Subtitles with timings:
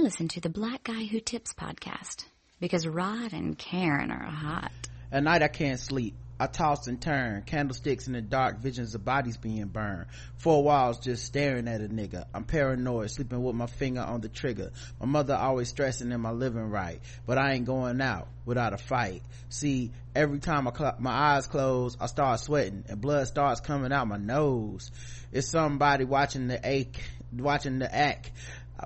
[0.00, 2.24] Listen to the Black Guy Who Tips podcast
[2.58, 4.72] because Rod and Karen are hot.
[5.12, 6.14] At night I can't sleep.
[6.38, 10.06] I toss and turn, candlesticks in the dark, visions of bodies being burned.
[10.38, 12.24] Four walls just staring at a nigga.
[12.32, 14.70] I'm paranoid, sleeping with my finger on the trigger.
[14.98, 18.78] My mother always stressing am I living right, but I ain't going out without a
[18.78, 19.22] fight.
[19.50, 23.92] See, every time I cl- my eyes close, I start sweating and blood starts coming
[23.92, 24.90] out my nose.
[25.30, 27.04] It's somebody watching the ache,
[27.36, 28.32] watching the act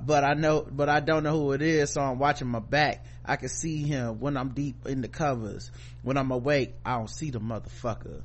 [0.03, 3.05] but I know, but I don't know who it is, so I'm watching my back.
[3.25, 5.71] I can see him when I'm deep in the covers.
[6.03, 8.23] When I'm awake, I don't see the motherfucker.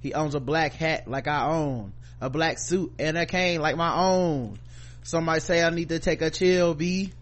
[0.00, 3.76] He owns a black hat like I own, a black suit and a cane like
[3.76, 4.58] my own.
[5.04, 7.12] Somebody say I need to take a chill, B.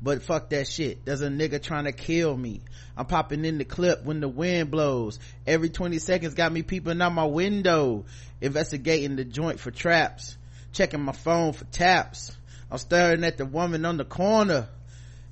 [0.00, 1.04] But fuck that shit.
[1.04, 2.60] There's a nigga trying to kill me.
[2.96, 5.18] I'm popping in the clip when the wind blows.
[5.44, 8.04] Every 20 seconds got me peeping out my window.
[8.40, 10.36] Investigating the joint for traps.
[10.72, 12.36] Checking my phone for taps
[12.70, 14.68] I'm staring at the woman on the corner.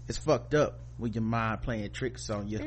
[0.08, 2.58] It's fucked up with your mind playing tricks on you.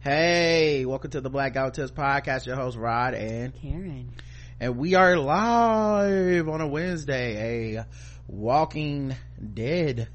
[0.00, 2.46] Hey, welcome to the Black Guy Who podcast.
[2.46, 4.14] Your host Rod and Karen.
[4.58, 7.86] And we are live on a Wednesday, a
[8.26, 9.14] Walking
[9.52, 10.08] Dead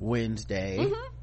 [0.00, 0.78] Wednesday.
[0.80, 1.17] Mm-hmm.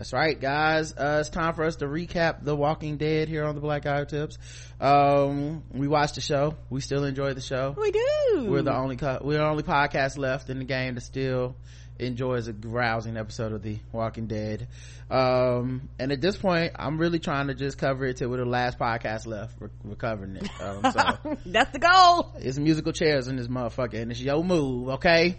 [0.00, 0.94] That's right, guys.
[0.96, 4.02] Uh, it's time for us to recap The Walking Dead here on the Black Guy
[4.04, 4.38] Tips.
[4.80, 6.54] Um, we watched the show.
[6.70, 7.74] We still enjoy the show.
[7.76, 8.46] We do.
[8.48, 11.54] We're the only, co- we're the only podcast left in the game that still
[11.98, 14.68] enjoys a rousing episode of The Walking Dead.
[15.10, 18.46] Um, and at this point, I'm really trying to just cover it till we're the
[18.46, 19.60] last podcast left.
[19.60, 20.48] We're, we're covering it.
[20.62, 22.32] Um, so That's the goal.
[22.38, 25.36] It's musical chairs in this motherfucker and it's your move, okay?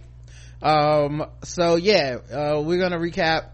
[0.61, 3.45] Um, so yeah, uh, we're gonna recap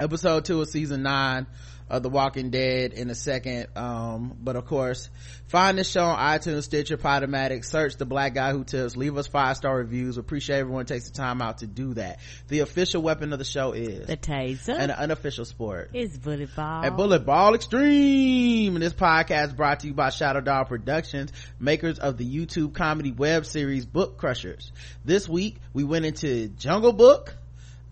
[0.00, 1.46] episode two of season nine
[1.90, 3.66] of The Walking Dead in a second.
[3.76, 5.10] Um, but of course,
[5.48, 9.26] find this show on iTunes, Stitcher, Podomatic, search The Black Guy Who Tips, leave us
[9.26, 10.16] five star reviews.
[10.16, 12.20] Appreciate everyone takes the time out to do that.
[12.48, 14.78] The official weapon of the show is the taser.
[14.78, 16.84] And the unofficial sport is bullet ball.
[16.84, 18.76] And bullet ball extreme.
[18.76, 23.12] And this podcast brought to you by Shadow Dog Productions, makers of the YouTube comedy
[23.12, 24.72] web series Book Crushers.
[25.04, 27.34] This week, we went into Jungle Book,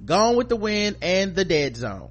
[0.04, 2.10] Gone with the Wind, and The Dead Zone.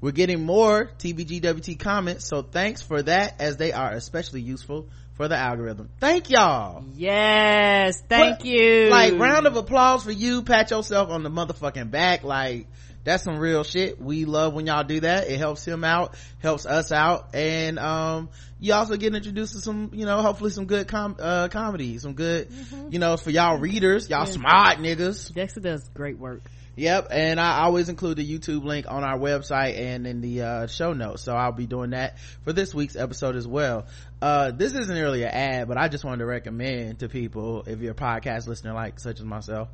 [0.00, 5.28] We're getting more TBGWT comments, so thanks for that as they are especially useful for
[5.28, 5.90] the algorithm.
[6.00, 6.84] Thank y'all.
[6.94, 8.88] Yes, thank but, you.
[8.88, 10.42] Like round of applause for you.
[10.42, 12.24] Pat yourself on the motherfucking back.
[12.24, 12.66] Like
[13.04, 14.00] that's some real shit.
[14.00, 15.28] We love when y'all do that.
[15.28, 19.90] It helps him out, helps us out, and um, you also get introduced to some,
[19.92, 22.88] you know, hopefully some good com- uh, comedy, some good, mm-hmm.
[22.90, 24.32] you know, for y'all readers, y'all yeah.
[24.32, 25.32] smart niggas.
[25.34, 26.42] Dexter does great work.
[26.76, 30.66] Yep, and I always include the YouTube link on our website and in the uh,
[30.66, 31.22] show notes.
[31.22, 33.86] So I'll be doing that for this week's episode as well.
[34.22, 37.80] Uh, this isn't really an ad, but I just wanted to recommend to people if
[37.80, 39.68] you're a podcast listener like such as myself.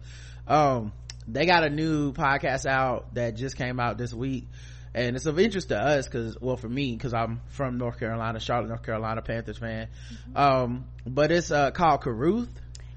[0.49, 0.93] Um,
[1.29, 4.47] they got a new podcast out that just came out this week
[4.95, 8.41] and it's of interest to us because well for me because i'm from north carolina
[8.41, 10.37] charlotte north carolina panthers fan mm-hmm.
[10.37, 12.49] um, but it's uh, called carruth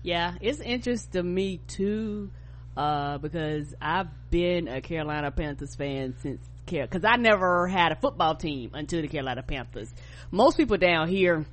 [0.01, 2.31] yeah it's interest to me too
[2.77, 8.35] uh, because I've been a Carolina Panthers fan since because I never had a football
[8.35, 9.91] team until the Carolina Panthers.
[10.29, 11.45] Most people down here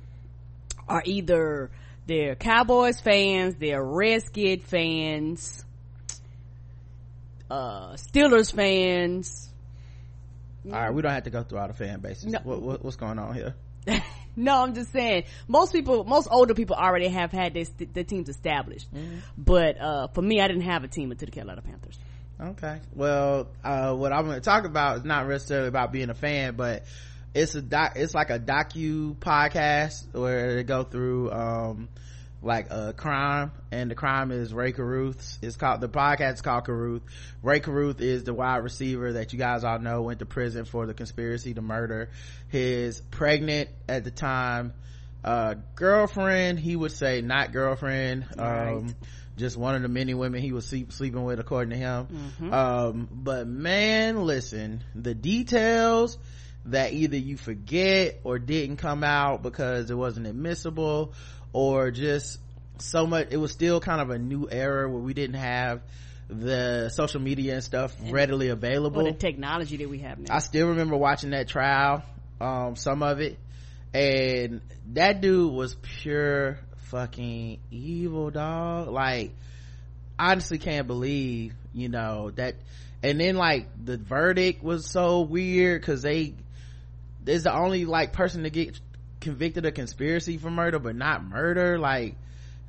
[0.87, 1.71] are either
[2.05, 5.65] they're Cowboys fans, they're Redskin fans,
[7.49, 9.49] uh, Steelers fans.
[10.65, 12.25] All right, we don't have to go through all the fan bases.
[12.25, 12.39] No.
[12.43, 13.55] What, what, what's going on here?
[14.41, 18.29] no, I'm just saying most people, most older people already have had their, their teams
[18.29, 18.93] established.
[18.93, 19.17] Mm-hmm.
[19.37, 21.99] But, uh, for me, I didn't have a team until the Carolina Panthers.
[22.39, 22.79] Okay.
[22.93, 26.55] Well, uh, what I'm going to talk about is not necessarily about being a fan,
[26.55, 26.85] but
[27.33, 31.89] it's a doc, it's like a docu podcast where they go through, um,
[32.41, 35.39] like a crime and the crime is Rae Carruth.
[35.41, 37.01] It's called the podcast is called Carruth.
[37.41, 40.85] Rae Carruth is the wide receiver that you guys all know went to prison for
[40.85, 42.09] the conspiracy to murder
[42.49, 44.73] his pregnant at the time
[45.23, 46.59] uh, girlfriend.
[46.59, 48.25] He would say not girlfriend.
[48.37, 48.73] Right.
[48.73, 48.95] Um,
[49.37, 52.07] just one of the many women he was sleep, sleeping with according to him.
[52.07, 52.53] Mm-hmm.
[52.53, 56.17] Um, but man, listen, the details
[56.65, 61.13] that either you forget or didn't come out because it wasn't admissible
[61.53, 62.39] or just
[62.79, 65.81] so much it was still kind of a new era where we didn't have
[66.29, 70.35] the social media and stuff and readily available the technology that we have now.
[70.35, 72.03] I still remember watching that trial
[72.39, 73.37] um, some of it.
[73.93, 74.61] And
[74.93, 76.59] that dude was pure
[76.89, 78.89] fucking evil dog.
[78.89, 79.31] Like
[80.19, 82.55] honestly can't believe you know that
[83.03, 86.33] and then like the verdict was so weird because they
[87.27, 88.79] is the only like person to get
[89.27, 91.77] convicted of conspiracy for murder but not murder.
[91.77, 92.15] Like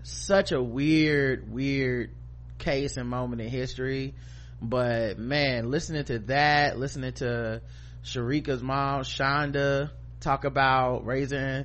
[0.02, 2.10] such a weird weird
[2.58, 4.14] case and moment in history.
[4.60, 7.62] But man listening to that listening to
[8.02, 11.64] cherica's mom saundra talk about raising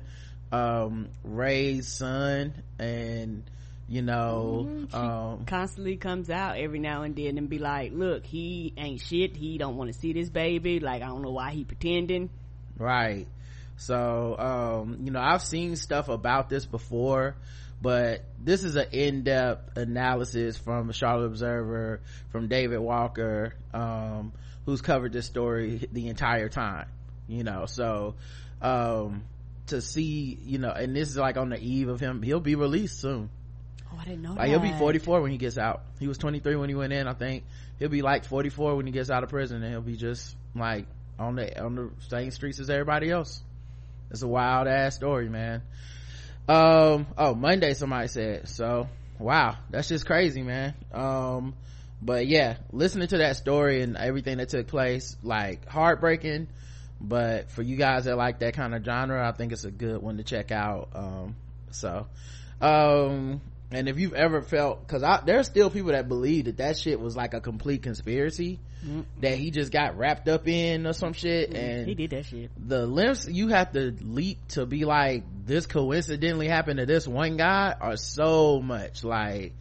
[0.52, 3.42] um ray's son and
[3.88, 4.94] you know Mm-hmm.
[4.96, 9.34] um constantly comes out every now and then and be like look he ain't shit.
[9.34, 10.78] He don't want to see this baby.
[10.78, 12.30] Like i don't know why he pretending.
[12.78, 13.26] Right
[13.76, 17.36] so um you know i've seen stuff about this before
[17.82, 22.00] but this is an in-depth analysis from charlotte observer
[22.30, 24.32] from david walker um
[24.64, 26.86] who's covered this story the entire time
[27.28, 27.66] you know.
[27.66, 28.14] So
[28.60, 29.24] um
[29.66, 32.54] to see you know and this is like on the eve of him he'll be
[32.54, 33.30] released soon.
[33.92, 35.82] Oh i didn't know like he'll be 44 when he gets out.
[35.98, 37.44] He was 23 when he went in i think.
[37.78, 40.86] He'll be like 44 when he gets out of prison and he'll be just like
[41.18, 43.42] on the on the same streets as everybody else
[44.14, 45.62] it's a wild ass story man.
[46.48, 48.88] Um oh monday somebody said so
[49.18, 50.74] wow that's just crazy man.
[50.92, 51.54] Um
[52.00, 56.48] but yeah listening to that story and everything that took place like heartbreaking.
[57.00, 60.00] But for you guys that like that kind of genre i think it's a good
[60.00, 60.90] one to check out.
[60.94, 61.36] Um
[61.72, 62.06] so
[62.60, 63.40] um
[63.70, 67.16] and if you've ever felt because there's still people that believe that that shit was
[67.16, 68.58] like a complete conspiracy
[69.20, 72.50] that he just got wrapped up in or some shit and he did that shit.
[72.56, 77.38] the lengths you have to leap to be like this coincidentally happened to this one
[77.38, 79.54] guy are so much like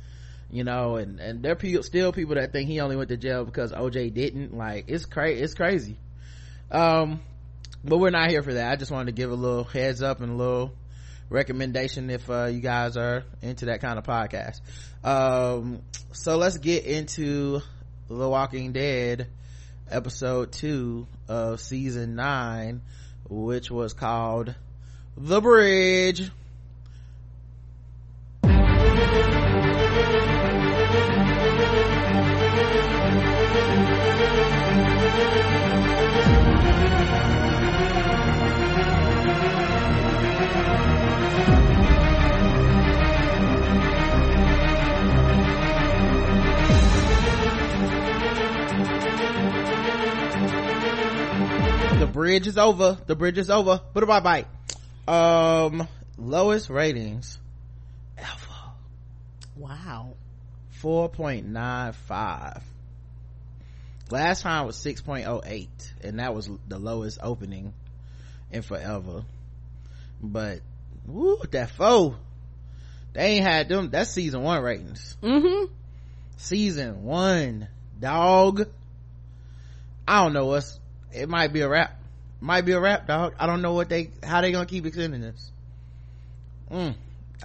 [0.51, 3.45] you know and and there are still people that think he only went to jail
[3.45, 5.97] because oj didn't like it's crazy it's crazy.
[6.69, 7.21] Um
[7.85, 8.71] but we're not here for that.
[8.71, 10.73] I just wanted to give a little heads up and a little
[11.30, 14.60] recommendation if uh, you guys are into that kind of podcast.
[15.04, 15.81] Um
[16.12, 17.62] so let's get into
[18.08, 19.28] the walking dead
[19.90, 22.81] episode two of season nine
[23.30, 24.54] which was called
[25.18, 26.30] the bridge
[52.00, 52.98] the bridge is over.
[53.06, 53.81] The bridge is over.
[53.94, 54.45] But bye bye
[55.07, 55.88] um
[56.18, 57.39] lowest ratings
[58.18, 58.72] ever.
[59.57, 60.13] Wow.
[60.81, 62.62] 4.95
[64.12, 65.68] last time was 6.08
[66.04, 67.74] and that was the lowest opening
[68.51, 69.24] in forever
[70.24, 70.62] but
[71.06, 72.16] woo that foe
[73.14, 75.66] they ain't had them that's season one ratings mm-hmm
[76.38, 77.68] season one
[78.00, 78.68] dog
[80.08, 80.80] i don't know what's
[81.12, 82.00] it might be a rap
[82.40, 85.22] might be a rap dog i don't know what they how they gonna keep extending
[85.22, 85.52] this
[86.72, 86.96] mm.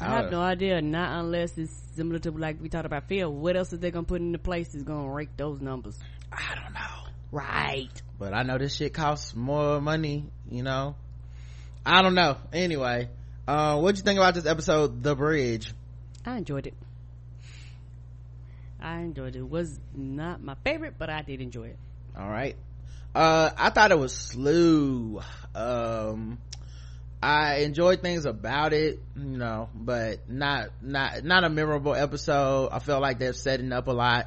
[0.00, 0.80] I have no idea.
[0.80, 3.32] Not unless it's similar to like we talked about Phil.
[3.32, 5.98] What else is they gonna put into place that's gonna rake those numbers?
[6.30, 7.90] I don't know Right.
[8.18, 10.96] but i know this shit costs more money you know
[11.84, 13.08] i don't know anyway
[13.46, 15.72] uh what'd you think about this episode the bridge
[16.26, 16.74] I enjoyed it.
[18.80, 19.38] I enjoyed it.
[19.38, 19.48] it.
[19.48, 21.76] Was not my favorite, but I did enjoy it.
[22.18, 22.56] all right
[23.14, 25.22] uh i thought it was slew
[25.54, 26.38] um
[27.22, 32.78] i enjoyed things about it you know but not not not a memorable episode i
[32.78, 34.26] felt like they're setting up a lot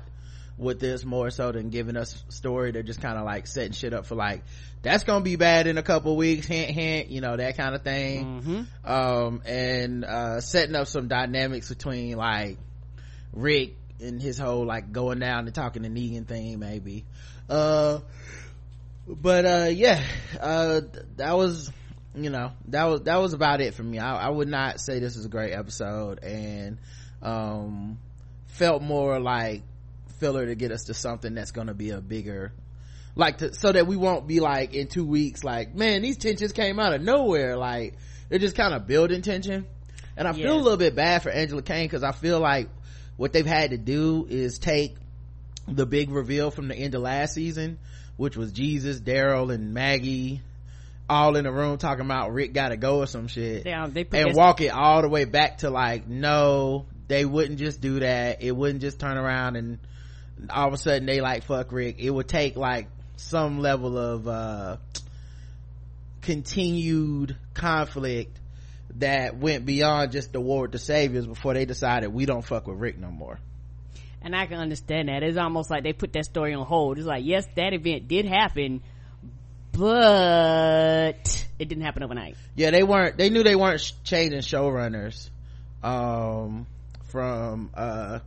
[0.61, 3.93] with this more so than giving us story they're just kind of like setting shit
[3.93, 4.43] up for like
[4.83, 7.83] that's gonna be bad in a couple weeks hint hint you know that kind of
[7.83, 8.41] thing.
[8.41, 8.91] Mm-hmm.
[8.91, 12.57] um and uh setting up some dynamics between like
[13.33, 17.05] rick and his whole like going down and talking to negan thing maybe.
[17.49, 17.99] Uh
[19.07, 20.03] but uh yeah
[20.39, 21.71] uh th- that was
[22.15, 23.97] you know that was that was about it for me.
[23.99, 26.77] I, I would not say this was a great episode and
[27.21, 27.97] um
[28.47, 29.63] felt more like
[30.21, 32.53] filler to get us to something that's gonna be a bigger
[33.15, 36.53] like to, so that we won't be like in two weeks like man these tensions
[36.53, 37.57] came out of nowhere.
[37.57, 37.95] Like
[38.29, 39.65] they're just kind of building tension.
[40.15, 42.69] And i feel a little bit bad for angela kang because i feel like
[43.17, 44.95] what they've had to do is take
[45.67, 47.79] the big reveal from the end of last season
[48.17, 50.41] which was jesus daryl and maggie
[51.09, 53.65] all in the room talking about rick gotta go or some shit.
[53.65, 57.59] Um, they and that- walk it all the way back to like no they wouldn't
[57.59, 58.41] just do that.
[58.41, 59.79] It wouldn't just turn around and
[60.49, 64.27] all of a sudden they like fuck rick it would take like some level of
[64.27, 64.77] uh
[66.21, 68.37] continued conflict
[68.95, 72.67] that went beyond just the war with the saviors before they decided we don't fuck
[72.67, 73.39] with rick no more
[74.23, 75.23] and I can understand that.
[75.23, 76.99] It's almost like they put that story on hold.
[76.99, 78.83] It's like, yes, that event did happen,
[79.71, 82.35] but it didn't happen overnight.
[82.55, 85.29] yeah they weren't they knew they weren't changing showrunners
[85.83, 86.67] um
[87.05, 88.19] from uh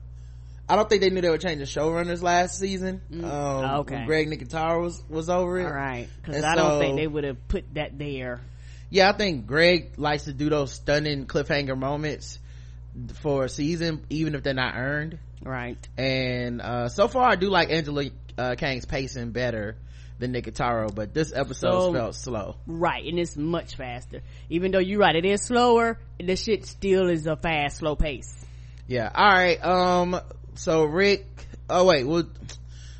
[0.68, 3.02] I don't think they knew they were changing showrunners last season.
[3.12, 3.24] Mm.
[3.24, 3.96] Um, Okay.
[3.96, 5.66] when Greg Nicotero was, was over it.
[5.66, 8.40] All right, because And I don't think they would have put that there.
[8.90, 12.38] Yeah, I think Greg likes to do those stunning cliffhanger moments
[13.20, 15.18] for a season, even if they're not earned.
[15.42, 15.76] Right.
[15.98, 18.04] And, uh, so far I do like Angela,
[18.38, 19.76] uh, Kang's pacing better
[20.18, 22.56] than Nicotero, but this episode So- felt slow.
[22.66, 24.22] Right, and it's much faster.
[24.48, 25.98] Even though you're right, it is slower.
[26.18, 28.32] The shit still is a fast, slow pace.
[28.86, 29.10] Yeah.
[29.14, 29.62] All right.
[29.64, 30.20] Um,
[30.54, 31.26] so Rick,
[31.68, 32.24] oh wait, well,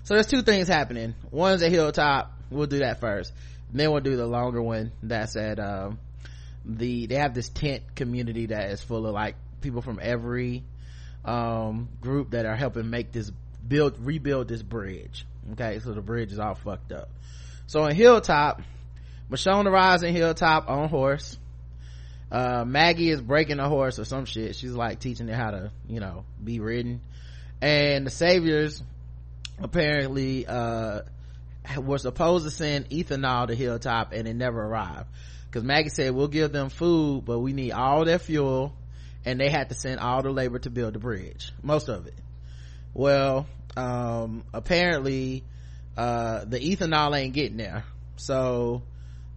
[0.05, 1.15] so there's two things happening.
[1.31, 2.33] One's at Hilltop.
[2.51, 3.33] We'll do that first.
[3.73, 5.99] Then we'll do the longer one that's at, um,
[6.65, 10.63] the, they have this tent community that is full of like people from every,
[11.25, 13.31] um, group that are helping make this
[13.67, 15.27] build, rebuild this bridge.
[15.53, 15.79] Okay.
[15.81, 17.09] So the bridge is all fucked up.
[17.67, 18.61] So in Hilltop,
[19.31, 21.39] Michonne arrives in Hilltop on horse
[22.33, 25.71] uh maggie is breaking a horse or some shit she's like teaching it how to
[25.89, 27.01] you know be ridden
[27.61, 28.83] and the saviors
[29.59, 31.01] apparently uh
[31.79, 35.09] were supposed to send ethanol to hilltop and it never arrived.
[35.47, 38.75] Because maggie said we'll give them food but we need all their fuel.
[39.27, 42.15] And they had to send all the labor to build the bridge most of it.
[42.93, 43.47] Well
[43.77, 45.45] um apparently
[45.97, 47.85] uh the ethanol ain't getting there.
[48.17, 48.83] So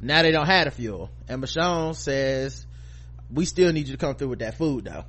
[0.01, 1.09] now they don't have the fuel.
[1.27, 2.65] And michonne says
[3.31, 5.05] we still need you to come through with that food though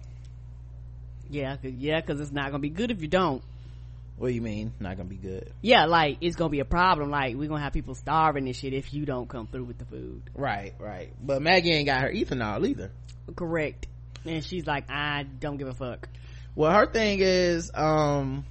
[1.31, 3.43] Yeah, cause, yeah, because it's not gonna be good if you don't.
[4.17, 7.11] what do you mean not gonna be good Yeah, like it's gonna be a problem.
[7.11, 9.85] Like we're gonna have people starving and shit if you don't come through with the
[9.85, 10.23] food.
[10.35, 12.91] right right but maggie ain't got her ethanol either
[13.37, 13.87] Correct.
[14.25, 16.09] And she's like, I don't give a fuck.
[16.57, 18.45] well her thing is um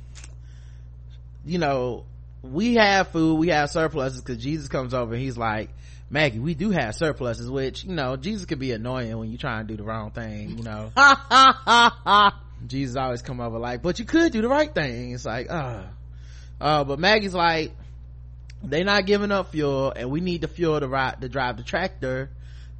[1.45, 2.05] you know
[2.43, 5.69] we have food we have surpluses because jesus comes over and he's like
[6.09, 9.59] maggie we do have surpluses which you know jesus could be annoying when you try
[9.59, 12.41] and do the wrong thing you know Ha ha ha ha.
[12.65, 15.11] Jesus always come over like but you could do the right thing.
[15.11, 15.83] It's like uh
[16.59, 17.71] uh but maggie's like
[18.63, 21.63] they not giving up fuel and we need the fuel to ride to drive the
[21.63, 22.31] tractor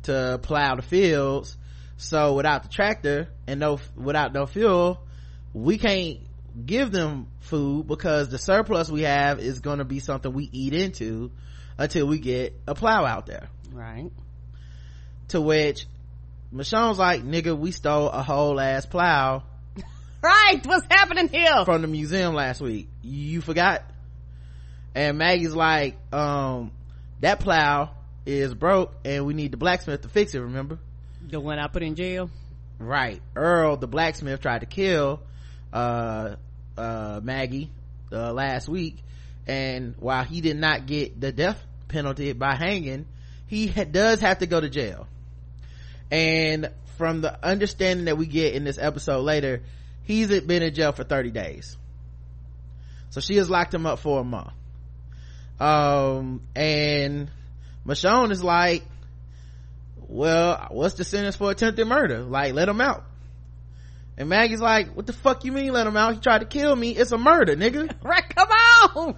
[0.03, 1.55] to plow the fields.
[1.98, 5.00] So without the tractor and no without no fuel
[5.53, 6.19] we can't
[6.65, 10.74] give them food because the surplus we have is going to be something we eat
[10.74, 11.31] into
[11.77, 13.50] until we get a plow out there.
[13.72, 14.10] Right.
[15.29, 15.86] to which
[16.51, 19.43] Michonne's like nigga we stole a whole ass plow
[20.27, 20.60] Right.
[20.65, 21.63] What's happening here?
[21.63, 23.84] from the museum last week you forgot
[24.93, 26.72] and maggie's like um
[27.22, 27.91] that plow
[28.25, 30.79] is broke and we need the blacksmith to fix it remember
[31.29, 32.29] The one I put in jail.
[32.77, 35.22] right earl the blacksmith tried to kill
[35.72, 36.36] uh
[36.77, 37.72] uh maggie
[38.12, 38.98] uh last week
[39.48, 43.05] and while he did not get the death penalty by hanging
[43.48, 45.07] he ha- does have to go to jail
[46.12, 49.62] and from the understanding that we get in this episode later
[50.08, 51.78] he's been in jail for 30 days.
[53.10, 54.52] So she has locked him up for a month.
[55.60, 57.30] Um and
[57.86, 58.84] michonne is like
[60.08, 62.20] well what's the sentence for attempted murder?
[62.20, 63.04] Like let him out.
[64.18, 66.14] And maggie's like what the fuck you mean let him out?
[66.16, 66.92] He tried to kill me.
[66.92, 67.94] It's a murder nigga.
[68.04, 68.24] Right.
[68.36, 68.50] Come
[68.96, 69.16] on.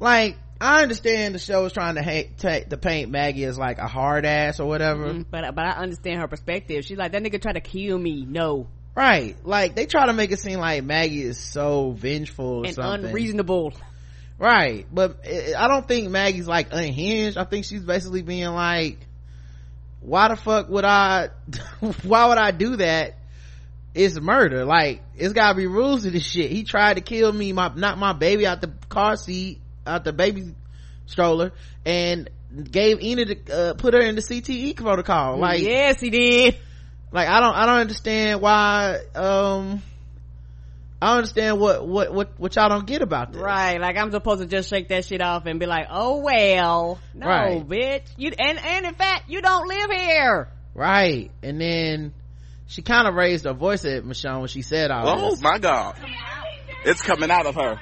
[0.00, 3.78] like i understand the show is trying to hate ta- to paint maggie as like
[3.78, 5.12] a hard ass or whatever.
[5.12, 6.84] Mm, But but I understand her perspective.
[6.84, 8.24] She's like that nigga tried to kill me.
[8.24, 9.36] No, right.
[9.44, 13.06] Like they try to make it seem like maggie is so vengeful or and something.
[13.06, 13.72] unreasonable.
[14.38, 14.86] right.
[14.92, 17.36] But i I don't think maggie's like unhinged.
[17.36, 18.98] I think she's basically being like
[20.00, 21.28] why the fuck would i
[22.02, 23.18] why would i do that?
[23.94, 24.64] It's murder.
[24.64, 26.50] Like it's gotta be rules to this shit.
[26.50, 30.12] He tried to kill me my not my baby out the car seat out the
[30.12, 30.54] baby
[31.06, 31.52] stroller
[31.84, 32.30] and
[32.70, 35.38] gave Enid uh, put her in the CTE protocol.
[35.38, 36.56] Like yes, he did.
[37.12, 39.82] Like i don't i don't understand why um
[41.00, 44.10] i don't understand what what what what y'all don't get about this Right, like I'm
[44.10, 47.68] supposed to just shake that shit off and be like, "Oh well, no, Right.
[47.68, 50.48] bitch." You and and in fact, you don't live here.
[50.74, 52.12] right and then
[52.66, 55.58] she kind of raised her voice at michonne when she said all Oh this my
[55.58, 55.96] God.
[56.84, 57.78] It's coming out of her.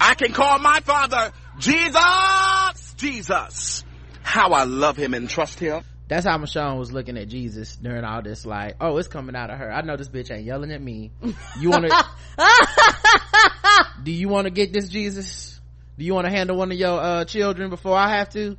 [0.00, 2.94] I can call my father Jesus!
[2.96, 3.84] Jesus!
[4.22, 5.82] How I love him and trust him.
[6.08, 9.50] That's how michonne was looking at jesus during all this like oh it's coming out
[9.50, 9.70] of her.
[9.70, 11.10] I know this bitch ain't yelling at me.
[11.60, 12.04] You want to
[14.02, 15.60] do you want to get this jesus?
[15.98, 18.56] Do you want to handle one of your uh children before i have to?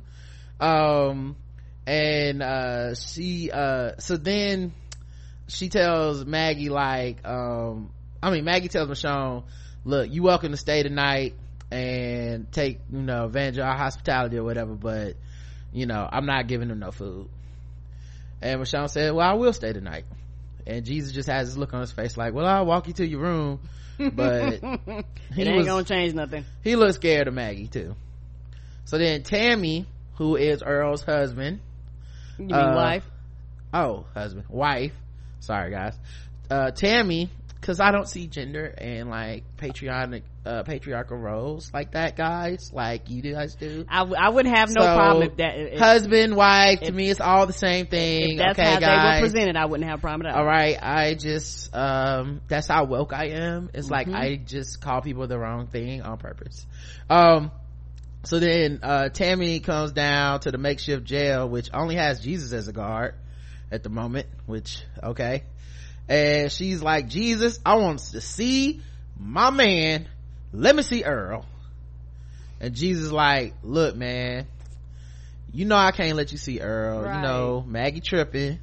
[0.60, 1.36] Um
[1.86, 4.72] and uh she uh so then
[5.48, 7.90] she tells maggie like um
[8.22, 9.42] i mean maggie tells michonne
[9.84, 11.34] look you welcome to stay tonight
[11.70, 15.16] and take you know advantage of our hospitality or whatever but
[15.72, 17.28] you know i'm not giving them no food
[18.42, 20.04] and michonne said well i will stay tonight.
[20.66, 23.06] And jesus just has this look on his face like well i'll walk you to
[23.06, 23.60] your room.
[23.98, 25.04] But it
[25.36, 26.44] ain't was gonna change nothing.
[26.62, 27.94] he looks scared of maggie too.
[28.84, 31.60] So then tammy who is earl's husband
[32.38, 33.04] you mean Uh, wife?
[33.74, 34.46] Oh husband.
[34.48, 34.92] Wife.
[35.40, 35.94] Sorry guys.
[36.50, 37.30] Uh tammy
[37.60, 43.10] because i don't see gender and like patriotic uh patriarchal roles like that guys like
[43.10, 43.84] you guys do.
[43.88, 47.10] I, w- I wouldn't have no So, problem if that if, husband wife to me
[47.10, 48.32] it's all the same thing.
[48.32, 50.40] if that's okay how guys they were presented i wouldn't have a problem at all.
[50.40, 53.70] All right i just um that's how woke i am.
[53.74, 54.14] It's like Mhm.
[54.14, 56.66] i just call people the wrong thing on purpose.
[57.10, 57.50] Um
[58.24, 62.68] so then uh tammy comes down to the makeshift jail which only has jesus as
[62.68, 63.14] a guard
[63.72, 65.44] at the moment which okay
[66.10, 68.80] and she's like jesus i want to see
[69.22, 70.08] my man.
[70.52, 71.44] Let me see earl.
[72.60, 74.46] And jesus like look man
[75.52, 77.02] you know i can't let you see earl.
[77.02, 77.16] Right.
[77.16, 78.58] you know maggie tripping.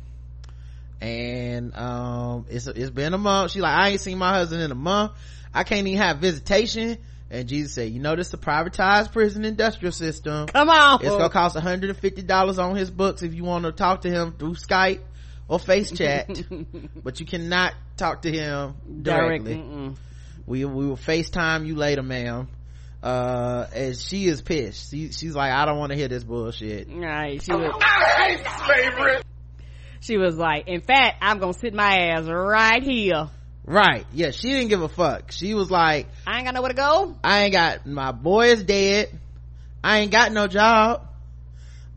[1.00, 3.52] And um it's it's been a month.
[3.52, 5.14] She like i ain't seen my husband in a month.
[5.54, 6.98] I can't even have visitation.
[7.30, 10.48] And jesus said you know this is a privatized prison industrial system.
[10.48, 11.00] Come on.
[11.02, 14.56] It's gonna cost $150 on his books if you want to talk to him through
[14.56, 15.02] skype
[15.48, 16.30] or face chat
[17.04, 19.56] but you cannot talk to him directly.
[20.46, 22.48] we we will facetime you later ma'am.
[23.02, 24.92] Uh and she is pissed.
[24.92, 26.88] She, she's like i don't want to hear this bullshit.
[26.92, 29.22] Right she was I hate slavery.
[30.02, 33.30] she was like in fact i'm gonna sit my ass right here.
[33.66, 35.32] Right yeah she didn't give a fuck.
[35.32, 37.16] She was like i ain't got nowhere to go.
[37.24, 39.10] I ain't got my boy is dead.
[39.84, 41.08] I ain't got no job.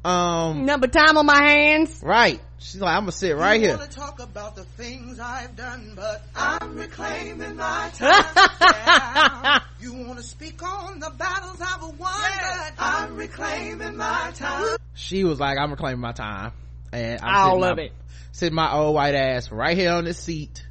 [0.04, 2.00] Um, number time on my hands.
[2.02, 2.40] Right.
[2.61, 3.76] She's like, I'm gonna sit right you here.
[3.79, 8.25] wanna talk about the things I've done, but I'm reclaiming my time.
[8.61, 9.61] Yeah.
[9.81, 14.76] You wanna speak on the battles I've won, but I'm reclaiming my time.
[14.93, 16.52] She was like, I'm reclaiming my time,
[16.93, 17.93] and I'm all sitting of my, it
[18.33, 20.62] Sit my old white ass right here on this seat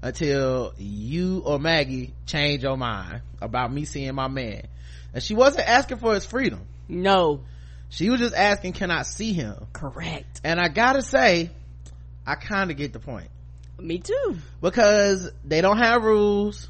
[0.00, 4.62] until you or Maggie change your mind about me seeing my man.
[5.12, 6.60] And she wasn't asking for his freedom.
[6.88, 7.40] no
[7.92, 9.66] She was just asking, can I see him?
[9.72, 10.40] correct.
[10.42, 11.50] And I gotta say,
[12.26, 13.28] I kind of get the point.
[13.78, 14.36] me too.
[14.60, 16.68] Because they don't have rules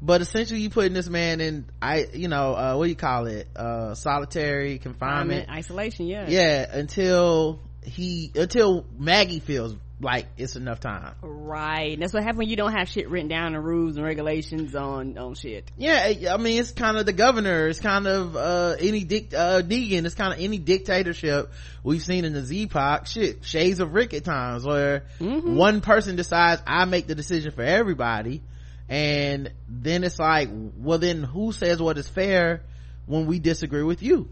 [0.00, 3.26] but essentially you putting this man in i you know uh what do you call
[3.26, 3.48] it?
[3.56, 6.26] Uh solitary confinement isolation yeah.
[6.28, 11.14] Yeah until he until maggie feels like it's enough time.
[11.22, 11.92] Right.
[11.94, 14.74] And that's what happens when you don't have shit written down and rules and regulations
[14.76, 15.70] on on shit.
[15.76, 17.66] Yeah i mean it's kind of the governor.
[17.66, 21.50] It's kind of uh any dic uh deegan it's kind of any dictatorship
[21.82, 25.54] we've seen in the z-poc shit shades of rick at times where Mhm.
[25.56, 28.42] one person decides i make the decision for everybody.
[28.88, 32.62] And then it's like well then who says what is fair
[33.06, 34.28] when we disagree with you?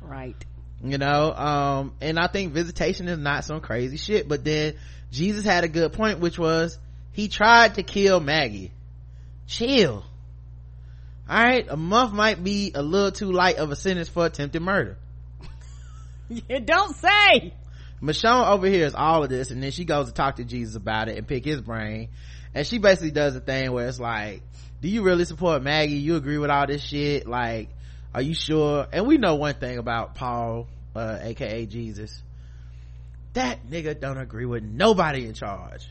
[0.00, 0.36] Right
[0.84, 4.74] you know um and i think visitation is not some crazy shit but then
[5.10, 6.78] jesus had a good point which was
[7.12, 8.70] he tried to kill maggie
[9.46, 10.04] chill
[11.28, 14.60] all right a month might be a little too light of a sentence for attempted
[14.60, 14.98] murder
[16.28, 17.54] you don't say
[18.04, 21.16] Michonne overhears all of this and then she goes to talk to Jesus about it
[21.16, 22.10] and pick his brain.
[22.54, 24.42] And she basically does a thing where it's like,
[24.80, 25.94] do you really support Maggie?
[25.94, 27.26] You agree with all this shit?
[27.26, 27.70] Like,
[28.14, 28.86] are you sure?
[28.92, 32.22] And we know one thing about Paul, uh, aka Jesus.
[33.34, 35.88] That nigga don't agree with nobody in charge.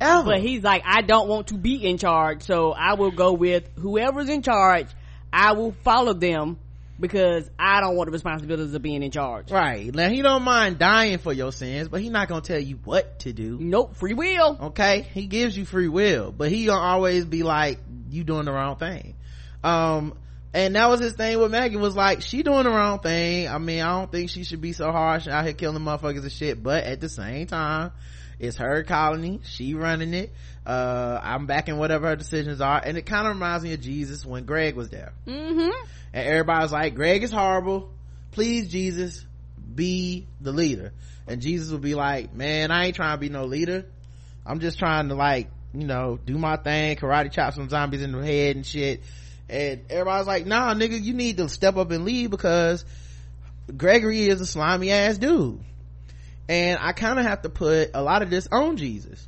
[0.00, 0.22] Ever.
[0.22, 3.68] but he's like i don't want to be in charge so i will go with
[3.80, 4.86] whoever's in charge
[5.32, 6.56] i will follow them
[7.00, 9.92] because i don't want the responsibilities of being in charge right.
[9.92, 13.18] Now he don't mind dying for your sins, but he not gonna tell you what
[13.20, 13.58] to do.
[13.60, 17.80] nope free will okay he gives you free will but he gonna always be like
[18.08, 19.16] you doing the wrong thing
[19.64, 20.14] um
[20.54, 23.48] and that was his thing with maggie was like she doing the wrong thing.
[23.48, 26.32] I mean i don't think she should be so harsh out here killing motherfuckers and
[26.32, 27.92] shit but at the same time
[28.38, 29.40] it's her colony.
[29.44, 30.32] She running it.
[30.64, 32.80] Uh i'm backing whatever her decisions are.
[32.82, 35.12] And it kind of reminds me of jesus when greg was there.
[35.26, 35.70] Mm-hmm.
[36.12, 37.90] And everybody's like greg is horrible.
[38.30, 39.24] Please jesus
[39.74, 40.92] be the leader.
[41.26, 43.86] And jesus would be like man i ain't trying to be no leader.
[44.46, 48.12] I'm just trying to like you know do my thing karate chop some zombies in
[48.12, 49.02] the head and shit
[49.48, 52.84] and everybody's like nah nigga you need to step up and leave because
[53.76, 55.60] gregory is a slimy ass dude.
[56.48, 59.26] And i kind of have to put a lot of this on jesus.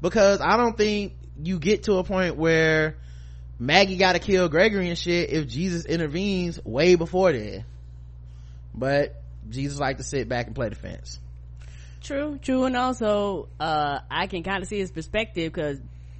[0.00, 2.96] Because i don't think you get to a point where
[3.58, 7.64] maggie gotta kill gregory and shit if jesus intervenes way before then.
[8.74, 11.20] But jesus like to sit back and play defense
[12.04, 15.78] true true and also uh i can kind of see his perspective because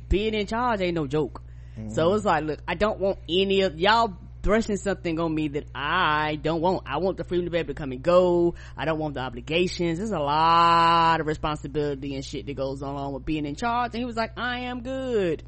[0.09, 1.43] being in charge ain't no joke
[1.89, 5.65] so it's like look i don't want any of y'all thrusting something on me that
[5.75, 6.83] I don't want.
[6.87, 8.55] I want the freedom to be able to come and go.
[8.77, 9.99] I don't want the obligations.
[9.99, 13.95] There's a lot of responsibility and shit that goes along with being in charge.
[13.95, 15.43] And he was like, I am good.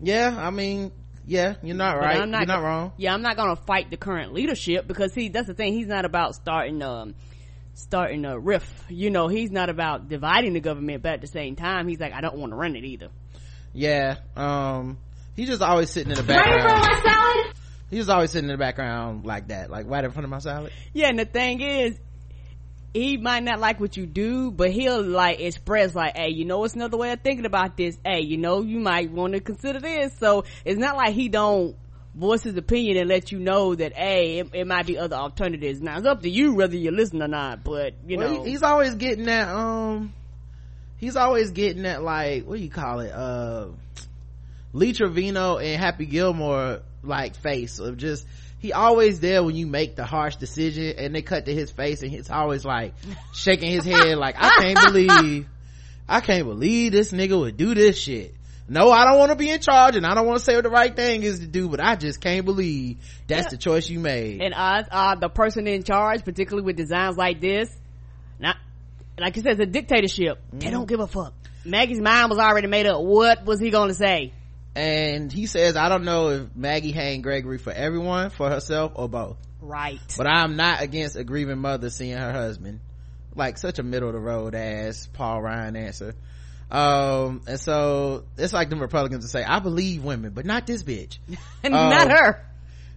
[0.00, 0.90] Yeah, I mean,
[1.24, 2.28] yeah, you're not right.
[2.28, 2.92] Not, you're not wrong.
[2.96, 5.72] Yeah, I'm not gonna fight the current leadership because he, that's the thing.
[5.72, 7.14] He's not about starting, um,
[7.74, 8.90] starting a rift.
[8.90, 12.12] You know, he's not about dividing the government, but at the same time, he's like,
[12.12, 13.08] I don't want to run it either.
[13.72, 14.98] Yeah, um,
[15.36, 16.64] he's just always sitting in the background.
[16.64, 17.56] Right in front of my salad?
[17.90, 20.72] He's always sitting in the background like that, like right in front of my salad.
[20.92, 21.96] Yeah, and the thing is,
[22.92, 26.64] he might not like what you do, but he'll like express like, hey, you know,
[26.64, 27.96] it's another way of thinking about this.
[28.04, 30.14] Hey, you know, you might want to consider this.
[30.18, 31.76] So it's not like he don't
[32.16, 35.82] voice his opinion and let you know that hey it, it, might be other alternatives
[35.82, 38.62] now it's up to you whether you listen or not but you well, know he's
[38.62, 40.14] always getting that um
[40.96, 43.66] he's always getting that like what do you call it uh
[44.76, 48.26] lee trevino and happy gilmore like face of just
[48.58, 52.02] he always there when you make the harsh decision and they cut to his face
[52.02, 52.94] and he's always like
[53.34, 55.46] shaking his head like i can't believe
[56.08, 58.34] i can't believe this nigga would do this shit
[58.68, 60.64] no, I don't want to be in charge and I don't want to say what
[60.64, 63.50] the right thing is to do, but I just can't believe that's yeah.
[63.50, 64.42] the choice you made.
[64.42, 67.70] And uh, uh, the person in charge, particularly with designs like this,
[68.40, 68.56] not,
[69.18, 70.38] like you said, it's a dictatorship.
[70.52, 70.60] Mm.
[70.60, 71.32] They don't give a fuck.
[71.64, 73.02] Maggie's mind was already made up.
[73.02, 74.32] What was he going to say?
[74.76, 79.08] And he says, I don't know if Maggie hanged Gregory for everyone, for herself, or
[79.08, 79.38] both.
[79.62, 80.00] Right.
[80.16, 82.80] But I'm not against a grieving mother seeing her husband.
[83.34, 86.14] Like such a middle of the road ass Paul Ryan answer
[86.70, 90.82] um and so it's like the republicans to say i believe women but not this
[90.82, 91.18] bitch
[91.62, 92.44] and um, not her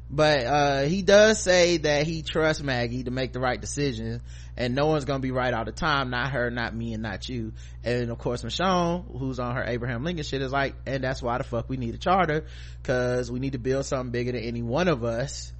[0.10, 4.22] but uh he does say that he trusts maggie to make the right decision
[4.60, 7.28] and no one's gonna be right all the time not her not me and not
[7.28, 7.54] you.
[7.84, 11.38] And of course michonne who's on her abraham lincoln shit is like and that's why
[11.38, 12.46] the fuck we need a charter
[12.82, 15.52] because we need to build something bigger than any one of us.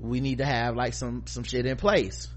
[0.00, 2.28] We need to have like some some shit in place.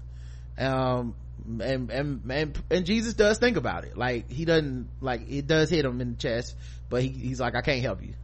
[0.56, 1.16] Um
[1.60, 3.98] and, and and and jesus does think about it.
[3.98, 6.56] Like he doesn't like it does hit him in the chest
[6.88, 8.14] but he, he's like i can't help you.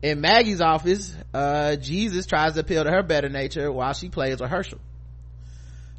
[0.00, 4.40] In maggie's office uh, jesus tries to appeal to her better nature while she plays
[4.40, 4.78] with hershel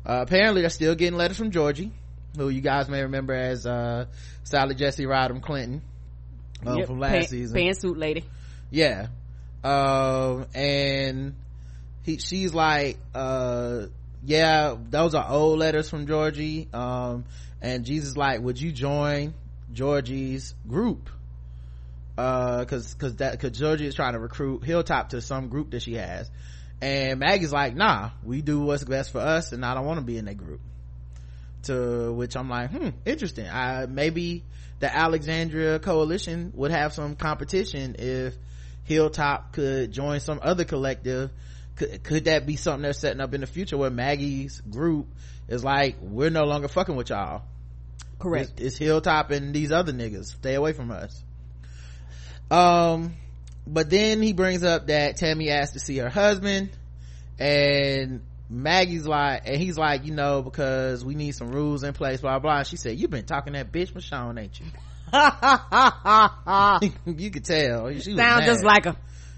[0.05, 1.91] uh, apparently they're still getting letters from georgie
[2.35, 4.05] who you guys may remember as uh,
[4.43, 5.81] sally jessy rodham clinton.
[6.65, 7.57] Uh, yep, from last pan, season.
[7.57, 8.23] pantsuit lady.
[8.71, 9.07] Yeah.
[9.63, 11.35] Um, and
[12.03, 13.87] he she's like uh
[14.23, 16.67] yeah those are old letters from georgie.
[16.73, 17.25] Um,
[17.61, 19.33] and jesus like would you join
[19.73, 21.09] georgie's group?
[22.17, 25.81] Uh because because that because georgie is trying to recruit hilltop to some group that
[25.81, 26.29] she has
[26.81, 30.05] and maggie's like nah we do what's best for us and i don't want to
[30.05, 30.61] be in that group
[31.63, 34.43] to which i'm like hmm interesting i maybe
[34.79, 38.35] the alexandria coalition would have some competition if
[38.83, 41.31] hilltop could join some other collective
[41.75, 45.07] could, could that be something they're setting up in the future where Maggie's group
[45.47, 47.43] is like, we're no longer fucking with y'all.
[48.19, 48.53] Correct.
[48.57, 50.27] It's, it's Hilltop and these other niggas.
[50.27, 51.23] Stay away from us.
[52.49, 53.15] Um,
[53.67, 56.69] but then he brings up that Tammy asked to see her husband
[57.39, 62.21] and Maggie's like, and he's like, you know, because we need some rules in place,
[62.21, 62.63] blah, blah.
[62.63, 64.65] she said, you've been talking that bitch Michonne, ain't you?
[67.17, 67.91] you could tell.
[67.93, 68.95] She Sound just like her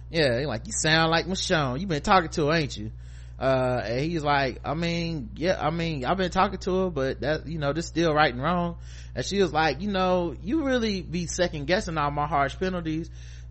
[0.09, 2.91] yeah like you sound like michonne You've been talking to her ain't you
[3.39, 7.21] uh and he's like i mean yeah i mean i've been talking to her but
[7.21, 8.77] that you know this still right and wrong
[9.15, 13.09] and she was like you know you really be second guessing all my harsh penalties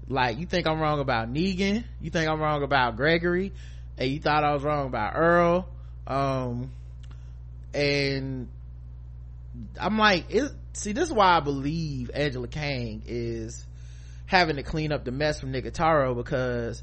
[0.08, 3.52] like you think i'm wrong about negan you think i'm wrong about gregory
[3.98, 5.68] and you thought i was wrong about earl
[6.06, 6.70] um
[7.74, 8.48] and
[9.80, 13.66] i'm like it, see this is why i believe angela kang is
[14.26, 16.82] having to clean up the mess from Nicotero because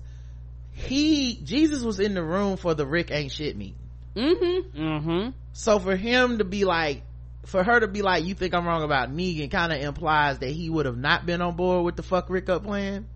[0.71, 3.77] he Jesus was in the room for the Rick ain't shit meeting.
[4.15, 4.81] Mm-hmm.
[4.81, 5.29] Mm-hmm.
[5.51, 7.03] So for him to be like,
[7.45, 10.49] for her to be like, you think I'm wrong about Negan, kind of implies that
[10.49, 13.07] he would have not been on board with the fuck Rick up plan.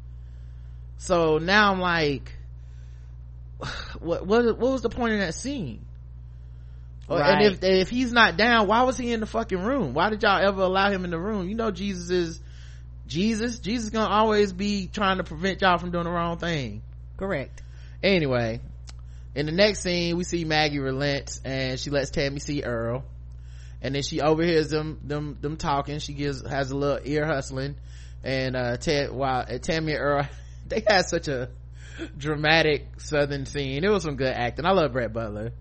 [0.97, 2.33] So now I'm like,
[3.99, 5.85] what what what was the point of that scene?
[7.09, 7.43] Right.
[7.43, 9.93] And if if he's not down, why was he in the fucking room?
[9.93, 11.47] Why did y'all ever allow him in the room?
[11.47, 12.41] You know Jesus is
[13.07, 16.81] jesus jesus gonna always be trying to prevent y'all from doing the wrong thing
[17.15, 17.63] correct
[18.03, 18.59] anyway
[19.33, 23.03] in the next scene we see maggie relents and she lets tammy see earl
[23.81, 27.75] and then she overhears them them them talking she gives has a little ear hustling
[28.23, 30.27] and uh ted while uh, tammy and earl
[30.69, 31.49] they had such a
[32.17, 33.83] dramatic southern scene.
[33.83, 34.65] It was some good acting.
[34.65, 35.51] I love Brett Butler.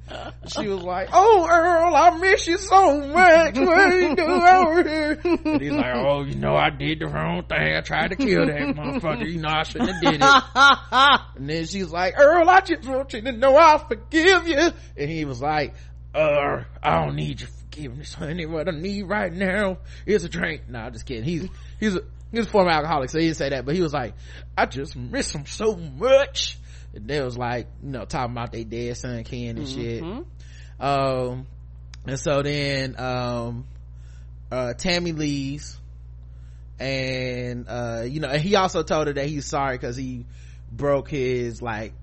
[0.46, 3.56] She was like, "Oh, Earl, I miss you so much.
[3.56, 7.44] What you do over here?" And he's like, "Oh, you know, I did the wrong
[7.44, 7.76] thing.
[7.76, 9.30] I tried to kill that motherfucker.
[9.30, 13.12] You know, I shouldn't have did it." and then she's like, "Earl, I just want
[13.12, 15.74] you to know I forgive you." And he was like,
[16.14, 18.46] "Uh, I don't need your forgiveness, honey.
[18.46, 21.24] What I need right now is a drink." Nah, just kidding.
[21.24, 21.48] He's
[21.80, 23.92] he's a he was a former alcoholic, so he didn't say that, but he was
[23.92, 24.14] like,
[24.56, 26.58] I just miss him so much.
[26.94, 29.80] And they was like, you know, talking about their dead son Ken and mm-hmm.
[29.80, 30.02] shit.
[30.80, 31.46] Um,
[32.06, 33.66] and so then, um,
[34.50, 35.78] uh, Tammy leaves
[36.78, 40.26] and, uh, you know, he also told her that he's sorry cause he
[40.70, 41.94] broke his, like,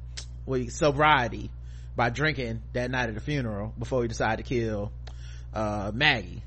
[0.45, 1.51] well, sobriety
[1.95, 4.91] by drinking that night at the funeral before he decided to kill,
[5.53, 6.43] uh, Maggie.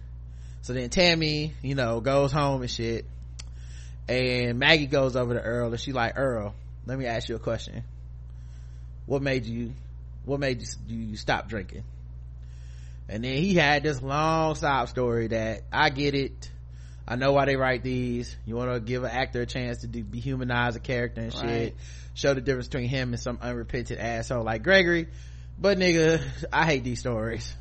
[0.63, 3.07] So then Tammy, you know, goes home and shit
[4.09, 6.55] and Maggie goes over to Earl and she's like, Earl,
[6.87, 7.83] let me ask you a question.
[9.07, 9.73] What made you,
[10.25, 11.85] what made you, you stop drinking?
[13.09, 16.51] And then he had this long sob story that I get it.
[17.07, 18.35] I know why they write these.
[18.47, 21.45] You want to give an actor a chance to do, dehumanize a character and shit.
[21.45, 21.75] Right.
[22.15, 25.07] Show the difference between him and some unrepentant asshole like Gregory.
[25.59, 26.21] But nigga,
[26.53, 27.55] I hate these stories.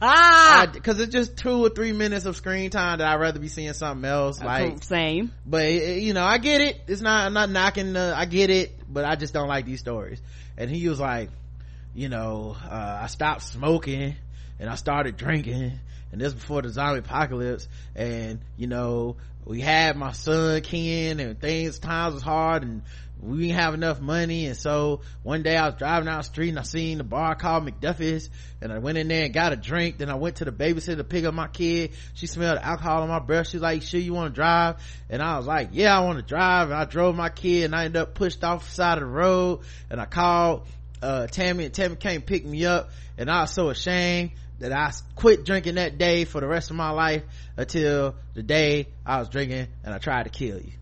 [0.00, 3.48] Ah, because it's just two or three minutes of screen time that I'd rather be
[3.48, 4.40] seeing something else.
[4.40, 6.80] Like same, but you know, I get it.
[6.86, 7.26] It's not.
[7.26, 7.94] I'm not knocking.
[7.94, 10.20] The, I get it, but I just don't like these stories.
[10.56, 11.30] And he was like,
[11.94, 14.14] you know, uh, I stopped smoking
[14.60, 15.72] and I started drinking,
[16.12, 17.66] and this before the zombie apocalypse.
[17.96, 22.82] And you know, we had my son Ken, and things times was hard, and
[23.20, 24.46] we didn't have enough money.
[24.46, 27.34] And so one day i was driving down the street and i seen the bar
[27.34, 28.30] called mcduffie's.
[28.60, 29.98] And i went in there and got a drink.
[29.98, 31.92] Then i went to the babysitter to pick up my kid.
[32.14, 33.48] She smelled alcohol on my breath.
[33.48, 34.76] She's like sure you want to drive?
[35.10, 36.70] And i was like yeah i want to drive.
[36.70, 39.10] And i drove my kid and i ended up pushed off the side of the
[39.10, 39.60] road.
[39.90, 40.66] And i called
[41.02, 42.90] uh, tammy and tammy came pick me up.
[43.16, 46.76] And i was so ashamed that I quit drinking that day for the rest of
[46.76, 47.22] my life
[47.56, 50.72] until the day I was drinking and I tried to kill you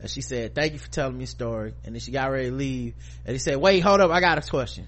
[0.00, 1.74] and she said thank you for telling me a story.
[1.84, 2.94] And then she got ready to leave.
[3.24, 4.10] And he said wait hold up.
[4.10, 4.86] I got a question.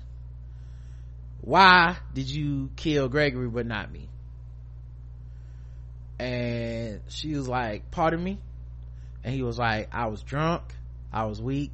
[1.40, 4.08] Why did you kill gregory but not me?
[6.18, 8.38] And she was like pardon me?
[9.24, 10.62] And he was like i was drunk.
[11.12, 11.72] I was weak.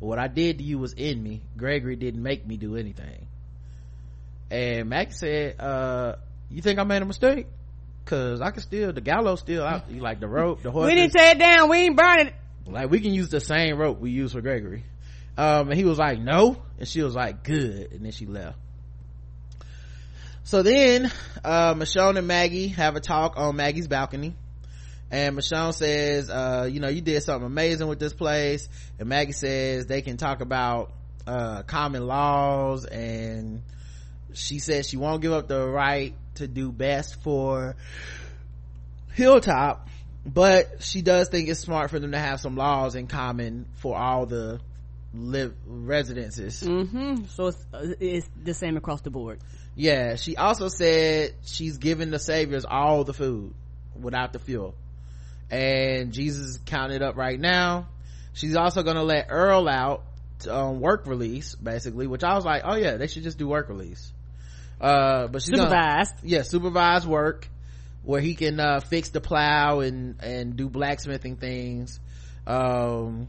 [0.00, 1.42] But what i did to you was in me.
[1.56, 3.26] Gregory didn't make me do anything.
[4.50, 6.16] And mac said uh
[6.50, 7.46] you think i made a mistake?
[8.04, 9.90] Cause I can still the gallows still out.
[9.90, 10.86] you like the rope, the horse.
[10.86, 11.70] We didn't tear it down.
[11.70, 12.34] We ain't burn it
[12.66, 14.84] like we can use the same rope we use for gregory.
[15.38, 16.62] Um, and he was like no.
[16.78, 17.92] And she was like good.
[17.92, 18.58] And then she left.
[20.44, 21.10] So then
[21.44, 24.34] uh, michonne and maggie have a talk on maggie's balcony.
[25.10, 28.68] And michonne says uh, you know you did something amazing with this place.
[28.98, 30.92] And maggie says they can talk about
[31.26, 32.84] uh, common laws.
[32.84, 33.62] And
[34.32, 37.76] she says she won't give up the right to do best for
[39.12, 39.88] hilltop
[40.26, 43.96] but she does think it's smart for them to have some laws in common for
[43.96, 44.60] all the
[45.14, 46.62] live residences.
[46.62, 47.26] Mm-hmm.
[47.26, 49.38] so it's, uh, it's the same across the board.
[49.76, 53.54] Yeah she also said she's giving the saviors all the food
[53.98, 54.74] without the fuel.
[55.50, 57.88] And jesus counted up right now.
[58.32, 60.02] She's also gonna let earl out
[60.40, 63.46] to, um, work release basically which i was like oh yeah they should just do
[63.46, 64.12] work release.
[64.80, 66.16] Uh but she's supervised.
[66.16, 67.48] Gonna, yeah supervised work
[68.06, 71.98] where he can uh, fix the plow and and do blacksmithing things.
[72.46, 73.28] Um,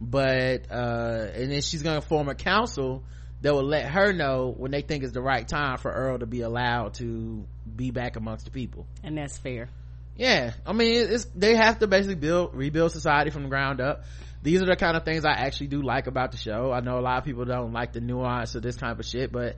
[0.00, 3.02] but uh, and then she's gonna form a council
[3.42, 6.26] that will let her know when they think it's the right time for earl to
[6.26, 7.44] be allowed to
[7.76, 8.86] be back amongst the people.
[9.02, 9.68] And that's fair.
[10.16, 14.04] Yeah i mean it's they have to basically build rebuild society from the ground up.
[14.44, 16.70] These are the kind of things i actually do like about the show.
[16.70, 19.32] I know a lot of people don't like the nuance of this type of shit
[19.32, 19.56] but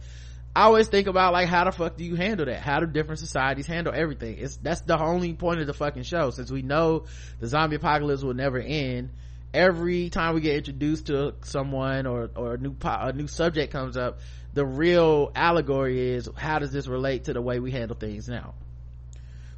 [0.56, 2.62] I always think about like how the fuck do you handle that?
[2.62, 4.38] How do different societies handle everything?
[4.38, 6.30] It's that's the only point of the fucking show.
[6.30, 7.04] Since we know
[7.40, 9.10] the zombie apocalypse will never end,
[9.52, 13.98] every time we get introduced to someone or or a new a new subject comes
[13.98, 14.20] up,
[14.54, 18.54] the real allegory is how does this relate to the way we handle things now?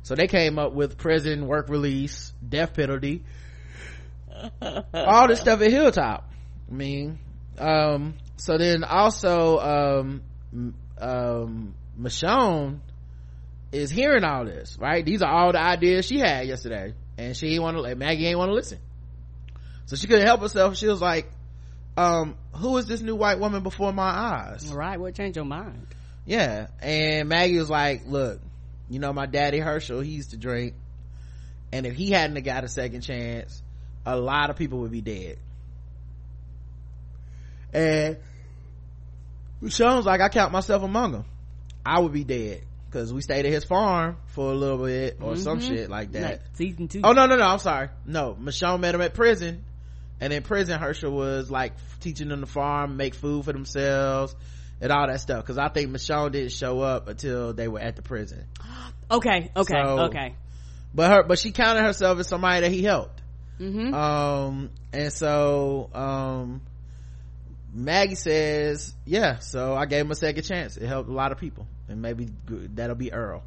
[0.02, 3.22] So they came up with prison, work release, death penalty,
[4.92, 6.28] all this stuff at Hilltop.
[6.68, 7.20] I mean,
[7.56, 10.22] um, so then also, um,
[11.00, 12.80] um michonne
[13.72, 15.04] is hearing all this right?
[15.04, 16.94] These are all the ideas she had yesterday.
[17.16, 18.78] And she ain't want to maggie ain't want to listen.
[19.86, 20.76] So she couldn't help herself.
[20.76, 21.30] She was like
[21.96, 24.72] um who is this new white woman before my eyes?
[24.72, 25.86] Right what changed your mind.
[26.24, 26.68] Yeah.
[26.80, 28.40] And maggie was like look
[28.88, 30.74] you know my daddy hershel he used to drink.
[31.72, 33.62] And if he hadn't got a second chance
[34.06, 35.38] a lot of people would be dead.
[37.72, 38.16] And
[39.62, 41.24] Michonne's like, I count myself among them.
[41.84, 45.32] I would be dead because we stayed at his farm for a little bit or
[45.32, 45.42] mm-hmm.
[45.42, 46.22] some shit like that.
[46.22, 47.00] Like season two.
[47.04, 47.44] Oh no, no, no!
[47.44, 47.88] I'm sorry.
[48.06, 49.64] No, Michonne met him at prison,
[50.20, 54.34] and in prison, Hershel was like teaching them to farm, make food for themselves,
[54.80, 55.44] and all that stuff.
[55.44, 58.44] Because I think Michonne didn't show up until they were at the prison.
[59.10, 60.34] okay, okay, so, okay.
[60.94, 63.20] But her, but she counted herself as somebody that he helped.
[63.60, 63.92] Mm-hmm.
[63.92, 66.62] Um, and so, um,
[67.84, 70.76] Maggie says, yeah, so I gave him a second chance.
[70.76, 71.66] It helped a lot of people.
[71.88, 73.42] And maybe that'll be Earl.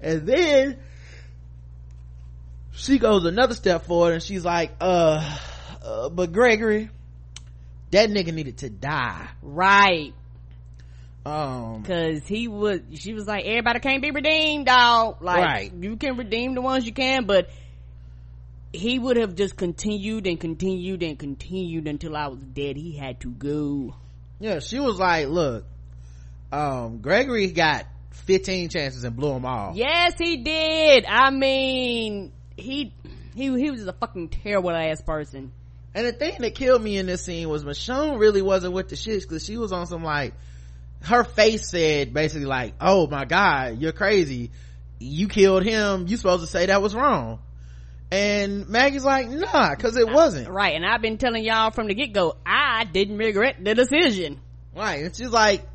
[0.00, 0.78] And then
[2.72, 5.38] she goes another step forward and she's like, uh,
[5.82, 6.90] uh but Gregory,
[7.92, 9.28] that nigga needed to die.
[9.42, 10.12] Right.
[11.24, 15.22] Um, cause he was, she was like, everybody can't be redeemed, dog.
[15.22, 15.72] Like, right.
[15.72, 17.48] you can redeem the ones you can, but
[18.74, 22.76] he would have just continued and continued and continued until I was dead.
[22.76, 23.94] He had to go.
[24.40, 25.64] Yeah, she was like, look,
[26.50, 27.86] um, Gregory got
[28.26, 29.72] 15 chances and blew them all.
[29.76, 31.04] Yes, he did.
[31.06, 32.92] I mean, he,
[33.34, 35.52] he, he was a fucking terrible ass person.
[35.94, 38.96] And the thing that killed me in this scene was Michonne really wasn't with the
[38.96, 40.34] shits because she was on some like,
[41.02, 44.50] her face said basically like, oh my god, you're crazy.
[44.98, 46.06] You killed him.
[46.08, 47.38] You supposed to say that was wrong
[48.14, 50.48] and Maggie's like, nah, cause it wasn't.
[50.48, 50.76] Right.
[50.76, 54.40] And I've been telling y'all from the get go, I didn't regret the decision.
[54.72, 55.04] Right.
[55.04, 55.66] And she's like,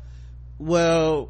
[0.58, 1.28] well,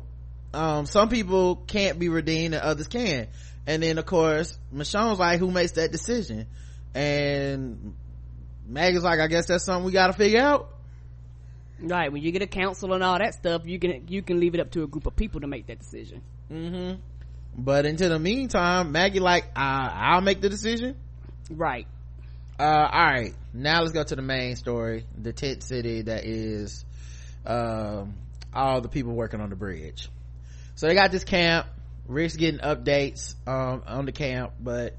[0.55, 3.27] um, some people can't be redeemed and others can.
[3.67, 6.47] And then of course, Michonne's like, who makes that decision?
[6.95, 7.97] And
[8.69, 10.69] Maggie's like, I guess that's something we gotta figure out.
[11.81, 12.13] Right.
[12.13, 14.61] When you get a council and all that stuff, you can, you can leave it
[14.61, 16.23] up to a group of people to make that decision.
[16.53, 17.01] Mm-hmm
[17.65, 20.97] but until the meantime maggie like i'll make the decision.
[21.51, 21.87] Right.
[22.59, 25.05] Uh all right now let's go to the main story.
[25.21, 26.85] The tent city that is
[27.45, 28.15] um
[28.55, 30.09] all the people working on the bridge.
[30.75, 31.67] So they got this camp.
[32.07, 34.97] Rick's getting updates um on the camp but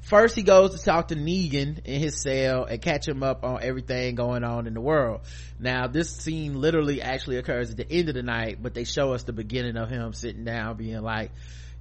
[0.00, 3.62] first he goes to talk to negan in his cell and catch him up on
[3.62, 5.20] everything going on in the world.
[5.58, 9.12] Now this scene literally actually occurs at the end of the night but they show
[9.12, 11.30] us the beginning of him sitting down being like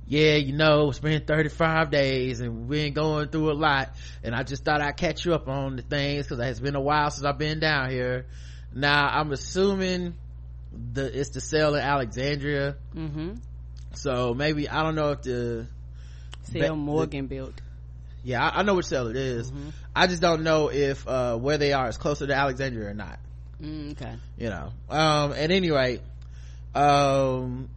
[0.10, 3.92] yeah, you know, it's been 35 days and we've been going through a lot.
[4.24, 6.82] And I just thought I'd catch you up on the things because it's been a
[6.82, 8.26] while since I've been down here.
[8.74, 10.16] Now, I'm assuming
[10.74, 12.76] the, it's the cell in Alexandria.
[12.96, 13.36] Mm-hmm.
[13.94, 15.68] So maybe, I don't know if the
[16.42, 17.62] cell Morgan the, built.
[18.24, 19.52] Yeah, I, I, know which cell it is.
[19.52, 19.70] Mm-hmm.
[19.96, 23.20] I just don't know if, uh, where they are is closer to Alexandria or not.
[23.62, 24.16] Mm, okay.
[24.40, 26.02] You know, um, at any rate,
[26.74, 27.70] um,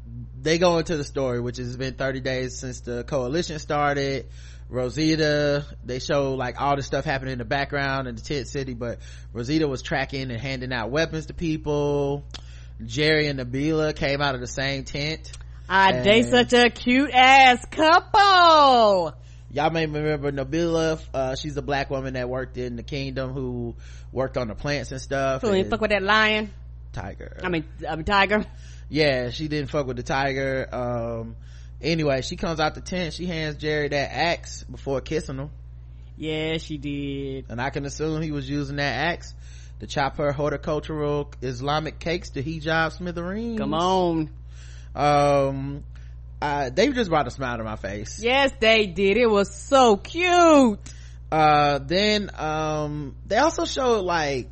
[0.43, 4.27] they go into the story which has been 30 days since the coalition started.
[4.69, 8.73] Rosita they show like all the stuff happening in the background in the tent city
[8.73, 9.01] but
[9.33, 12.25] rosita was tracking and handing out weapons to people.
[12.85, 15.31] Jerry and nabila came out of the same tent.
[15.69, 19.15] Ah they such a cute ass couple.
[19.51, 23.77] Y'all may remember nabila uh, she's a black woman that worked in the kingdom who
[24.11, 26.51] worked on the plants and stuff who ain't fuck with that lion
[26.93, 27.39] tiger.
[27.43, 28.45] I mean i mean tiger.
[28.89, 30.69] Yeah she didn't fuck with the tiger.
[30.73, 31.37] Um
[31.81, 33.15] anyway she comes out the tent.
[33.15, 35.51] She hands jerry that axe before kissing him.
[36.17, 37.47] Yeah she did.
[37.49, 39.35] And i can assume he was using that axe
[39.81, 43.59] to chop her horticultural islamic cakes to hijab smithereens.
[43.59, 44.31] Come on.
[44.95, 45.85] Um
[46.41, 48.21] uh, they just brought a smile to my face.
[48.21, 49.17] Yes they did.
[49.17, 50.81] It was so cute.
[51.31, 54.49] Uh then um they also showed like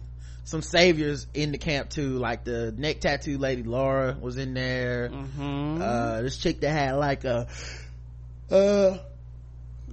[0.50, 5.08] some saviors in the camp too like the neck tattoo lady laura was in there.
[5.08, 5.80] Mm-hmm.
[5.80, 7.46] uh this chick that had like a
[8.50, 8.98] uh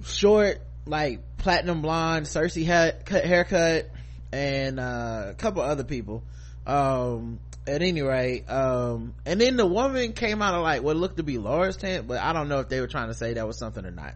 [0.02, 2.66] short like platinum blonde cersei
[3.04, 3.88] cut haircut
[4.32, 6.24] and uh, a couple other people.
[6.66, 11.18] Um at any rate um and then the woman came out of like what looked
[11.18, 13.46] to be laura's tent but i don't know if they were trying to say that
[13.46, 14.14] was something or not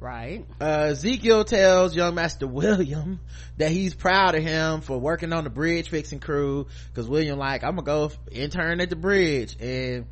[0.00, 0.46] Right.
[0.58, 3.20] Uh, Ezekiel tells young master William
[3.58, 6.66] that he's proud of him for working on the bridge fixing crew.
[6.94, 9.56] Cause William like, I'm gonna go intern at the bridge.
[9.60, 10.06] And,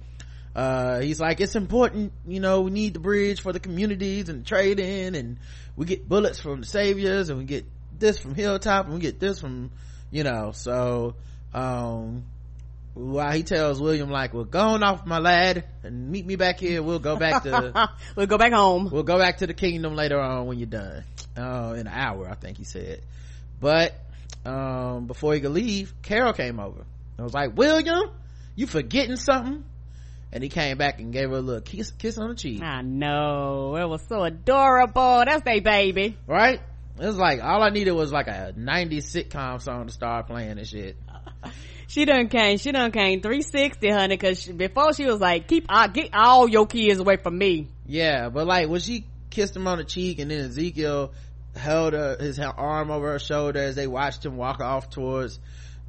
[0.55, 4.45] uh, he's like, it's important, you know, we need the bridge for the communities and
[4.47, 5.39] trading and
[5.75, 7.65] we get bullets from the saviors and we get
[7.99, 9.71] this from Hilltop and we get this from,
[10.11, 11.15] you know, so,
[11.55, 12.25] um,
[12.99, 16.59] while he tells William like, well, go on off my lad and meet me back
[16.59, 16.83] here.
[16.83, 18.91] We'll go back to, we'll go back home.
[18.91, 21.05] We'll go back to the kingdom later on when you're done.
[21.37, 23.03] Uh, in an hour, I think he said.
[23.61, 23.95] But,
[24.45, 26.85] um, before he could leave, Carol came over.
[27.17, 28.11] and was like, William,
[28.57, 29.65] you forgetting something?
[30.33, 32.61] And he came back and gave her a little kiss, kiss on the cheek.
[32.63, 33.77] I know.
[33.77, 35.23] It was so adorable.
[35.25, 36.19] That's their baby.
[36.27, 36.61] Right?
[37.01, 40.59] It was like, all I needed was like a 90s sitcom song to start playing
[40.59, 40.97] and shit.
[41.89, 45.67] she done came, she done came 360, honey, cause she, before she was like, keep,
[45.69, 47.69] uh, get all your kids away from me.
[47.87, 51.13] Yeah, but like when she kissed him on the cheek and then Ezekiel
[51.57, 55.41] held her, his arm over her shoulder as they watched him walk off towards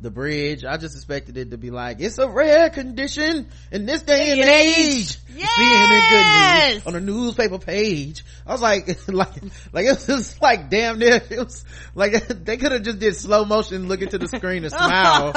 [0.02, 0.64] the bridge.
[0.66, 4.39] I just expected it to be like, it's a rare condition in this day and
[4.41, 5.18] age.
[5.36, 5.56] Yes!
[5.56, 8.24] Seeing it good news on a newspaper page.
[8.45, 9.43] I was like, like,
[9.74, 13.16] like it was just like damn near, it was like they could have just did
[13.16, 15.34] slow motion look into the screen and smile.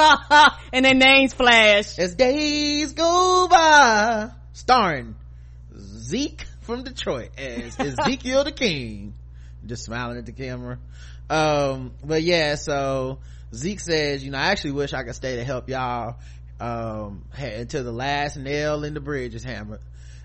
[0.73, 1.99] and their names flash.
[1.99, 5.17] As days go by, starring
[5.77, 9.15] Zeke from Detroit as Ezekiel the King.
[9.65, 10.79] Just smiling at the camera.
[11.31, 13.19] Um, but yeah, so
[13.55, 16.17] Zeke says, you know, I actually wish I could stay to help y'all,
[16.61, 19.81] um, until the last nail in the bridge is hammered.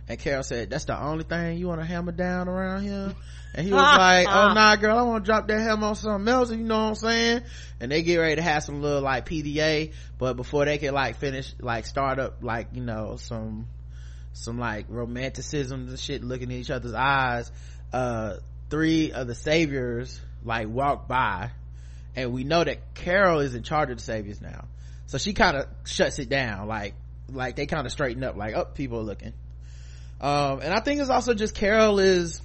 [0.08, 3.14] And Carol said, that's the only thing you want to hammer down around here?
[3.54, 6.34] And he was like, oh nah girl, I want to drop that hammer on something
[6.34, 7.42] else, you know what I'm saying?
[7.82, 11.18] And they get ready to have some little like PDA, but before they could like
[11.18, 13.68] finish, like start up like, you know, some,
[14.32, 17.52] some like romanticism and shit looking in each other's eyes,
[17.92, 18.36] uh,
[18.70, 21.52] three of the saviors like walk by
[22.18, 24.66] and we know that Carol is in charge of the saviors now.
[25.06, 26.96] So she kind of shuts it down, like,
[27.32, 29.34] like they kind of straighten up, like, oh, people are looking.
[30.20, 32.42] Um, and I think it's also just Carol is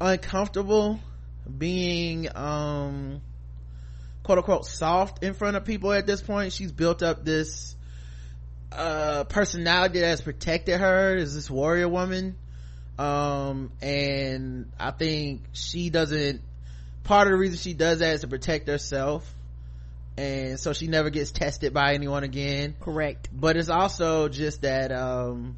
[0.00, 1.00] uncomfortable
[1.58, 3.20] being, um,
[4.22, 6.52] quote unquote soft in front of people at this point.
[6.52, 7.74] She's built up this,
[8.70, 12.36] uh, personality has protected her as this warrior woman.
[12.96, 16.42] Um, and I think she doesn't
[17.04, 19.34] part of the reason she does that is to protect herself.
[20.16, 22.74] And so she never gets tested by anyone again.
[22.80, 23.28] Correct.
[23.32, 25.56] But it's also just that um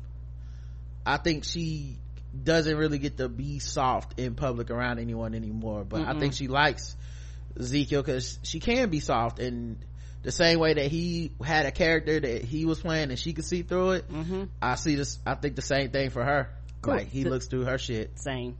[1.04, 1.96] i think she
[2.44, 5.84] doesn't really get to be soft in public around anyone anymore.
[5.84, 6.16] But Mm-mm.
[6.16, 6.96] i think she likes
[7.58, 9.78] ezekiel because she can be soft and
[10.22, 13.44] the same way that he had a character that he was playing and she could
[13.44, 14.08] see through it.
[14.10, 14.44] Mm-hmm.
[14.60, 16.50] i see this i think the same thing for her.
[16.82, 16.94] Cool.
[16.94, 18.18] like he looks through her shit.
[18.20, 18.56] Same.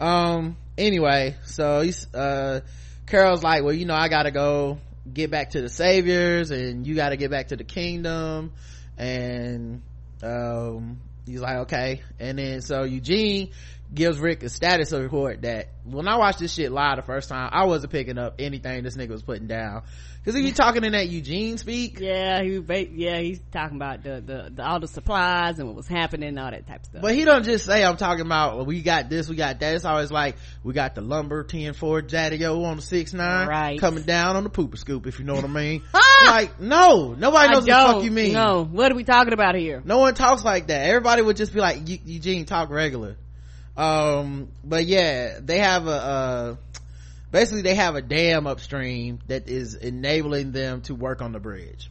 [0.00, 2.60] Um anyway so he's uh
[3.06, 4.78] carol's like well you know i gotta go
[5.12, 8.52] get back to the saviors and you gotta get back to the kingdom.
[8.96, 9.82] And
[10.22, 12.02] um he's like okay.
[12.18, 13.50] And then so eugene
[13.92, 17.48] gives rick a status report that when i watched this shit live the first time
[17.52, 19.82] i wasn't picking up anything this nigga was putting down
[20.24, 22.00] because he be talking in that Eugene speak.
[22.00, 22.58] Yeah, he
[22.94, 26.38] yeah he's talking about the, the, the all the supplies and what was happening and
[26.38, 27.02] all that type of stuff.
[27.02, 29.74] But he don't just say I'm talking about well, we got this, we got that.
[29.74, 33.78] It's always like we got the lumber 10 Ford Jadeo on the six nine right.
[33.78, 35.82] coming down on the pooper scoop if you know what I mean.
[35.94, 36.30] Ah!
[36.30, 38.32] like no, nobody knows what the fuck you mean.
[38.32, 39.82] No, what are we talking about here?
[39.84, 40.86] No one talks like that.
[40.86, 43.16] Everybody would just be like Eugene talk regular.
[43.76, 45.90] Um, but yeah, they have a.
[45.90, 46.56] Uh,
[47.30, 51.90] basically they have a dam upstream that is enabling them to work on the bridge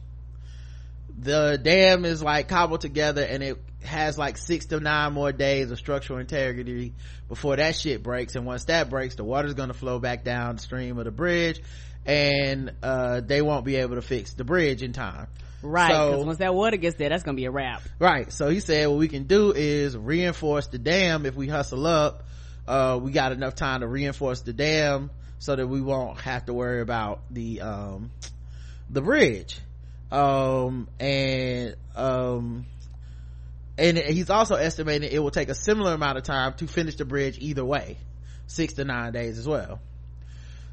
[1.18, 5.70] the dam is like cobbled together and it has like six to nine more days
[5.70, 6.92] of structural integrity
[7.28, 11.04] before that shit breaks and once that breaks the water's gonna flow back downstream of
[11.04, 11.60] the bridge
[12.06, 15.28] and uh, they won't be able to fix the bridge in time
[15.64, 17.82] right because so, once that water gets there that's gonna be a wrap.
[17.98, 21.86] Right so he said what we can do is reinforce the dam if we hustle
[21.86, 22.24] up.
[22.66, 26.54] Uh, we got enough time to reinforce the dam so that we won't have to
[26.54, 28.10] worry about the um
[28.90, 29.58] the bridge.
[30.10, 32.66] Um and um
[33.76, 37.04] and he's also estimating it will take a similar amount of time to finish the
[37.04, 37.98] bridge either way
[38.46, 39.80] six to nine days as well.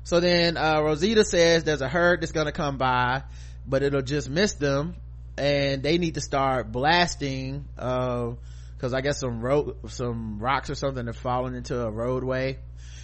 [0.03, 3.23] So then uh, rosita says there's a herd that's gonna come by
[3.67, 4.95] but it'll just miss them
[5.37, 10.75] and they need to start blasting because uh, i guess some road some rocks or
[10.75, 12.59] something are falling into a roadway.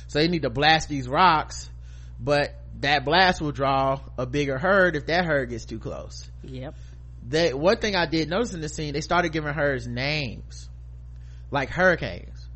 [0.07, 1.69] So they need to blast these rocks
[2.19, 6.29] but that blast will draw a bigger herd if that herd gets too close.
[6.43, 6.75] Yep.
[7.27, 10.69] They one thing i did notice in the scene they started giving herds names
[11.51, 12.47] like hurricanes.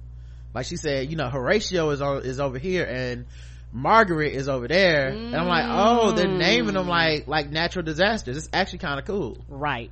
[0.54, 3.26] Like she said you know horatio is on is over here and
[3.74, 5.12] margaret is over there.
[5.12, 5.28] Mm.
[5.28, 8.38] and i'm like oh they're naming them like like natural disasters.
[8.38, 9.38] It's actually kind of cool.
[9.48, 9.92] Right.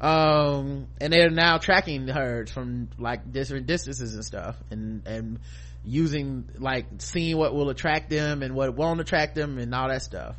[0.00, 5.40] Um and they're now tracking the herds from like different distances and stuff and and
[5.84, 10.02] using like seeing what will attract them and what won't attract them and all that
[10.02, 10.36] stuff.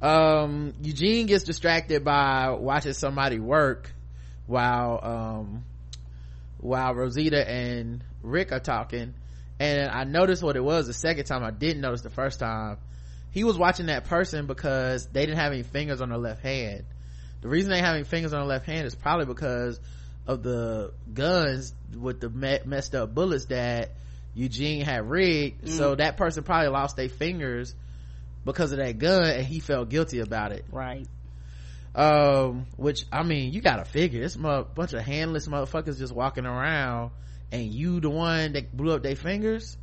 [0.00, 3.92] Um eugene gets distracted by watching somebody work
[4.46, 5.64] while um
[6.58, 9.14] while rosita and rick are talking
[9.58, 11.42] and i noticed what it was the second time.
[11.42, 12.78] I didn't notice the first time.
[13.30, 16.84] He was watching that person because they didn't have any fingers on their left hand.
[17.42, 19.78] The reason they having fingers on their left hand is probably because
[20.26, 23.90] of the guns with the me- messed up bullets that
[24.34, 25.64] Eugene had rigged.
[25.64, 25.70] Mm.
[25.70, 27.74] So that person probably lost their fingers
[28.44, 30.64] because of that gun and he felt guilty about it.
[30.70, 31.06] Right.
[31.94, 36.44] Um which i mean you gotta figure it's a bunch of handless motherfuckers just walking
[36.44, 37.10] around
[37.52, 39.76] and you the one that blew up their fingers?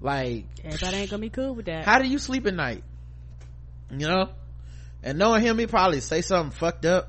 [0.00, 1.84] Like everybody ain't gonna be cool with that.
[1.84, 2.82] how do you sleep at night?
[3.90, 4.30] You know?
[5.02, 7.08] And knowing him he probably say something fucked up.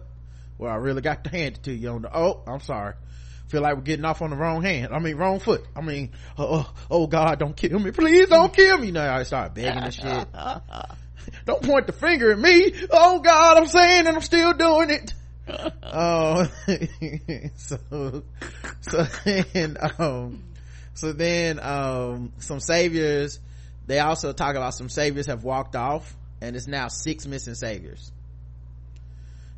[0.57, 2.93] Well i really got to hand it to you on the oh i'm sorry.
[3.47, 4.93] Feel like we're getting off on the wrong hand.
[4.93, 5.65] I mean wrong foot.
[5.75, 7.91] I mean oh, oh god don't kill me.
[7.91, 8.87] Please don't kill me.
[8.87, 10.27] You know i start begging and shit.
[11.45, 12.73] Don't point the finger at me.
[12.91, 15.13] Oh god i'm saying and i'm still doing it
[15.83, 16.49] oh
[17.55, 18.23] so
[18.81, 20.43] so then um
[20.93, 23.39] so then um some saviors
[23.85, 28.11] they also talk about some saviors have walked off and it's now six missing saviors.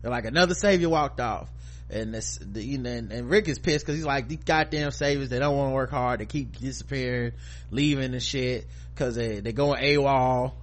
[0.02, 1.50] They're like another savior walked off.
[1.90, 4.90] And this the, you know and, and rick is pissed because he's like these goddamn
[4.90, 7.34] saviors they don't want to work hard they keep disappearing
[7.70, 10.54] leaving and shit because they they going awol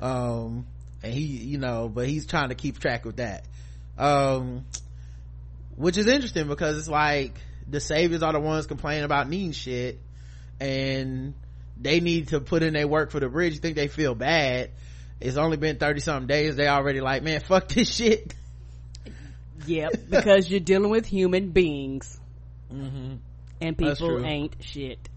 [0.00, 0.66] um
[1.04, 3.44] and he you know but he's trying to keep track of that
[3.98, 4.64] um
[5.76, 7.34] which is interesting because it's like
[7.68, 9.98] the saviors are the ones complaining about needing shit
[10.60, 11.34] and
[11.80, 13.54] they need to put in their work for the bridge.
[13.54, 14.70] You think they feel bad?
[15.20, 16.56] It's only been 30 something days.
[16.56, 18.34] They already like man fuck this shit.
[19.66, 22.20] Yep because you're dealing with human beings.
[22.72, 23.16] Mm-hmm.
[23.60, 25.08] and people ain't shit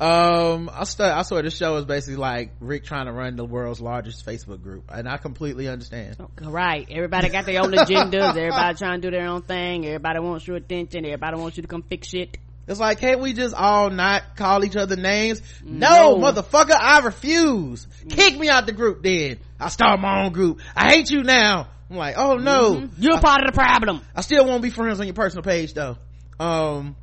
[0.00, 3.44] um i st- i swear this show is basically like rick trying to run the
[3.44, 6.16] world's largest facebook group and i completely understand.
[6.40, 6.86] Right.
[6.90, 8.36] Everybody got their own agendas.
[8.36, 9.86] Everybody trying to do their own thing.
[9.86, 11.04] Everybody wants your attention.
[11.04, 12.38] Everybody wants you to come fix shit.
[12.66, 15.42] It's like can't we just all not call each other names?
[15.64, 16.32] No, no.
[16.32, 17.86] motherfucker i refuse.
[18.08, 19.38] Kick me out the group then.
[19.58, 20.60] I start my own group.
[20.76, 21.68] I hate you now.
[21.90, 22.74] I'm like oh no.
[22.74, 23.02] Mm-hmm.
[23.02, 24.02] you're I, part of the problem.
[24.14, 25.96] I still won't be friends on your personal page though.
[26.38, 26.96] Um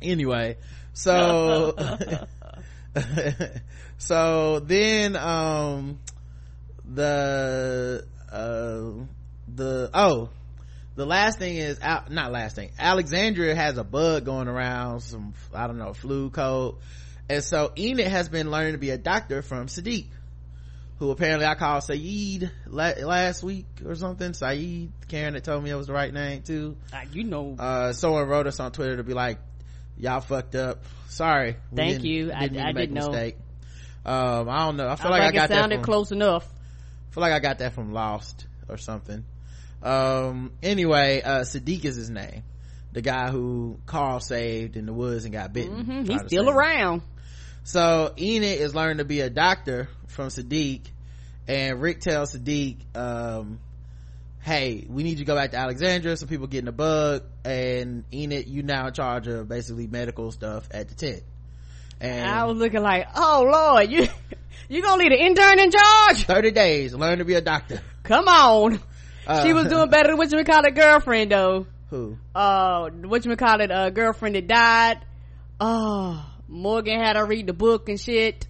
[0.00, 0.56] anyway
[0.98, 1.74] so
[3.98, 6.00] so then um
[6.84, 8.82] the uh
[9.54, 10.28] the oh
[10.96, 15.66] the last thing is not last thing alexandria has a bug going around some i
[15.68, 16.80] don't know flu cold.
[17.30, 20.06] And so enid has been learning to be a doctor from siddiq
[20.98, 24.32] who apparently i called saeed last week or something.
[24.32, 26.76] Saeed karen that told me it was the right name too.
[26.92, 27.54] Uh, you know.
[27.56, 29.38] Uh someone wrote us on twitter to be like
[29.98, 30.84] y'all fucked up.
[31.08, 31.56] Sorry.
[31.74, 32.32] Thank you.
[32.32, 33.08] i, didn't, I didn't know.
[33.08, 33.36] mistake.
[34.04, 34.88] um i don't know.
[34.88, 36.46] I feel I like, like, i got sounded that from, close enough.
[37.10, 39.24] I feel like i got that from lost or something.
[39.82, 42.42] Um anyway uh siddiq is his name.
[42.92, 45.84] The guy who carl saved in the woods and got bitten.
[45.84, 46.04] Mm-hmm.
[46.04, 47.02] he's still around.
[47.64, 50.82] So enid is learning to be a doctor from siddiq
[51.46, 53.58] and rick tells siddiq um
[54.48, 58.04] hey we need you to go back to alexandria some people getting a bug and
[58.14, 61.22] enid you now in charge of basically medical stuff at the tent.
[62.00, 64.06] And i was looking like oh lord you
[64.70, 66.24] you gonna leave an intern in charge?
[66.24, 67.82] 30 days learn to be a doctor.
[68.04, 68.80] Come on.
[69.26, 71.66] Uh, she was doing better than what you call it girlfriend though.
[71.90, 72.16] Who?
[72.34, 75.04] Uh what you call it uh girlfriend that died.
[75.60, 78.46] Oh morgan had her read the book and shit.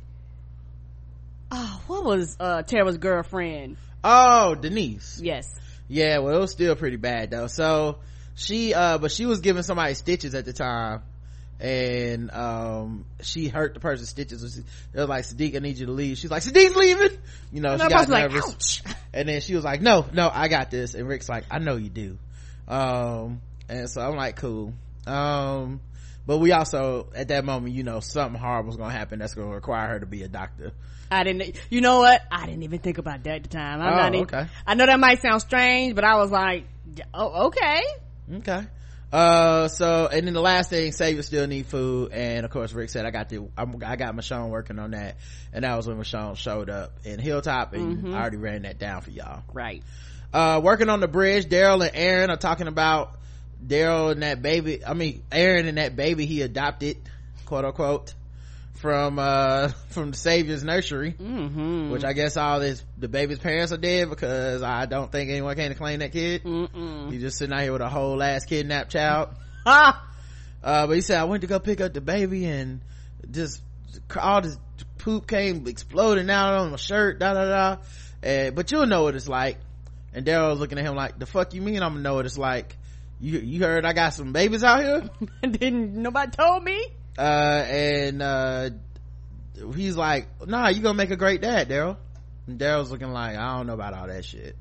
[1.51, 3.79] Oh what was uh tara's girlfriend?
[4.05, 5.21] Oh denise.
[5.21, 5.53] Yes
[5.89, 7.47] yeah well it was still pretty bad though.
[7.47, 7.99] So
[8.35, 11.03] she uh but she was giving somebody stitches at the time.
[11.61, 14.63] And um she hurt the person's stitches.
[14.93, 16.19] They was like siddiq i need you to leave.
[16.19, 17.19] She's like siddiq's leaving?
[17.53, 18.83] You know and she got nervous.
[18.85, 20.95] Like, and then she was like no no i got this.
[20.95, 22.19] And rick's like i know you do.
[22.69, 24.75] Um and so i'm like cool.
[25.07, 25.81] Um
[26.29, 29.49] but we also at that moment you know something horrible was gonna happen that's gonna
[29.49, 30.73] require her to be a doctor
[31.11, 32.23] I didn't, you know what?
[32.31, 33.81] I didn't even think about that at the time.
[33.81, 34.47] I'm oh, not even, okay.
[34.67, 36.67] I know that might sound strange, but I was like,
[37.15, 37.83] oh, okay.
[38.35, 38.67] Okay.
[39.11, 42.13] Uh, so, and then the last thing, Savior still need food.
[42.13, 45.17] And of course, Rick said, I got the, I'm, i got Michonne working on that.
[45.53, 48.15] And that was when Michonne showed up in Hilltop and mm-hmm.
[48.15, 49.43] I already ran that down for y'all.
[49.53, 49.83] Right.
[50.33, 53.18] Uh, working on the bridge, Daryl and Aaron are talking about
[53.65, 56.97] Daryl and that baby, I mean, Aaron and that baby he adopted,
[57.45, 58.15] quote unquote
[58.79, 61.91] from uh from the savior's nursery mm-hmm.
[61.91, 65.55] which i guess all this the baby's parents are dead because i don't think anyone
[65.57, 67.11] came to claim that kid Mm-mm.
[67.13, 69.31] he's just sitting out here with a whole ass kidnapped child
[69.67, 70.05] ah!
[70.63, 72.81] uh but he said i went to go pick up the baby and
[73.31, 73.61] just
[74.19, 74.57] all this
[74.99, 77.83] poop came exploding out on my shirt da da da
[78.23, 79.59] and but you'll know what it's like
[80.15, 82.39] and daryl's looking at him like the fuck you mean i'm gonna know what it's
[82.39, 82.77] like
[83.21, 85.11] you you heard i got some babies out here?
[85.43, 86.87] Didn't nobody told me.
[87.17, 88.71] Uh, and uh,
[89.75, 91.97] he's like nah you gonna make a great dad daryl.
[92.47, 94.57] And daryl's looking like i don't know about all that shit.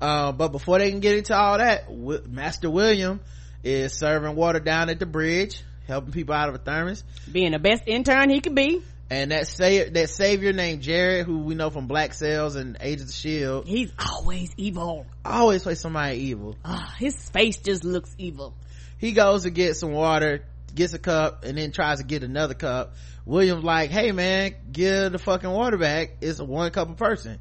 [0.00, 3.20] Uh, but before they can get into all that w- master william
[3.64, 7.02] is serving water down at the bridge helping people out of a thermos.
[7.32, 11.38] Being the best intern he could be and that say that savior named Jared, who
[11.38, 15.06] we know from Black Sails and Agents of the Shield, he's always evil.
[15.24, 16.56] Always play somebody evil.
[16.64, 18.54] Uh, his face just looks evil.
[18.98, 20.44] He goes to get some water,
[20.74, 22.94] gets a cup, and then tries to get another cup.
[23.24, 26.16] William's like, "Hey man, give the fucking water back.
[26.20, 27.38] It's a one cup a person."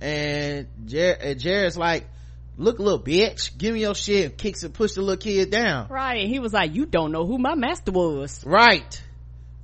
[0.00, 2.08] And, Jer- Jared's like,
[2.56, 5.88] "Look, little bitch, give me your shit." And kicks and push the little kid down.
[5.88, 6.22] Right.
[6.22, 9.02] And he was like, "You don't know who my master was." Right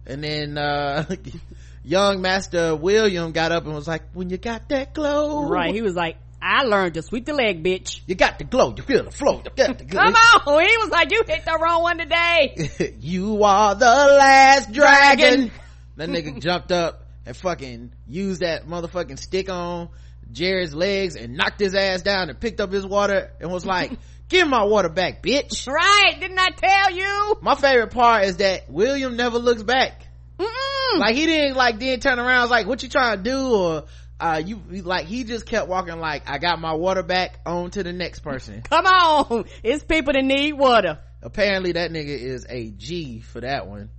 [0.07, 1.05] and then uh
[1.85, 5.83] young master william got up and was like when you got that glow right he
[5.83, 8.03] was like I learned to sweep the leg, bitch.
[8.07, 8.73] You got the glow.
[8.77, 9.43] You feel the flow.
[9.45, 10.03] You got the glow.
[10.03, 10.61] Come on.
[10.65, 12.95] He was like, you hit the wrong one today.
[13.01, 15.51] you are the last dragon.
[15.97, 19.89] that nigga jumped up and fucking used that motherfucking stick on
[20.31, 23.93] Jared's legs and knocked his ass down and picked up his water and was like,
[24.29, 25.67] give my water back, bitch.
[25.67, 26.17] Right.
[26.19, 27.37] Didn't I tell you?
[27.43, 30.07] My favorite part is that William never looks back.
[30.39, 30.99] Mm-mm.
[30.99, 33.55] Like he didn't like didn't turn around was like, what you trying to do?
[33.55, 33.85] Or,
[34.19, 37.83] uh, you, like he just kept walking like, I got my water back on to
[37.83, 38.63] the next person.
[38.71, 39.45] Come on.
[39.63, 40.99] It's people that need water.
[41.23, 43.91] Apparently that nigga is a G for that one.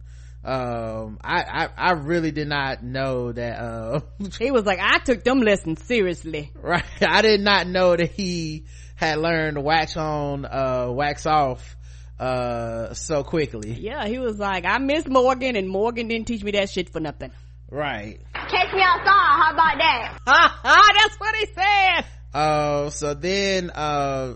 [0.43, 3.99] Um, I, I, I really did not know that, uh,
[4.39, 6.51] he was like, I took them lessons seriously.
[6.61, 6.83] Right.
[7.01, 8.65] I did not know that he,
[8.97, 11.77] had learned wax on uh wax off
[12.19, 13.71] uh so quickly.
[13.73, 16.99] Yeah he was like i miss morgan and morgan didn't teach me that shit for
[16.99, 17.31] nothing.
[17.69, 18.19] Right.
[18.33, 20.17] Catch me outside how about that?
[20.27, 22.05] Ah, that's what he said.
[22.33, 24.33] Uh so then uh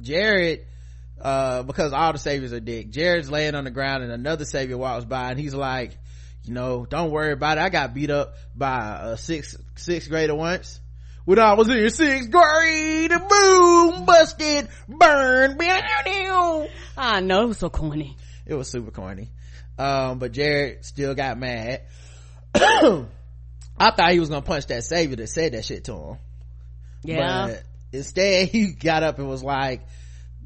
[0.00, 0.60] jared
[1.20, 4.78] uh because all the saviors are dick jared's laying on the ground and another savior
[4.78, 5.96] walks by and he's like
[6.44, 7.62] you know don't worry about it.
[7.62, 10.80] I got beat up by a sixth sixth grader once
[11.24, 13.10] when I was in sixth grade.
[13.10, 15.56] Boom, busted, burn.
[16.96, 18.16] I know, it was so corny.
[18.46, 19.30] It was super corny.
[19.78, 21.82] Um, but Jared still got mad.
[22.54, 26.18] I thought he was gonna punch that savior that said that shit to him.
[27.02, 27.48] Yeah.
[27.48, 27.62] But
[27.92, 29.82] instead he got up and was like,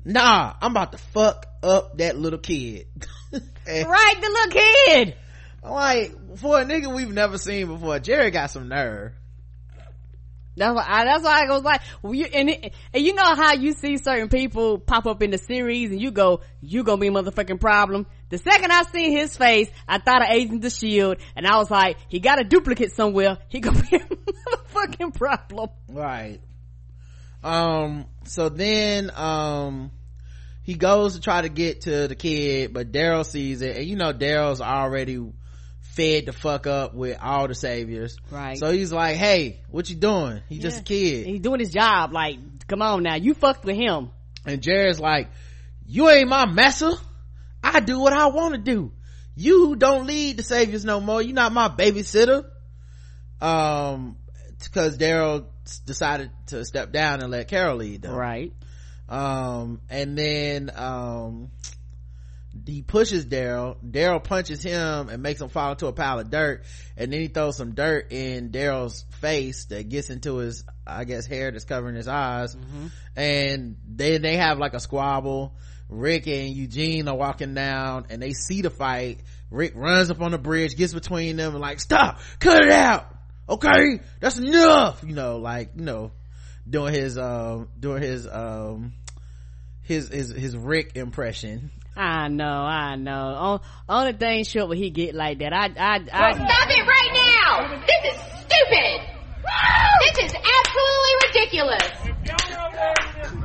[0.05, 2.87] nah, I'm about to fuck up that little kid.
[3.33, 5.17] right, the little kid.
[5.63, 9.13] I'm like, for a nigga we've never seen before, Jared got some nerve.
[10.59, 13.35] That's why I, that's why I was like, well, you, and, it, and you know
[13.35, 17.01] how you see certain people pop up in the series and you go, you gonna
[17.01, 18.07] be a motherfucking problem.
[18.29, 21.71] The second I seen his face, I thought of Agent the Shield and I was
[21.71, 23.39] like, he got a duplicate somewhere.
[23.49, 24.01] He gonna be a
[24.75, 25.71] motherfucking problem.
[25.89, 26.41] Right.
[27.43, 29.93] Um, so then, um,
[30.65, 33.97] he goes to try to get to the kid, but Daryl sees it and you
[33.97, 35.19] know Daryl's already
[35.99, 38.17] fed the fuck up with all the saviors.
[38.31, 38.57] Right.
[38.57, 40.43] So he's like, hey, what you doing?
[40.49, 40.63] He's yeah.
[40.63, 41.27] just a kid.
[41.27, 42.13] He's doing his job.
[42.13, 42.39] Like,
[42.69, 43.17] come on now.
[43.17, 44.11] You fucked with him.
[44.47, 45.29] And Jared's like,
[45.87, 46.93] you ain't my messer.
[47.65, 48.93] I do what I want to do.
[49.35, 51.21] You don't lead the saviors no more.
[51.21, 52.45] You're not my babysitter.
[53.41, 54.17] Um,
[54.73, 55.47] cause Daryl
[55.85, 58.15] decided to step down and let Carol lead them.
[58.15, 58.53] Right.
[59.09, 61.51] Um, and then, um,
[62.69, 63.77] he pushes Daryl.
[63.83, 66.65] Daryl punches him and makes him fall into a pile of dirt.
[66.99, 71.25] And then he throws some dirt in Daryl's face that gets into his, I guess,
[71.25, 72.55] hair that's covering his eyes.
[72.55, 72.87] Mm-hmm.
[73.17, 75.55] And then they have like a squabble.
[75.89, 79.21] Rick and Eugene are walking down and they see the fight.
[79.51, 83.07] Rick runs up on the bridge, gets between them and like, stop, cut it out.
[83.49, 85.03] Okay, that's enough.
[85.07, 86.11] You know, like, you know,
[86.69, 88.93] doing his, um, doing his, um,
[89.85, 93.61] his, his, his Rick impression I know, I know.
[93.89, 95.53] only thing short when he get like that.
[95.53, 96.33] I, I, I.
[96.33, 97.77] Stop it right now!
[97.85, 99.01] This is stupid!
[100.05, 101.91] This is absolutely ridiculous!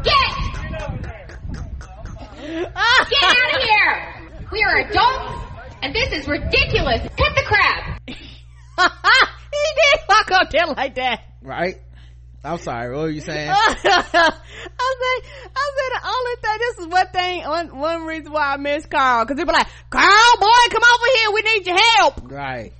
[0.03, 0.31] Get!
[3.09, 4.29] Get out of here!
[4.51, 5.33] We are adults,
[5.81, 7.01] and this is ridiculous!
[7.17, 8.01] Cut the crap!
[8.07, 11.21] he did walk up there like that.
[11.41, 11.81] Right?
[12.43, 12.93] I'm sorry.
[12.93, 13.49] What were you saying?
[13.49, 16.57] I said, I said the only thing.
[16.59, 17.43] This is one thing.
[17.43, 21.05] One one reason why I miss Carl because he be like, Carl, boy, come over
[21.15, 21.31] here.
[21.33, 22.31] We need your help.
[22.31, 22.73] Right.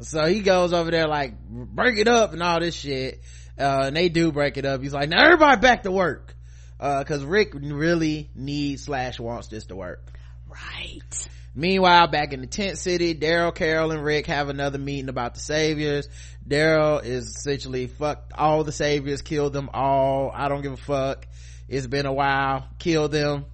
[0.00, 3.20] So he goes over there like break it up and all this shit.
[3.58, 4.80] Uh, and they do break it up.
[4.82, 6.34] He's like, now everybody back to work.
[6.80, 10.00] Uh, cause Rick really needs slash wants this to work.
[10.48, 11.28] Right.
[11.54, 15.40] Meanwhile, back in the tent city, Daryl, Carol, and Rick have another meeting about the
[15.40, 16.08] saviors.
[16.48, 20.30] Daryl is essentially fucked all the saviors, killed them all.
[20.34, 21.26] I don't give a fuck.
[21.68, 22.66] It's been a while.
[22.78, 23.44] Kill them.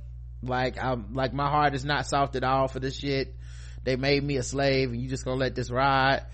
[0.42, 3.34] Like I'm like my heart is not soft at all for this shit.
[3.82, 6.24] They made me a slave and you just gonna let this ride.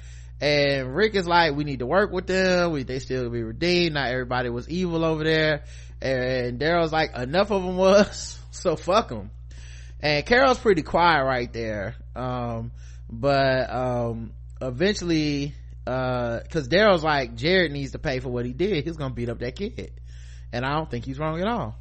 [0.43, 2.73] And Rick is like, we need to work with them.
[2.73, 3.95] We, they still be redeemed.
[3.95, 5.65] Not everybody was evil over there.
[6.03, 8.39] And Daryl's like, enough of them was.
[8.55, 9.33] So fuck them
[10.05, 11.97] and carol's pretty quiet right there.
[12.15, 12.73] Um,
[13.11, 15.55] but um, eventually
[15.87, 18.85] uh because daryl's like jared needs to pay for what he did.
[18.85, 19.93] He's gonna beat up that kid.
[20.53, 21.77] And i don't think he's wrong at all.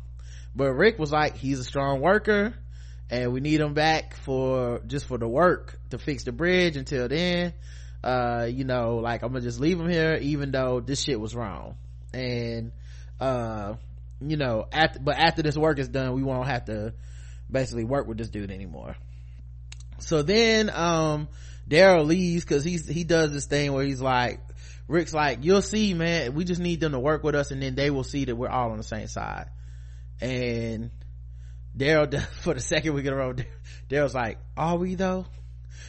[0.55, 2.53] But rick was like he's a strong worker
[3.09, 7.07] and we need him back for just for the work to fix the bridge until
[7.07, 7.53] then.
[8.03, 11.33] Uh you know like i'm gonna just leave him here even though this shit was
[11.33, 11.77] wrong.
[12.13, 12.73] And
[13.21, 13.75] uh
[14.19, 16.93] you know after but after this work is done we won't have to
[17.53, 18.97] basically work with this dude anymore.
[19.99, 21.29] So then um
[21.69, 24.41] daryl leaves because he's he does this thing where he's like
[24.87, 26.33] rick's like you'll see man.
[26.33, 28.49] We just need them to work with us and then they will see that we're
[28.49, 29.45] all on the same side.
[30.19, 30.91] And
[31.77, 33.33] daryl for the second week in a row
[33.89, 35.25] daryl's like are we though?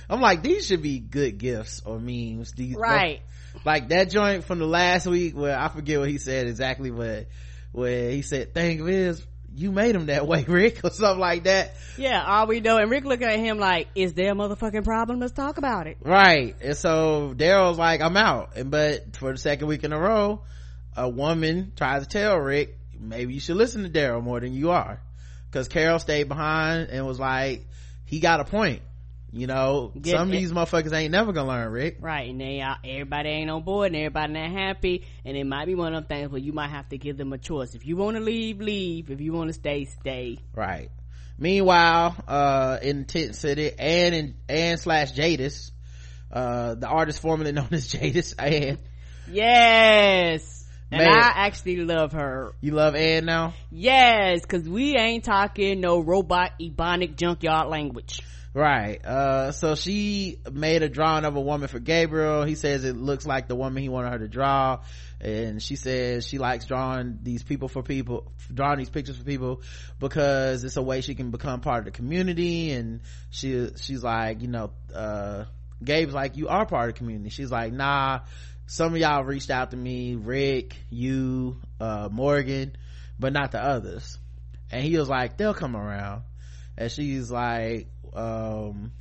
[0.08, 2.52] I'm like these should be good gifts or memes.
[2.52, 3.22] These right.
[3.64, 7.28] like that joint from the last week where i forget what he said exactly but
[7.72, 9.24] where he said thing is
[9.56, 11.74] you made him that way rick or something like that.
[11.96, 15.20] Yeah all we know and rick looking at him like is there a motherfucking problem?
[15.20, 15.98] Let's talk about it.
[16.00, 19.98] Right and so daryl's like i'm out and but for the second week in a
[19.98, 20.42] row
[20.96, 24.70] a woman tries to tell rick maybe you should listen to daryl more than you
[24.70, 25.00] are.
[25.50, 27.66] Because carol stayed behind and was like
[28.04, 28.82] he got a point
[29.34, 31.98] you know Get some of these motherfuckers ain't never gonna learn rick.
[32.00, 35.74] Right and they everybody ain't on board and everybody not happy and it might be
[35.74, 37.74] one of them things where you might have to give them a choice.
[37.74, 39.10] If you want to leave leave.
[39.10, 40.38] If you want to stay stay.
[40.54, 40.90] Right.
[41.36, 45.72] Meanwhile uh in tent city and in and slash jadis
[46.30, 48.78] uh the artist formerly known as jadis and
[49.28, 50.60] yes.
[50.92, 51.12] And Man.
[51.12, 52.52] i actually love her.
[52.60, 53.54] You love Ann now?
[53.72, 58.22] Yes because we ain't talking no robot ebonic junkyard language
[58.62, 59.04] right.
[59.04, 62.44] Uh so she made a drawing of a woman for gabriel.
[62.44, 64.80] He says it looks like the woman he wanted her to draw.
[65.20, 69.62] And she says she likes drawing these people for people drawing these pictures for people
[69.98, 72.70] because it's a way she can become part of the community.
[72.72, 73.00] And
[73.30, 75.44] she she's like you know uh
[75.82, 77.30] gabe's like you are part of the community.
[77.30, 78.20] She's like nah
[78.66, 82.74] some of y'all reached out to me rick you uh morgan
[83.18, 84.18] but not the others.
[84.70, 86.22] And he was like they'll come around.
[86.76, 88.92] And she's like um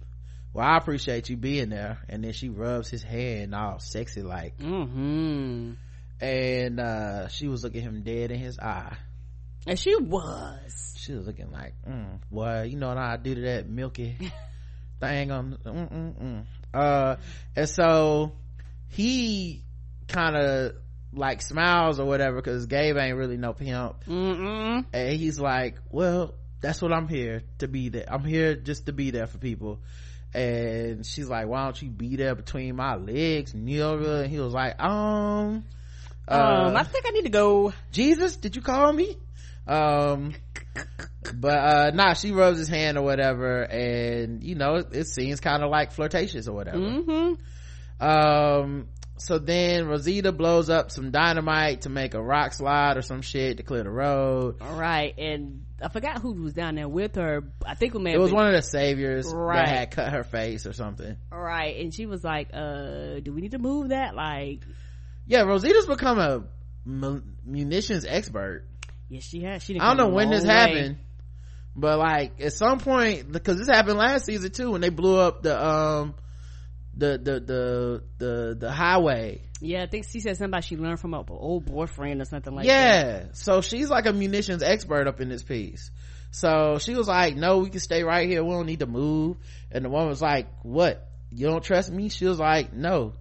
[0.53, 1.99] well i appreciate you being there.
[2.09, 5.73] And then she rubs his hand all sexy like mm-hmm.
[6.21, 8.97] and uh she was looking him dead in his eye.
[9.65, 10.93] And she was.
[10.97, 14.17] She was looking like mm, well you know what i do to that milky
[14.99, 17.15] thing on mm, uh
[17.55, 18.33] and so
[18.89, 19.63] he
[20.07, 20.73] kind of
[21.13, 24.03] like smiles or whatever because gabe ain't really no pimp.
[24.05, 24.85] Mm-mm.
[24.93, 26.33] and he's like well
[26.63, 28.05] that's what i'm here to be there.
[28.07, 29.79] I'm here just to be there for people.
[30.33, 34.23] And she's like why don't you be there between my legs Nyoga?
[34.23, 35.65] and he was like um um
[36.27, 37.73] uh, i think i need to go.
[37.91, 39.17] Jesus did you call me?
[39.67, 40.33] Um
[41.35, 43.61] but uh nah she rubs his hand or whatever.
[43.63, 46.79] And you know it, it seems kind of like flirtatious or whatever.
[46.79, 48.03] Mm-hmm.
[48.05, 48.87] Um
[49.17, 53.57] so then rosita blows up some dynamite to make a rock slide or some shit
[53.57, 54.61] to clear the road.
[54.61, 55.17] All right.
[55.17, 57.43] And i forgot who was down there with her.
[57.65, 59.65] I think may it was been- one of the saviors Right.
[59.65, 61.17] that had cut her face or something.
[61.31, 64.15] Right, and she was like uh do we need to move that?
[64.15, 64.61] Like
[65.27, 66.43] yeah rosita's become a
[67.45, 68.65] munitions expert.
[69.09, 69.63] Yes she has.
[69.63, 70.49] She i don't know when this way.
[70.53, 70.97] happened
[71.75, 75.41] but like at some point because this happened last season too when they blew up
[75.43, 76.13] the um
[76.95, 80.99] the the the the, the highway yeah i think she said something about she learned
[80.99, 82.71] from an old boyfriend or something like that.
[82.71, 85.89] Yeah so she's like a munitions expert up in this piece.
[86.31, 88.43] So she was like no we can stay right here.
[88.43, 89.37] We don't need to move.
[89.71, 91.07] And the woman was like what?
[91.31, 92.09] You don't trust me?
[92.09, 93.13] She was like no.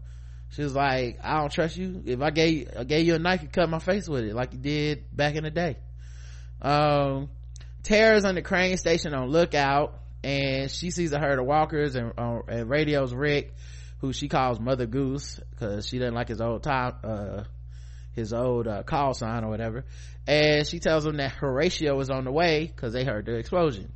[0.50, 2.02] She was like i don't trust you.
[2.04, 4.52] If i gave i gave you a knife you cut my face with it like
[4.52, 5.76] you did back in the day.
[6.60, 7.30] Um
[7.82, 12.12] tara's on the crane station on lookout and she sees a herd of walkers and,
[12.16, 13.54] uh, and radios rick
[14.02, 17.44] who she calls mother goose because she doesn't like his old time uh
[18.14, 19.86] his old uh, call sign or whatever.
[20.26, 23.90] And she tells him that horatio is on the way because they heard the explosion.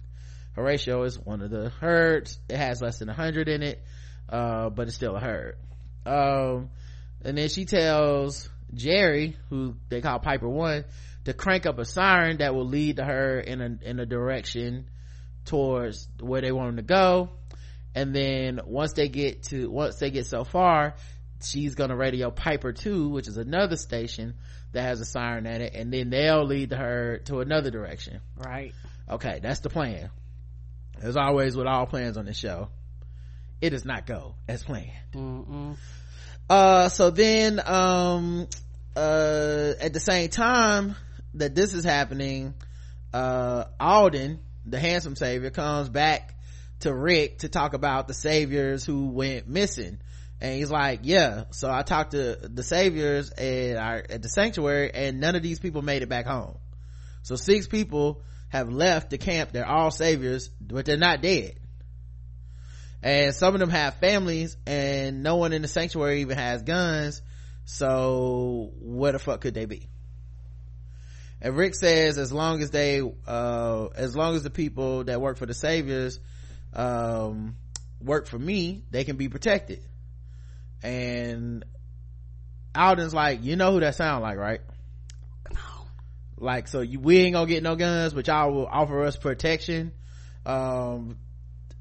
[0.54, 2.38] Horatio is one of the herds.
[2.48, 3.84] It has less than a hundred in it
[4.28, 5.56] uh, but it's still a herd.
[6.04, 6.70] Um,
[7.24, 10.84] and then she tells jerry who they call piper one
[11.24, 14.86] to crank up a siren that will lead the herd in a in a direction
[15.44, 17.30] towards where they want him to go
[17.96, 20.94] and then once they get to once they get so far
[21.42, 24.34] she's gonna radio piper 2 which is another station
[24.72, 28.20] that has a siren at it and then they'll lead the herd to another direction.
[28.36, 28.72] Right.
[29.10, 30.10] Okay that's the plan.
[31.00, 32.68] As always with all plans on this show
[33.60, 34.90] it does not go as planned.
[35.14, 35.76] Mm-mm.
[36.50, 38.46] uh so then um
[38.94, 40.94] uh at the same time
[41.34, 42.54] that this is happening
[43.14, 46.35] uh alden the handsome savior comes back
[46.80, 49.98] to rick to talk about the saviors who went missing.
[50.40, 51.44] And he's like yeah.
[51.50, 55.58] So i talked to the saviors and our, at the sanctuary and none of these
[55.58, 56.58] people made it back home.
[57.22, 59.52] So six people have left the camp.
[59.52, 61.54] They're all saviors but they're not dead.
[63.02, 67.22] And some of them have families and no one in the sanctuary even has guns.
[67.64, 69.88] So where the fuck could they be?
[71.40, 75.36] And rick says as long as they uh as long as the people that work
[75.36, 76.18] for the saviors
[76.76, 77.56] um
[78.00, 79.80] work for me they can be protected.
[80.82, 81.64] And
[82.74, 84.60] alden's like you know who that sound like right?
[86.38, 89.92] Like so you we ain't gonna get no guns but y'all will offer us protection.
[90.44, 91.16] Um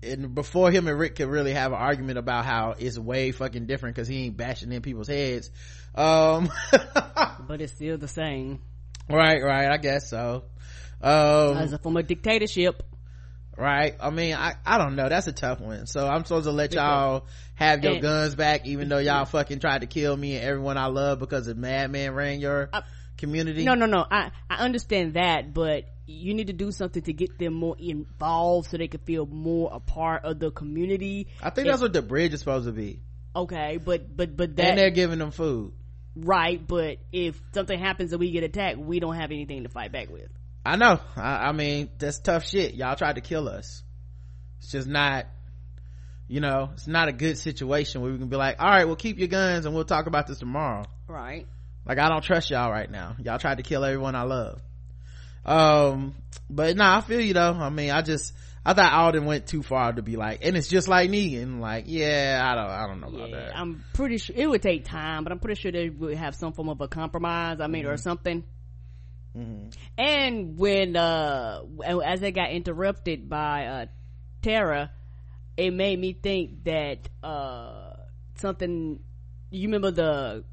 [0.01, 3.65] and before him and rick could really have an argument about how it's way fucking
[3.65, 5.51] different because he ain't bashing in people's heads.
[5.93, 8.61] Um but it's still the same.
[9.09, 10.45] Right right i guess so.
[11.01, 12.81] Um as a form of dictatorship
[13.57, 13.95] right?
[13.99, 15.09] I mean i i don't know.
[15.09, 15.85] That's a tough one.
[15.87, 17.25] So i'm supposed to let y'all
[17.55, 20.77] have your And- guns back even though y'all fucking tried to kill me and everyone
[20.77, 22.81] i love because a madman ran your Uh,
[23.17, 23.63] community?
[23.63, 24.05] No no no.
[24.09, 28.69] I i understand that but you need to do something to get them more involved
[28.69, 31.27] so they can feel more a part of the community.
[31.41, 33.01] I think that's what the bridge is supposed to be.
[33.35, 35.73] Okay but but but and they're giving them food.
[36.15, 39.91] Right but if something happens and we get attacked we don't have anything to fight
[39.91, 40.29] back with
[40.65, 40.99] I know.
[41.15, 42.73] I, I mean, that's tough shit.
[42.73, 43.83] Y'all tried to kill us.
[44.59, 45.27] It's just not,
[46.27, 48.95] you know, it's not a good situation where we can be like, all right, well,
[48.95, 50.83] keep your guns and we'll talk about this tomorrow.
[51.07, 51.45] right
[51.85, 53.15] Like, I don't trust y'all right now.
[53.23, 54.59] Y'all tried to kill everyone I love.
[55.45, 56.15] Um,
[56.49, 57.53] but nah, I feel you though.
[57.53, 58.33] I mean, I just,
[58.65, 61.59] I thought Alden went too far to be like, and it's just like Negan.
[61.59, 63.55] Like, yeah, I don't, I don't know about that.
[63.55, 66.53] I'm pretty sure it would take time, but I'm pretty sure they would have some
[66.53, 67.59] form of a compromise.
[67.61, 67.91] I mean, Mm-hmm.
[67.93, 68.43] or something.
[69.97, 71.61] And when uh
[72.05, 73.85] as they got interrupted by uh
[74.41, 74.91] Tara,
[75.57, 77.93] it made me think that uh
[78.35, 78.99] something.
[79.51, 80.43] You remember the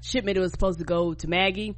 [0.00, 1.74] shipment that was supposed to go to Maggie?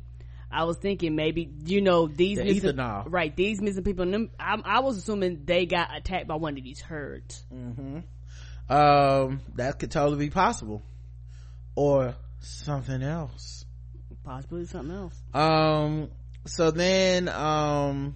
[0.52, 3.04] I was thinking maybe you know these The missing, ethanol.
[3.08, 3.34] right?
[3.34, 4.04] These missing people.
[4.10, 7.44] Them, I, I was assuming they got attacked by one of these herds.
[7.52, 7.98] Hmm.
[8.68, 10.82] Um, that could totally be possible.
[11.76, 13.64] Or something else.
[14.24, 15.14] Possibly something else.
[15.34, 16.08] um
[16.46, 18.14] so then um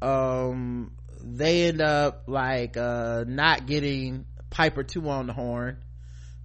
[0.00, 0.92] um
[1.24, 5.78] they end up like uh not getting piper 2 on the horn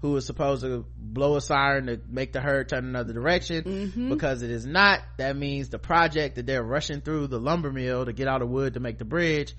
[0.02, 4.44] who was supposed to blow a siren to make the herd turn another direction because
[4.44, 8.14] it is not that means the project that they're rushing through the lumber mill to
[8.14, 9.56] get all the wood to make the bridge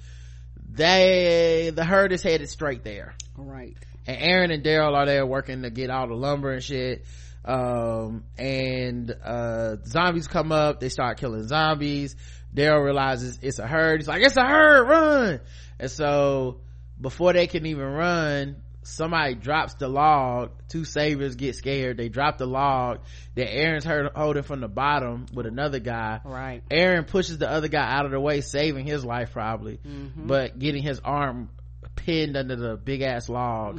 [0.70, 3.76] they the herd is headed straight there Right.
[4.06, 7.04] and Aaron and Daryl are there working to get all the lumber and shit.
[7.44, 12.16] Um, and, uh, zombies come up, they start killing zombies.
[12.54, 14.00] Daryl realizes it's a herd.
[14.00, 15.40] He's like, it's a herd, run!
[15.78, 16.60] And so,
[17.00, 20.50] before they can even run, somebody drops the log.
[20.68, 21.96] Two saviors get scared.
[21.96, 23.00] They drop the log
[23.34, 26.20] that Aaron's herd- holding from the bottom with another guy.
[26.24, 26.62] Right.
[26.70, 29.78] Aaron pushes the other guy out of the way, saving his life probably,
[30.16, 31.50] but getting his arm
[31.96, 33.78] pinned under the big ass log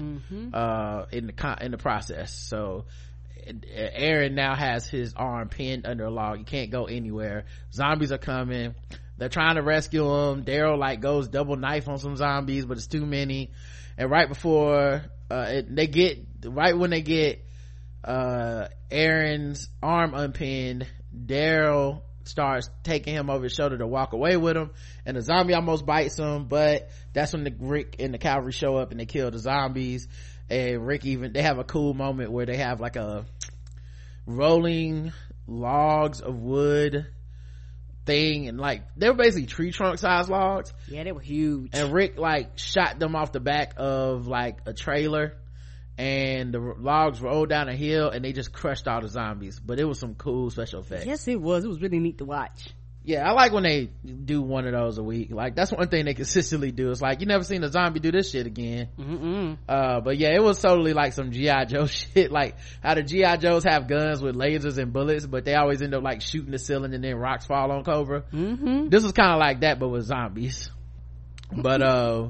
[0.53, 2.32] uh, in the con- in the process.
[2.34, 2.86] So
[3.74, 6.39] Aaron now has his arm pinned under a log.
[6.39, 7.45] He can't go anywhere.
[7.72, 8.76] Zombies are coming.
[9.18, 10.45] They're trying to rescue him.
[10.45, 13.52] Daryl like goes double knife on some zombies, but it's too many.
[13.97, 17.45] And right before uh, it, they get right when they get
[18.04, 24.56] uh aaron's arm unpinned daryl starts taking him over his shoulder to walk away with
[24.56, 24.70] him
[25.06, 28.78] and the zombie almost bites him but that's when the rick and the cavalry show
[28.78, 30.08] up and they kill the zombies
[30.50, 33.26] and rick even they have a cool moment where they have like a
[34.26, 35.12] rolling
[35.48, 37.08] logs of wood
[38.06, 41.72] thing and like they were basically tree trunk size logs Yeah, they were huge.
[41.74, 45.34] and Rick like shot them off the back of like a trailer
[45.98, 49.80] and the logs rolled down a hill and they just crushed all the zombies but
[49.80, 51.66] it was some cool special effects yes, it was.
[51.66, 52.70] It was really neat to watch.
[53.10, 55.32] Yeah i like when they do one of those a week.
[55.32, 56.91] Like that's one thing they consistently do.
[56.91, 58.89] It's like you never seen a zombie do this shit again.
[59.68, 62.32] Uh but yeah it was totally like some gi joe shit.
[62.32, 65.95] Like how the gi joes have guns with lasers and bullets but they always end
[65.95, 68.22] up like shooting the ceiling and then rocks fall on cobra.
[68.32, 68.89] Mm-hmm.
[68.89, 70.70] this was kind of like that but with zombies.
[71.51, 72.30] But uh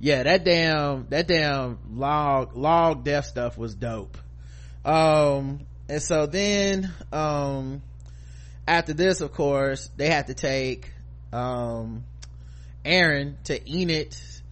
[0.00, 4.18] yeah that damn that damn log log death stuff was dope.
[4.84, 7.82] Um and so then um
[8.66, 10.92] after this of course they had to take
[11.32, 12.04] um
[12.84, 14.42] aaron to enid's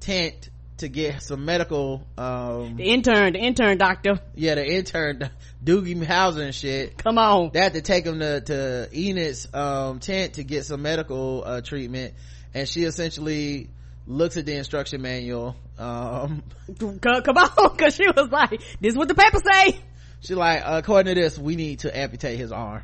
[0.00, 4.18] tent to get some medical um The intern, the intern doctor.
[4.34, 5.30] yeah the intern
[5.64, 7.50] doogie howser and shit Come on.
[7.52, 11.60] they had to take him to, to Enid's, um, tent to get some medical, uh,
[11.60, 12.14] treatment.
[12.52, 13.68] And she essentially
[14.08, 16.42] looks at the instruction manual um
[17.00, 18.50] come on because she was like
[18.80, 19.78] this is what the paper say
[20.20, 22.82] she like according to this we need to amputate his arm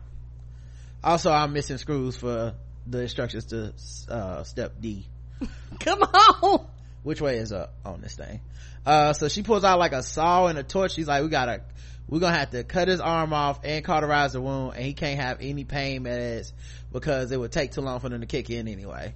[1.03, 2.55] also i'm missing screws for
[2.89, 3.73] the instructions to
[4.09, 5.07] uh, step d.
[5.81, 6.67] Come on!
[7.03, 8.41] Which way is up on this thing?
[8.85, 10.95] Uh so she pulls out like a saw and a torch.
[10.95, 11.63] She's like we gotta
[12.09, 15.21] we're gonna have to cut his arm off and cauterize the wound and he can't
[15.21, 16.53] have any pain meds
[16.93, 19.15] because it would take too long for them to kick in anyway.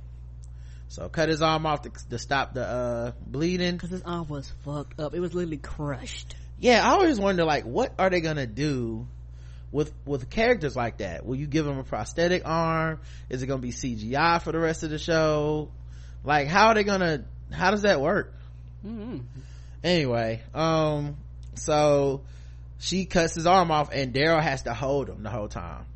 [0.89, 3.73] So cut his arm off to, to stop the uh bleeding.
[3.73, 5.15] Because his arm was fucked up.
[5.15, 6.37] It was literally crushed.
[6.61, 9.09] Yeah i always wonder like what are they gonna do
[9.73, 13.01] with with characters like that will you give them a prosthetic arm?
[13.31, 15.71] Is it gonna be cgi for the rest of the show?
[16.23, 18.35] Like how are they gonna how does that work?
[18.87, 19.19] Mm-hmm.
[19.85, 21.17] anyway um
[21.55, 22.23] so
[22.81, 25.87] she cuts his arm off and daryl has to hold him the whole time.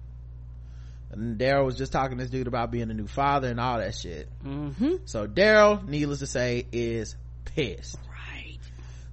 [1.10, 3.78] And daryl was just talking to this dude about being a new father and all
[3.78, 4.28] that shit.
[4.44, 4.96] Mm-hmm.
[5.04, 7.98] so daryl needless to say is pissed.
[8.08, 8.58] Right.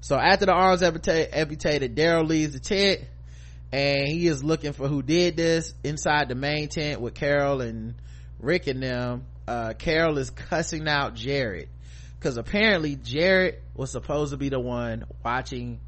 [0.02, 3.02] So after the arms amputated daryl leaves the tent
[3.74, 7.96] and he is looking for who did this inside the main tent with carol and
[8.40, 9.26] rick and them.
[9.48, 11.70] Uh, carol is cussing out jared.
[12.20, 15.80] Because apparently jared was supposed to be the one watching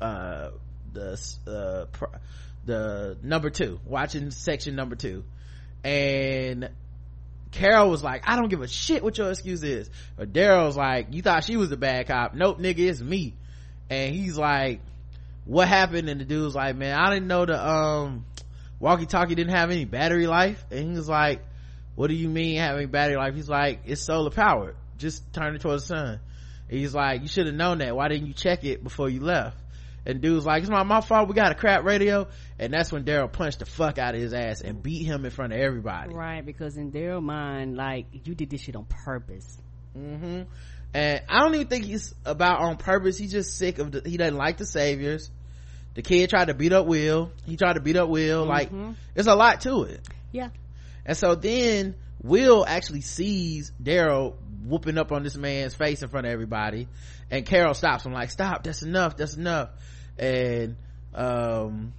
[0.00, 0.50] uh,
[0.92, 2.06] the uh,
[2.64, 5.24] the number two watching section number two.
[5.82, 6.70] And
[7.50, 9.90] carol was like i don't give a shit what your excuse is.
[10.16, 12.34] But daryl's like you thought she was a bad cop.
[12.34, 13.34] Nope nigga it's me.
[13.90, 14.80] And he's like
[15.50, 16.08] what happened?
[16.08, 18.24] And the dude's like man i didn't know the um
[18.78, 20.64] walkie talkie didn't have any battery life.
[20.70, 21.42] And he was like
[21.96, 23.34] what do you mean having battery life?
[23.34, 26.20] He's like it's solar powered just turn it towards the sun.
[26.68, 27.96] And he's like you should have known that.
[27.96, 29.56] Why didn't you check it before you left?
[30.06, 31.28] And dude's like it's not my fault.
[31.28, 32.28] We got a crap radio.
[32.60, 35.32] And that's when daryl punched the fuck out of his ass and beat him in
[35.32, 36.14] front of everybody.
[36.14, 39.58] Right because in daryl mind like you did this shit on purpose.
[39.98, 40.42] Mm-hmm.
[40.92, 43.18] And i don't even think he's about on purpose.
[43.18, 45.28] He's just sick of the, he doesn't like the saviors
[45.94, 47.32] the kid tried to beat up will.
[47.46, 48.46] He tried to beat up will.
[48.46, 48.48] Mm-hmm.
[48.48, 50.06] like there's a lot to it.
[50.32, 50.50] Yeah.
[51.04, 54.34] And so then will actually sees daryl
[54.64, 56.88] whooping up on this man's face in front of everybody.
[57.30, 59.70] And carol stops him like stop that's enough that's enough.
[60.18, 60.76] And
[61.14, 61.92] um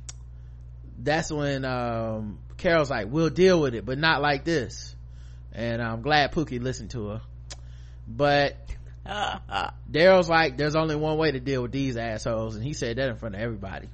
[0.98, 4.96] that's when um carol's like we'll deal with it but not like this.
[5.54, 7.22] And i'm glad pookie listened to her.
[8.08, 8.58] But
[9.92, 13.10] daryl's like there's only one way to deal with these assholes and he said that
[13.10, 13.90] in front of everybody.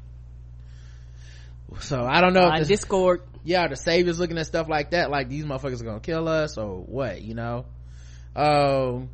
[1.80, 3.24] So i don't know uh, discord.
[3.44, 6.58] Yeah the saviors looking at stuff like that like these motherfuckers are gonna kill us
[6.58, 7.66] or what you know?
[8.36, 9.10] Um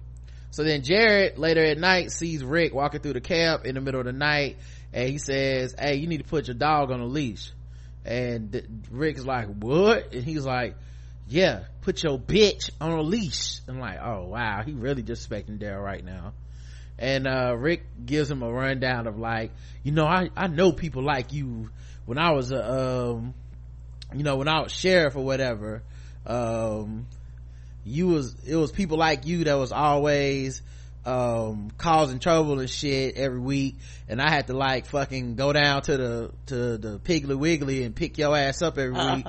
[0.52, 4.02] so then jared later at night sees rick walking through the camp in the middle
[4.02, 4.58] of the night
[4.92, 7.52] and he says hey you need to put your dog on a leash.
[8.06, 10.14] And rick's like what?
[10.14, 10.76] And he's like
[11.28, 13.60] yeah put your bitch on a leash.
[13.68, 16.34] I'm like oh wow he really disrespecting daryl right now.
[17.00, 19.52] And uh, rick gives him a rundown of like
[19.84, 21.70] you know i i know people like you.
[22.06, 23.34] When i was a um
[24.14, 25.82] you know when i was sheriff or whatever
[26.26, 27.08] um
[27.86, 30.62] you was it was people like you that was always
[31.06, 33.76] um causing trouble and shit every week.
[34.08, 37.96] And i had to like fucking go down to the to the piggly wiggly and
[37.96, 39.26] pick your ass up every week.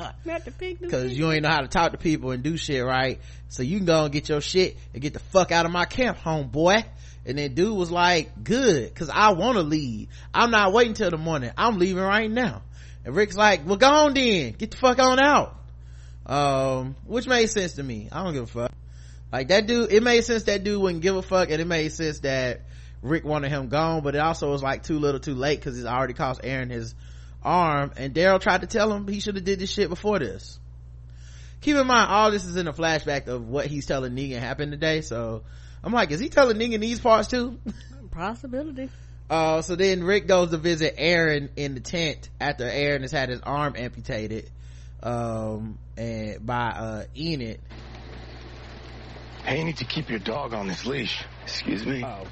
[0.81, 3.21] Because you ain't know how to talk to people and do shit right?
[3.49, 5.85] So you can go and get your shit and get the fuck out of my
[5.85, 6.85] camp homeboy.
[7.27, 10.09] And then dude was like good because i want to leave.
[10.33, 11.51] I'm not waiting till the morning.
[11.57, 12.63] I'm leaving right now.
[13.05, 14.53] And rick's like well go on then.
[14.53, 15.57] Get the fuck on out.
[16.27, 18.09] Um which made sense to me.
[18.13, 18.73] I don't give a fuck
[19.35, 21.91] like that dude it made sense that dude wouldn't give a fuck and it made
[21.91, 22.61] sense that
[23.03, 25.87] rick wanted him gone but it also was like too little too late because it
[25.87, 26.95] already cost aaron his
[27.43, 30.59] arm and daryl tried to tell him he should have did this shit before this.
[31.63, 34.71] Keep in mind all this is in a flashback of what he's telling negan happened
[34.71, 35.43] today so
[35.83, 37.59] i'm like is he telling negan these parts too?
[38.13, 38.89] Possibility.
[39.29, 43.31] Uh so then rick goes to visit aaron in the tent after aaron has had
[43.31, 44.49] his arm amputated
[45.03, 47.61] um and by uh enid
[49.45, 51.23] Hey, you need to keep your dog on this leash.
[51.43, 52.03] Excuse me?
[52.03, 52.27] Oh.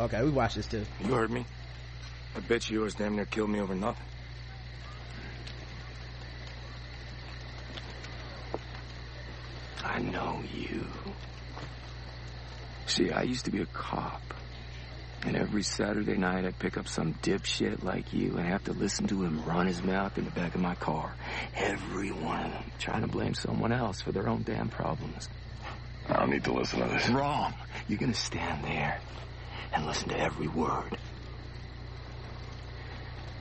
[0.00, 0.84] Okay, we watched this too.
[1.00, 1.46] You heard me.
[2.34, 4.04] I bet you yours damn near killed me over nothing.
[9.84, 10.84] I know you.
[12.86, 14.22] See, I used to be a cop.
[15.22, 19.06] And every Saturday night I'd pick up some dipshit like you and have to listen
[19.06, 21.14] to him run his mouth in the back of my car.
[21.54, 25.28] Every one of them trying to blame someone else for their own damn problems.
[26.08, 27.08] I don't need to listen to this.
[27.08, 27.54] Wrong.
[27.88, 29.00] You're gonna stand there
[29.72, 30.98] and listen to every word.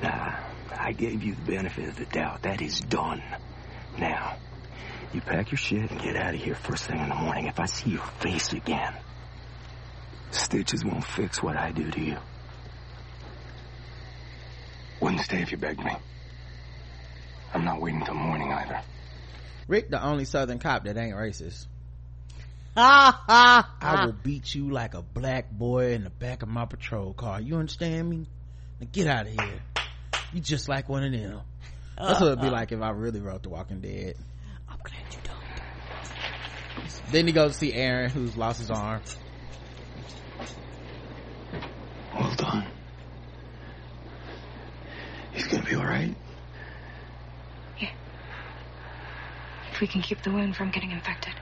[0.02, 0.40] Now,
[0.78, 2.42] I gave you the benefit of the doubt.
[2.44, 3.24] That is done.
[3.98, 4.36] Now,
[5.14, 7.48] you pack your shit and get out of here first thing in the morning.
[7.48, 8.94] If I see your face again,
[10.36, 12.18] Stitches won't fix what I do to you.
[15.00, 15.96] Wouldn't stay if you begged me.
[17.54, 18.82] I'm not waiting till morning either.
[19.68, 21.68] Rick, the only southern cop that ain't racist.
[22.78, 27.40] I will beat you like a black boy in the back of my patrol car.
[27.40, 28.28] You understand me?
[28.82, 29.62] Now get out of here.
[30.34, 31.40] You just like one of them.
[31.98, 34.16] That's what it'd be like if I really wrote The Walking Dead.
[34.68, 37.12] I'm glad you don't.
[37.12, 39.02] Then he goes to see Aaron, who's lost his arm.
[42.14, 42.68] Well done.
[45.32, 46.16] He's gonna be alright.
[47.80, 47.92] Yeah.
[49.72, 51.34] If we can keep the wound from getting infected.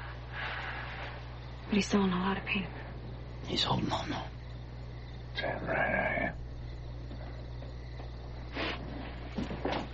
[1.74, 2.68] But he's still in a lot of pain.
[3.48, 5.42] He's holding on though.
[5.42, 6.32] Damn right I
[9.74, 9.88] am.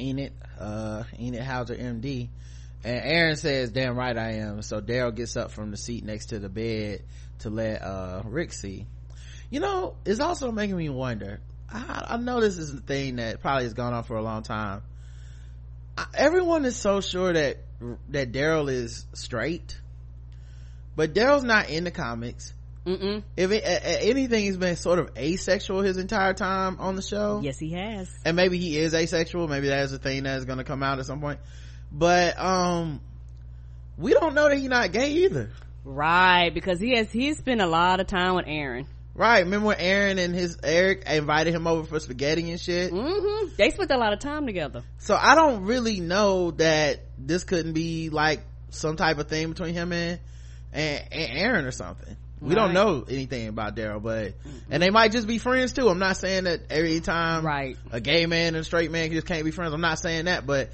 [0.00, 2.30] Enid, uh, Enid Howser, MD.
[2.84, 4.62] And Aaron says, damn right I am.
[4.62, 7.02] So Daryl gets up from the seat next to the bed
[7.40, 8.86] to let, uh, Rick see.
[9.50, 11.40] You know, it's also making me wonder.
[11.70, 14.42] I, I know this is a thing that probably has gone on for a long
[14.42, 14.80] time.
[15.98, 17.58] I, everyone is so sure that,
[18.08, 19.78] that Daryl is straight.
[20.96, 22.52] But Daryl's not in the comics.
[22.86, 23.22] Mm-mm.
[23.36, 27.40] If it, a- anything, he's been sort of asexual his entire time on the show
[27.42, 28.08] Yes, he has.
[28.24, 31.06] and maybe he is asexual maybe that's a thing that's going to come out at
[31.06, 31.40] some point
[31.90, 33.00] but um
[33.98, 35.50] we don't know that he's not gay either
[35.84, 38.86] Right, because he has he's spent a lot of time with Aaron.
[39.16, 43.54] right remember when aaron and his eric invited him over for spaghetti and shit Mm-hmm.
[43.56, 44.84] They spent a lot of time together.
[44.98, 49.74] so i don't really know that this couldn't be like some type of thing between
[49.74, 50.20] him and
[50.76, 52.16] and, and aaron or something.
[52.40, 54.34] We don't know anything about daryl but
[54.70, 55.88] and they might just be friends too.
[55.88, 57.76] I'm not saying that every time Right.
[57.90, 59.72] a gay man and a straight man just can't be friends.
[59.72, 60.70] I'm not saying that but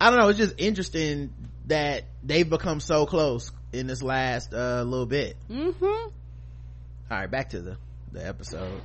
[0.00, 0.28] i don't know.
[0.28, 1.32] It's just interesting
[1.66, 5.36] that they've become so close in this last uh little bit.
[5.50, 5.84] Mm-hmm.
[5.84, 6.10] all
[7.10, 7.76] right back to the
[8.12, 8.80] the episode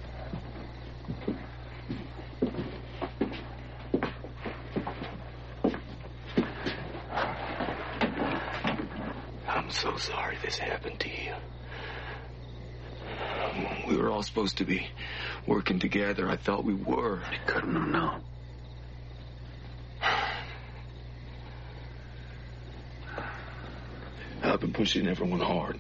[9.72, 11.34] I'm so sorry this happened to you.
[13.88, 14.86] We were all supposed to be
[15.48, 16.30] working together.
[16.30, 17.22] I thought we were.
[17.24, 18.22] I couldn't have known.
[24.44, 25.80] I've been pushing everyone hard.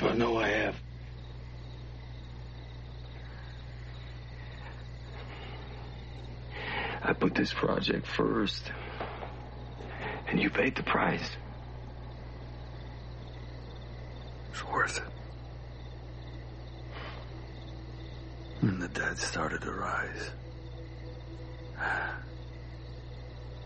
[0.00, 0.76] I know I have.
[7.02, 8.70] I put this project first,
[10.28, 11.28] and you paid the price.
[14.52, 15.04] It's worth it.
[18.60, 20.30] And the dead started to rise.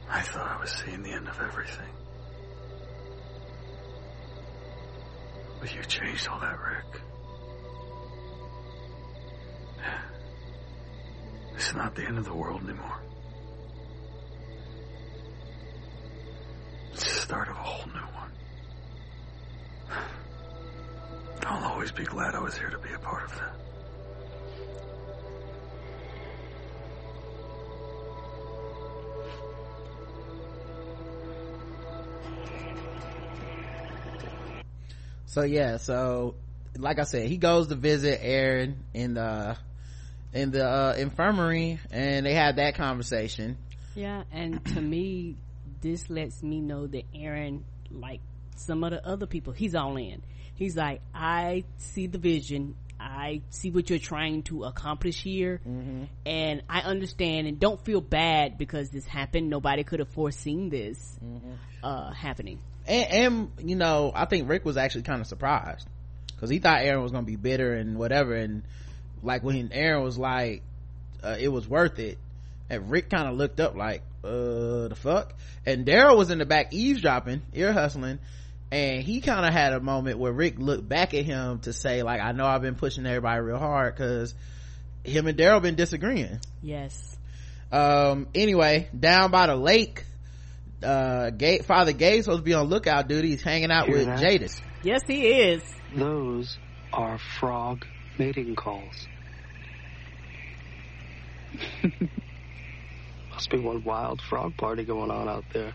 [0.09, 1.91] I thought I was seeing the end of everything.
[5.61, 7.03] But you changed all that, Rick.
[11.57, 13.01] It's not the end of the world anymore.
[16.93, 18.31] It's the start of a whole new one.
[21.47, 23.53] I'll always be glad I was here to be a part of that.
[35.29, 36.35] so yeah so
[36.79, 39.55] like i said he goes to visit aaron in the
[40.33, 43.59] in the uh, infirmary and they had that conversation
[43.97, 45.37] Yeah, and to me,
[45.81, 48.21] this lets me know that Aaron, like
[48.55, 50.23] some of the other people, he's all in.
[50.57, 52.75] He's like, I see the vision.
[52.99, 55.61] I see what you're trying to accomplish here.
[56.27, 59.49] And I understand and don't feel bad because this happened.
[59.51, 61.19] Nobody could have foreseen this,
[61.83, 62.59] uh, happening.
[62.89, 65.87] and, and you know i think rick was actually kind of surprised
[66.29, 68.63] because he thought aaron was gonna be bitter and whatever and
[69.23, 70.63] like when aaron was like
[71.25, 72.17] uh, it was worth it
[72.71, 75.35] and rick kind of looked up like uh the fuck
[75.67, 78.19] and daryl was in the back eavesdropping ear hustling
[78.73, 82.03] and he kind of had a moment where rick looked back at him to say
[82.03, 84.35] like i know i've been pushing everybody real hard because
[85.05, 87.17] him and daryl been disagreeing Yes.
[87.71, 90.05] um anyway down by the lake
[90.83, 94.07] uh Ga- father gabe's supposed to be on lookout duty he's hanging out Hear with
[94.07, 94.21] that?
[94.21, 95.63] jadis Yes, he is.
[95.93, 96.59] Those
[96.93, 97.85] are frog
[98.19, 99.09] mating calls.
[103.31, 105.75] Must be one wild frog party going on out there.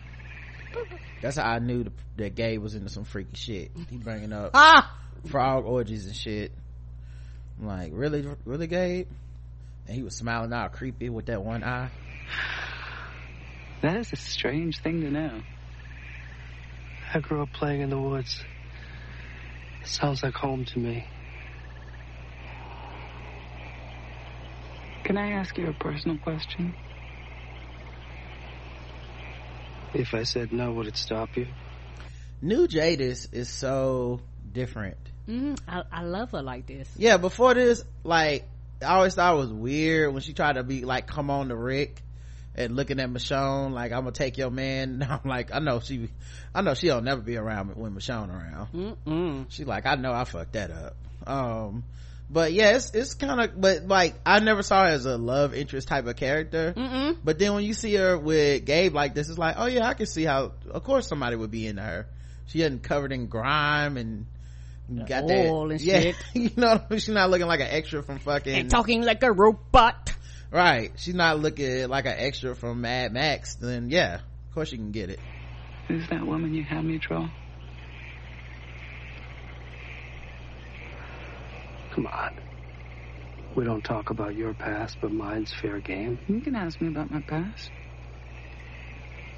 [1.20, 3.70] That's how I knew the, that Gabe was into some freaky shit.
[3.90, 4.92] He bringing up ah!
[5.26, 6.52] frog orgies and shit.
[7.60, 9.06] I'm like, really, really, Gabe?
[9.86, 11.90] And he was smiling all creepy with that one eye.
[13.82, 15.40] That is a strange thing to know.
[17.14, 18.42] I grew up playing in the woods.
[19.82, 21.04] It sounds like home to me.
[25.04, 26.74] Can I ask you a personal question?
[29.94, 31.46] If I said no, would it stop you?
[32.40, 34.20] New Jadis is so
[34.52, 34.96] different.
[35.28, 36.88] Mm, I, I love her like this.
[36.96, 38.48] Yeah, before this, like,
[38.80, 41.56] I always thought it was weird when she tried to be like, come on to
[41.56, 42.02] Rick
[42.54, 45.06] and looking at Michonne, like, I'm gonna take your man.
[45.08, 46.08] I'm like, I know she,
[46.54, 48.68] I know she'll never be around when Michonne around.
[48.72, 49.46] Mm-mm.
[49.50, 50.96] She like, I know I fucked that up.
[51.26, 51.84] Um,
[52.30, 55.54] but yeah, it's, it's kind of, but like, I never saw her as a love
[55.54, 56.72] interest type of character.
[56.76, 57.18] Mm-mm.
[57.22, 59.94] But then when you see her with Gabe like this, it's like, oh yeah, I
[59.94, 62.06] can see how, of course somebody would be into her.
[62.46, 64.26] She hadn't covered in grime and
[65.06, 66.16] got oil that, and yeah, shit.
[66.34, 70.14] you know, she's not looking like an extra from fucking, And talking like a robot.
[70.50, 70.92] right.
[70.96, 73.54] She's not looking like an extra from Mad Max.
[73.54, 75.20] Then yeah, of course you can get it.
[75.88, 77.28] Who's that woman you had me draw?
[81.94, 82.40] Come on.
[83.54, 86.18] We don't talk about your past, but mine's fair game.
[86.26, 87.70] You can ask me about my past.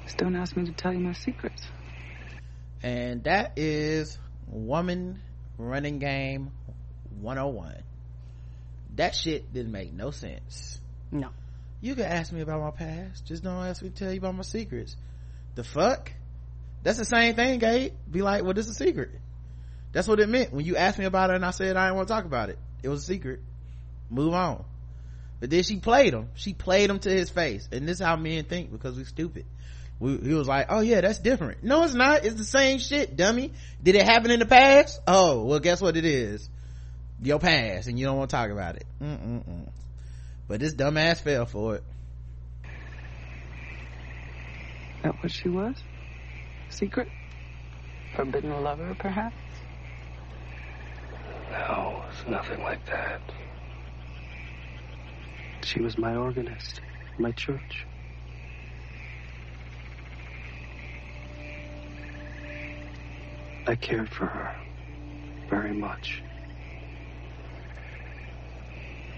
[0.03, 1.67] Just don't ask me to tell you my secrets.
[2.81, 4.17] And that is
[4.47, 5.19] Woman
[5.57, 6.51] Running Game
[7.19, 7.83] 101.
[8.95, 10.79] That shit didn't make no sense.
[11.11, 11.29] No.
[11.81, 14.35] You can ask me about my past, just don't ask me to tell you about
[14.35, 14.95] my secrets.
[15.55, 16.13] The fuck?
[16.83, 17.93] That's the same thing, Gabe.
[18.09, 19.11] Be like, well, this is a secret.
[19.95, 21.95] That's what it meant when you asked me about it and I said I didn't
[21.95, 22.59] want to talk about it.
[22.83, 23.39] It was a secret.
[24.09, 24.65] Move on.
[25.39, 26.27] But then she played him.
[26.35, 27.69] She played him to his face.
[27.71, 29.45] And this is how men think because we're stupid.
[30.01, 31.63] We, he was like, oh yeah, that's different.
[31.63, 32.25] No, it's not.
[32.25, 33.53] It's the same shit, dummy.
[33.81, 34.99] Did it happen in the past?
[35.07, 36.49] Oh, well, guess what it is?
[37.21, 38.83] Your past, and you don't want to talk about it.
[39.01, 39.69] Mm-mm-mm.
[40.49, 41.83] But this dumbass fell for it.
[45.03, 45.77] That what she was?
[46.69, 47.07] Secret?
[48.17, 49.35] Forbidden lover, perhaps?
[51.55, 53.21] No, it's nothing like that.
[55.63, 56.81] She was my organist,
[57.17, 57.87] my church.
[63.67, 64.55] I cared for her
[65.49, 66.21] very much.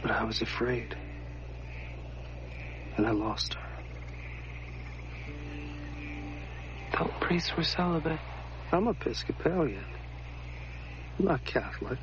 [0.01, 0.95] But I was afraid.
[2.95, 3.67] And I lost her.
[6.93, 8.19] Thought priests were celibate.
[8.71, 9.83] I'm Episcopalian.
[11.19, 11.99] I'm not Catholic.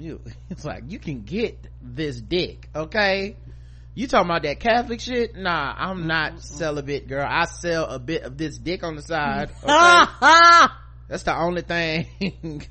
[0.00, 0.20] You,
[0.50, 3.36] it's like, you can get this dick, okay?
[3.94, 5.36] You talking about that Catholic shit?
[5.36, 7.26] Nah, I'm not celibate, girl.
[7.28, 10.72] I sell a bit of this dick on the side, okay?
[11.08, 12.62] That's the only thing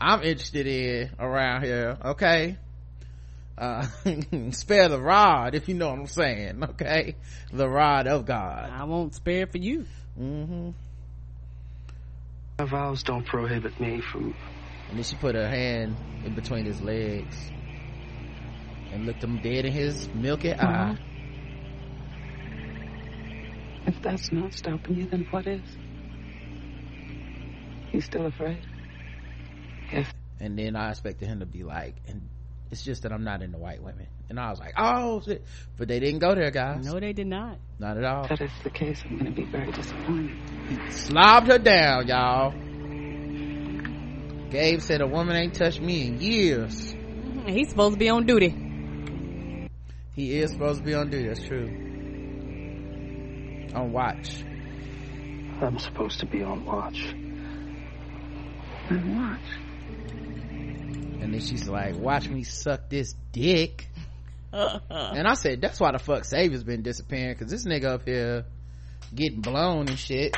[0.00, 2.56] I'm interested in around here, okay?
[3.58, 3.86] Uh,
[4.50, 7.16] spare the rod, if you know what I'm saying, okay?
[7.52, 8.70] The rod of God.
[8.70, 9.86] I won't spare for you.
[10.18, 10.70] Mm-hmm.
[12.58, 14.34] My vows don't prohibit me from
[14.94, 17.50] And then she put her hand in between his legs
[18.92, 20.68] and looked him dead in his milky uh-huh.
[20.68, 20.98] eye.
[23.88, 25.62] If that's not stopping you, then what is?
[27.90, 28.64] You still afraid?
[29.92, 30.06] Yes.
[30.38, 32.28] And then I expected him to be like, and
[32.70, 34.06] it's just that I'm not into white women.
[34.28, 35.44] And I was like, oh shit.
[35.76, 36.86] But they didn't go there, guys.
[36.86, 37.58] No, they did not.
[37.80, 38.22] Not at all.
[38.26, 40.36] If that is the case, I'm going to be very disappointed.
[40.68, 42.54] He slobbed her down, y'all.
[44.54, 46.94] Gabe said a woman ain't touched me in years.
[47.44, 48.54] He's supposed to be on duty.
[50.14, 51.66] He is supposed to be on duty, that's true.
[53.74, 54.44] On watch.
[55.60, 57.04] I'm supposed to be on watch.
[58.90, 59.40] On watch.
[61.20, 63.88] And then she's like, watch me suck this dick.
[64.52, 68.44] and I said, that's why the fuck Savior's been disappearing, cause this nigga up here
[69.12, 70.36] getting blown and shit.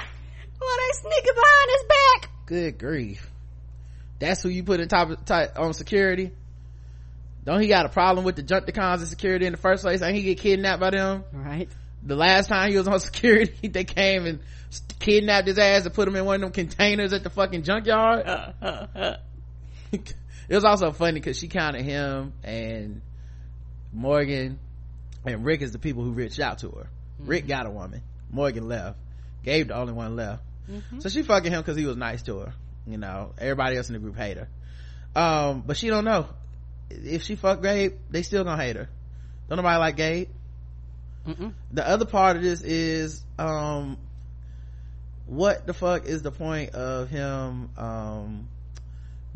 [0.59, 2.31] Well, they sneaking behind his back.
[2.47, 3.31] Good grief.
[4.19, 6.33] That's who you put in top, top on security?
[7.45, 9.85] Don't he got a problem with the junk the cons and security in the first
[9.85, 10.03] place?
[10.03, 11.25] Ain't he get kidnapped by them?
[11.33, 11.69] Right.
[12.03, 14.41] The last time he was on security, they came and
[14.99, 18.27] kidnapped his ass and put him in one of them containers at the fucking junkyard.
[19.93, 20.15] it
[20.49, 23.01] was also funny because she counted him and
[23.93, 24.59] Morgan
[25.25, 26.89] and Rick is the people who reached out to her.
[27.21, 27.31] Mm-hmm.
[27.31, 28.03] Rick got a woman.
[28.31, 28.99] Morgan left.
[29.45, 30.43] Gabe the only one left.
[30.71, 31.01] Mm-hmm.
[31.01, 32.55] So she fucking him because he was nice to her.
[32.87, 34.49] You know, everybody else in the group hate her.
[35.15, 36.29] Um, but she don't know.
[36.91, 38.89] If she fuck Gabe, they still gonna hate her.
[39.49, 40.29] Don't nobody like Gabe.
[41.27, 41.53] Mm-mm.
[41.73, 43.99] The other part of this is, um,
[45.27, 48.49] what the fuck is the point of him, um,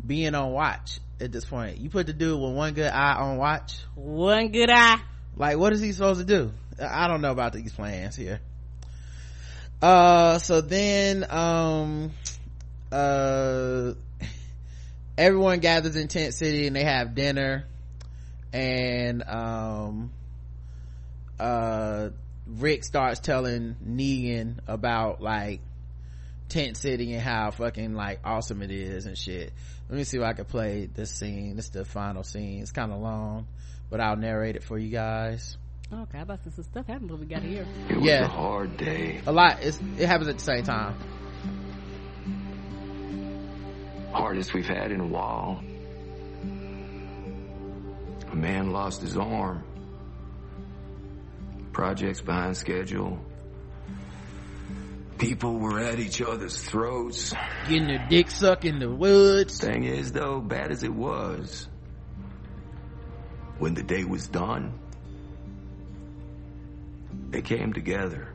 [0.05, 1.79] being on watch at this point?
[1.79, 3.77] You put the dude with one good eye on watch?
[3.95, 5.01] One good eye.
[5.35, 6.51] Like, what is he supposed to do?
[6.81, 8.39] I don't know about these plans here.
[9.81, 12.11] Uh, so then, um,
[12.91, 13.93] uh,
[15.17, 17.65] everyone gathers in tent city and they have dinner.
[18.53, 20.11] And um
[21.39, 22.09] uh
[22.45, 25.61] rick starts telling negan about like
[26.49, 29.53] tent city and how fucking like awesome it is and shit.
[29.89, 31.55] Let me see if i can play this scene.
[31.55, 32.61] This is the final scene.
[32.61, 33.47] It's kind of long
[33.89, 35.55] but i'll narrate it for you guys.
[35.93, 37.65] Okay, I about to some stuff happened when we got here.
[37.89, 38.23] It was Yeah.
[38.23, 39.21] a hard day.
[39.25, 39.59] a lot.
[39.61, 40.95] It's, it happens at the same time
[44.11, 45.63] Hardest we've had in a while.
[48.31, 49.63] A man lost his arm.
[51.71, 53.19] Projects behind schedule.
[55.17, 57.33] People were at each other's throats.
[57.67, 61.67] getting their dick sucked in the woods Thing is, though, bad as it was,
[63.59, 64.73] when the day was done,
[67.29, 68.33] they came together.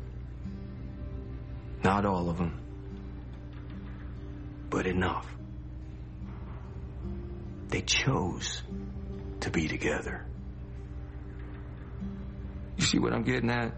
[1.83, 2.59] Not all of them,
[4.71, 5.36] but enough.
[7.77, 8.63] They chose
[9.41, 10.25] to be together.
[12.79, 13.75] You see what I'm getting at?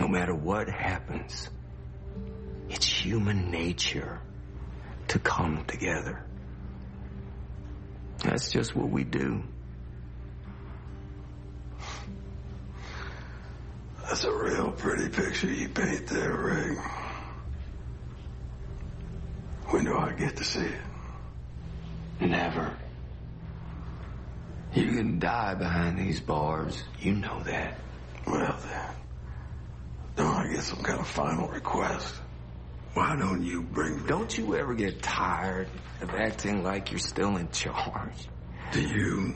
[0.00, 1.48] No matter what happens,
[2.68, 4.20] it's human nature
[5.06, 6.26] to come together.
[8.24, 9.44] That's just what we do.
[14.02, 16.78] That's a real pretty picture you paint there, Rick.
[19.68, 20.89] When do I get to see it?
[22.20, 22.76] Never.
[24.74, 26.82] You can die behind these bars.
[27.00, 27.78] You know that.
[28.26, 28.90] Well then,
[30.16, 32.14] don't I get some kind of final request?
[32.94, 34.08] Why don't you bring me?
[34.08, 35.68] Don't you ever get tired
[36.02, 38.28] of acting like you're still in charge?
[38.72, 39.34] Do you?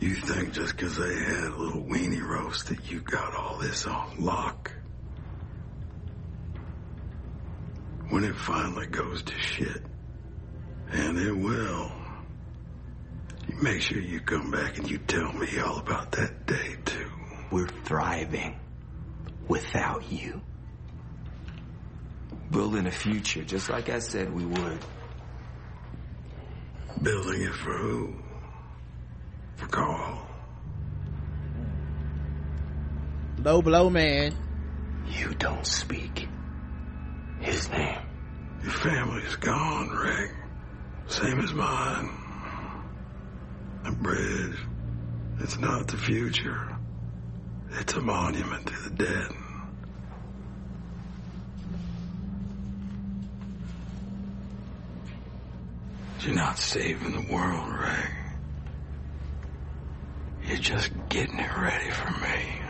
[0.00, 3.86] You think just because they had a little weenie roast that you got all this
[3.86, 4.72] on lock?
[8.08, 9.82] When it finally goes to shit,
[10.90, 11.92] and it will,
[13.48, 17.10] you make sure you come back and you tell me all about that day too.
[17.50, 18.56] We're thriving
[19.48, 20.40] without you.
[22.50, 24.78] Building a future, just like I said we would.
[27.02, 28.14] Building it for who?
[29.56, 30.24] For Carl.
[33.44, 34.34] low blow man
[35.06, 36.28] You don't speak
[37.40, 38.00] his name.
[38.62, 40.32] Your family's gone, Rick.
[41.08, 42.10] Same as mine.
[43.84, 44.56] The bridge,
[45.40, 46.68] it's not the future.
[47.72, 49.30] It's a monument to the dead.
[56.20, 58.10] You're not saving the world, Rick.
[60.46, 62.63] You're just getting it ready for me.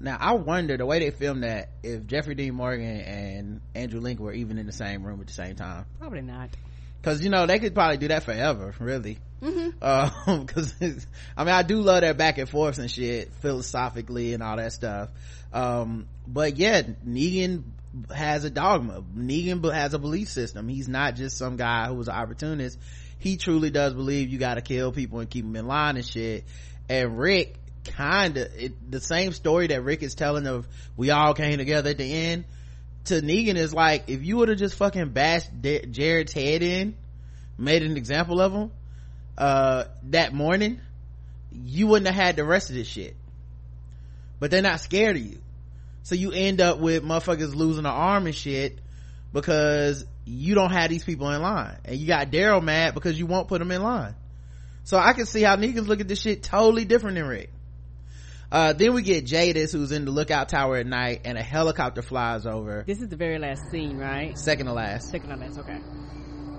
[0.00, 4.24] Now I wonder the way they filmed that if Jeffrey Dean Morgan and Andrew Lincoln
[4.24, 5.86] were even in the same room at the same time.
[5.98, 6.50] Probably not.
[7.02, 9.18] Cause you know they could probably do that forever, really.
[9.40, 9.82] Mm-hmm.
[9.82, 10.74] Um, cause
[11.36, 14.72] I mean I do love their back and forth and shit philosophically and all that
[14.72, 15.10] stuff.
[15.52, 17.62] Um, but yeah, Negan
[18.14, 19.02] has a dogma.
[19.16, 20.68] Negan has a belief system.
[20.68, 22.78] He's not just some guy who was an opportunist.
[23.18, 26.06] He truly does believe you got to kill people and keep them in line and
[26.06, 26.44] shit.
[26.88, 27.56] And Rick
[27.88, 28.48] kind of
[28.88, 30.66] the same story that Rick is telling of
[30.96, 32.44] we all came together at the end
[33.06, 36.96] to Negan is like if you would have just fucking bashed D- Jared's head in,
[37.56, 38.70] made an example of him
[39.36, 40.80] uh that morning,
[41.52, 43.16] you wouldn't have had the rest of this shit.
[44.40, 45.40] But they're not scared of you.
[46.02, 48.78] So you end up with motherfuckers losing an arm and shit
[49.32, 51.76] because you don't have these people in line.
[51.84, 54.14] And you got Daryl mad because you won't put them in line.
[54.84, 57.50] So I can see how Negan's look at this shit totally different than Rick.
[58.50, 62.00] Uh, then we get Jadis who's in the lookout tower at night and a helicopter
[62.00, 62.82] flies over.
[62.86, 64.38] This is the very last scene, right?
[64.38, 65.10] Second to last.
[65.10, 65.78] Second to last, okay.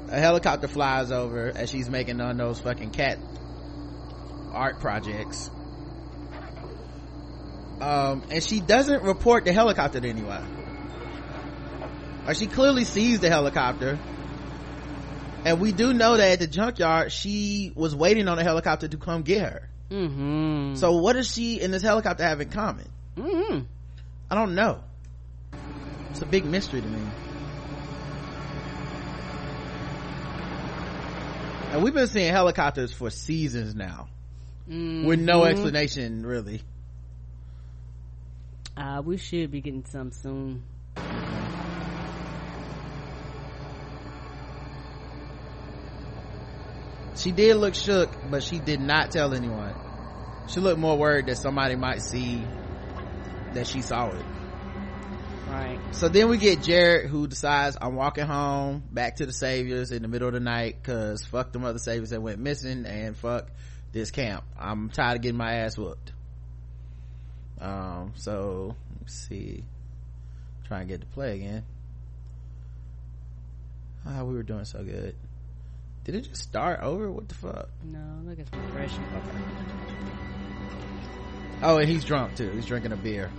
[0.10, 3.18] A helicopter flies over as she's making none of those fucking cat
[4.52, 5.50] art projects.
[7.82, 10.58] Um, and she doesn't report the helicopter to anyone.
[12.28, 13.98] Or she clearly sees the helicopter.
[15.46, 18.98] And we do know that at the junkyard, she was waiting on a helicopter to
[18.98, 19.69] come get her.
[19.90, 20.76] Mm-hmm.
[20.76, 22.88] So what does she and this helicopter have in common?
[23.18, 23.62] Mm-hmm.
[24.30, 24.84] I don't know.
[26.12, 27.02] It's a big mystery to me.
[31.72, 34.08] And we've been seeing helicopters for seasons now.
[34.68, 35.50] With no Mhm.
[35.50, 36.62] explanation, really.
[38.78, 40.64] Uh, we should be getting some soon.
[47.20, 49.76] She did look shook, but she did not tell anyone.
[50.48, 52.42] She looked more worried that somebody might see
[53.54, 54.26] that she saw it.
[55.50, 55.80] right.
[55.92, 60.04] So then we get jared who decides i'm walking home back to the saviors in
[60.04, 63.50] the middle of the night because fuck them other saviors that went missing and fuck
[63.92, 64.44] this camp.
[64.58, 66.14] I'm tired of getting my ass whooped.
[67.60, 69.66] Um so let's see.
[70.68, 71.66] Try and get to play again.
[74.06, 75.16] Ah we were doing so good
[76.12, 77.12] did it just start over?
[77.12, 77.70] What the fuck?
[77.84, 79.04] No look at it's refreshing
[81.62, 82.50] oh and he's drunk too.
[82.52, 83.30] He's drinking a beer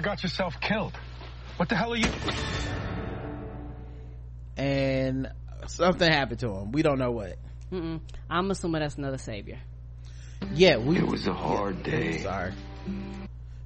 [0.00, 0.92] damn got yourself killed.
[1.56, 2.08] What the hell are you?
[4.56, 5.30] and
[5.66, 7.36] something happened to him we don't know what
[7.72, 8.00] Mm-mm.
[8.28, 9.58] i'm assuming that's another savior
[10.54, 12.18] yeah we It was a hard day.
[12.18, 12.52] sorry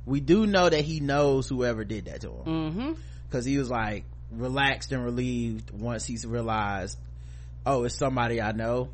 [0.04, 2.92] we do know that he knows whoever did that to him mm-hmm
[3.28, 6.96] because he was like relaxed and relieved once he's realized
[7.66, 8.88] oh it's somebody i know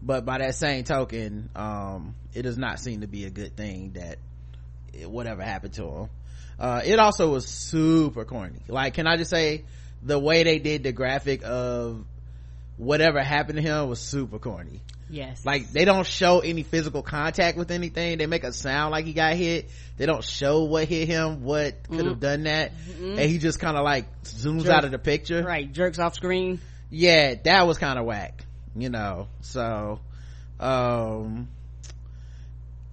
[0.00, 3.92] but by that same token um it does not seem to be a good thing
[3.92, 4.16] that
[5.06, 6.08] whatever happened to him
[6.58, 8.60] uh it also was super corny.
[8.68, 9.64] Like can i just say
[10.02, 12.04] the way they did the graphic of
[12.76, 14.82] whatever happened to him was super corny.
[15.08, 15.44] Yes.
[15.46, 18.18] Like they don't show any physical contact with anything.
[18.18, 19.70] They make a sound like he got hit.
[19.96, 22.20] They don't show what hit him what could have Mhm.
[22.20, 22.72] done that.
[22.76, 23.10] Mhm.
[23.18, 25.42] and he just kind of like zooms out of the picture.
[25.42, 26.60] Right jerks off screen.
[26.90, 28.44] Yeah that was kind of whack
[28.76, 30.00] you know so
[30.60, 31.48] um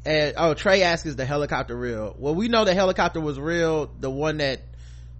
[0.05, 2.15] and oh trey asks is the helicopter real.
[2.17, 4.61] Well we know the helicopter was real the one that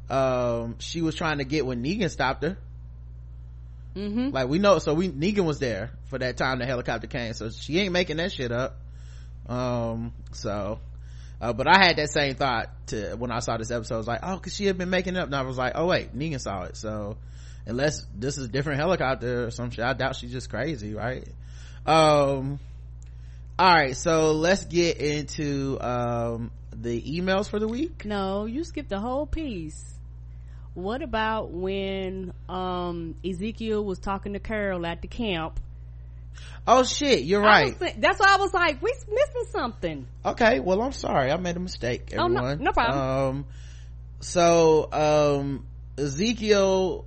[0.09, 2.57] um she was trying to get when negan stopped her.
[3.95, 4.29] Mm-hmm.
[4.29, 7.51] like we know so we negan was there for that time the helicopter came so
[7.51, 8.77] she ain't making that shit up.
[9.47, 10.79] Um so
[11.39, 14.07] uh, but i had that same thought to when i saw this episode I was
[14.07, 16.17] like oh because she had been making it up and i was like oh wait
[16.17, 17.17] negan saw it so
[17.65, 21.27] unless this is a different helicopter or some shit i doubt she's just crazy right?
[21.85, 22.59] Um
[23.59, 28.03] all right so let's get into um the emails for the week.
[28.05, 29.93] No you skipped the whole piece.
[30.73, 35.59] What about when um ezekiel was talking to carol at the camp?
[36.67, 37.79] Oh shit you're right.
[37.79, 40.07] was that's why i was like we missing something.
[40.25, 42.63] Okay well i'm sorry i made a mistake Oh, no- everyone.
[42.63, 42.99] no problem.
[43.37, 43.45] um
[44.19, 45.65] so um
[45.97, 47.05] ezekiel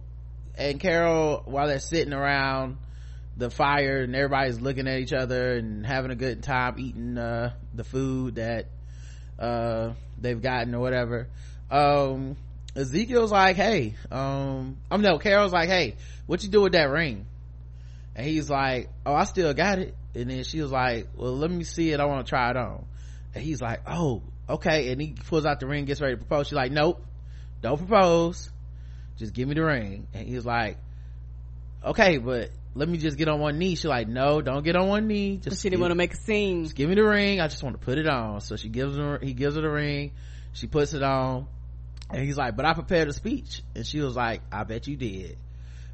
[0.56, 2.76] and carol while they're sitting around
[3.36, 7.52] the fire and everybody's looking at each other and having a good time eating uh
[7.74, 8.66] the food that
[9.38, 11.28] uh they've gotten or whatever.
[11.70, 12.36] Um
[12.74, 15.96] ezekiel's like hey um i'm no carol's like hey
[16.26, 17.26] what you do with that ring?
[18.14, 19.94] And he's like oh i still got it.
[20.14, 22.00] And then she was like well let me see it.
[22.00, 22.86] I want to try it on.
[23.34, 24.90] And he's like oh okay.
[24.92, 26.48] And he pulls out the ring gets ready to propose.
[26.48, 27.04] She's like nope
[27.60, 28.50] don't propose.
[29.18, 30.06] Just give me the ring.
[30.14, 30.78] And he's like
[31.84, 33.74] okay but let me just get on one knee.
[33.74, 35.38] She's like no don't get on one knee.
[35.38, 36.64] Just she didn't want to make a scene.
[36.64, 37.40] just give me the ring.
[37.40, 38.40] I just want to put it on.
[38.42, 40.12] So she gives her he gives her the ring.
[40.52, 41.46] She puts it on.
[42.10, 43.62] And he's like but i prepared a speech.
[43.74, 45.38] And she was like i bet you did.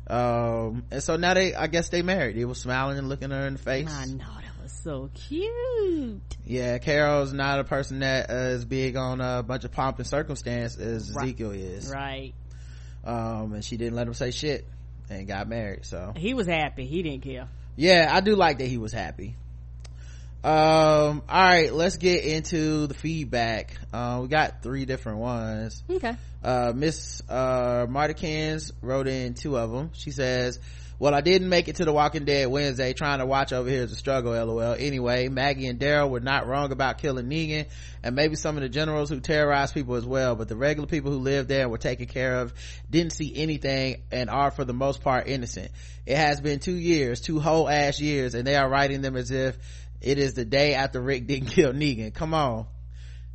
[0.08, 2.36] Um and so now they i guess they married.
[2.36, 3.88] They were smiling and looking her in the face.
[3.88, 6.20] I know that was so cute.
[6.44, 10.06] Yeah carol's not a person that uh, is big on a bunch of pomp and
[10.06, 11.26] circumstance as Right.
[11.26, 11.90] ezekiel is.
[11.94, 12.34] Right.
[13.04, 14.66] Um and she didn't let him say shit
[15.12, 16.12] and got married so.
[16.16, 16.86] He was happy.
[16.86, 17.48] He didn't care.
[17.76, 19.34] Yeah i do like that he was happy.
[20.44, 23.76] Um all right let's get into the feedback.
[23.92, 25.82] Uh, we got three different ones.
[25.88, 26.16] Okay.
[26.42, 30.58] Uh miss uh martikins wrote in two of them she says
[31.02, 33.82] well i didn't make it to the walking dead wednesday trying to watch over here
[33.82, 34.76] is a struggle lol.
[34.78, 37.66] Anyway maggie and daryl were not wrong about killing negan
[38.04, 41.10] and maybe some of the generals who terrorized people as well but the regular people
[41.10, 42.54] who lived there and were taken care of
[42.88, 45.72] didn't see anything and are for the most part innocent.
[46.06, 49.32] It has been two years two whole ass years and they are writing them as
[49.32, 49.58] if
[50.00, 52.14] it is the day after rick didn't kill negan.
[52.14, 52.66] Come on.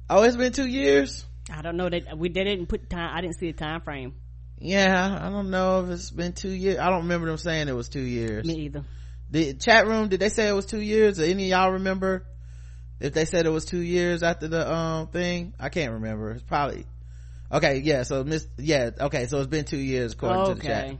[0.09, 1.25] Oh it's been two years?
[1.51, 4.13] I don't know that we didn't put time i didn't see a time frame
[4.59, 7.75] yeah i don't know if it's been two years i don't remember them saying it
[7.75, 8.45] was two years.
[8.45, 8.83] Me either.
[9.29, 11.19] The chat room did they say it was two years?
[11.19, 12.25] Any of y'all remember
[12.99, 15.53] if they said it was two years after the um thing?
[15.59, 16.31] I can't remember.
[16.31, 16.85] It's probably
[17.51, 20.85] okay yeah so miss yeah okay so it's been two years according to the chat.
[20.85, 20.97] Okay.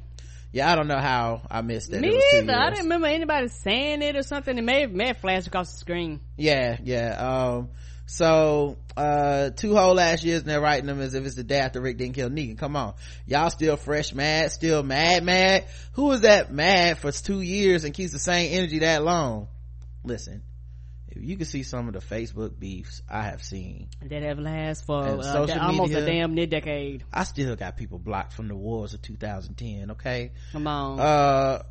[0.54, 2.54] Yeah i don't know how i missed that me it either.
[2.54, 4.58] I didn't remember anybody saying it or something.
[4.58, 6.22] It may have may have flashed across the screen.
[6.38, 7.16] Yeah yeah
[7.56, 7.70] um
[8.10, 11.60] So, uh, two whole last years and they're writing them as if it's the day
[11.60, 12.58] after Rick didn't kill Negan.
[12.58, 12.94] Come on.
[13.26, 15.66] Y'all still fresh mad, still mad mad?
[15.92, 19.50] Who is that mad for two years and keeps the same energy that long?
[20.06, 20.42] Listen,
[21.10, 23.90] if you can see some of the Facebook beefs I have seen.
[24.02, 26.04] That have lasted for uh, almost media.
[26.04, 27.04] a damn near decade.
[27.12, 30.32] I still got people blocked from the wars of 2010, okay?
[30.54, 31.00] Come on.
[31.02, 31.64] uh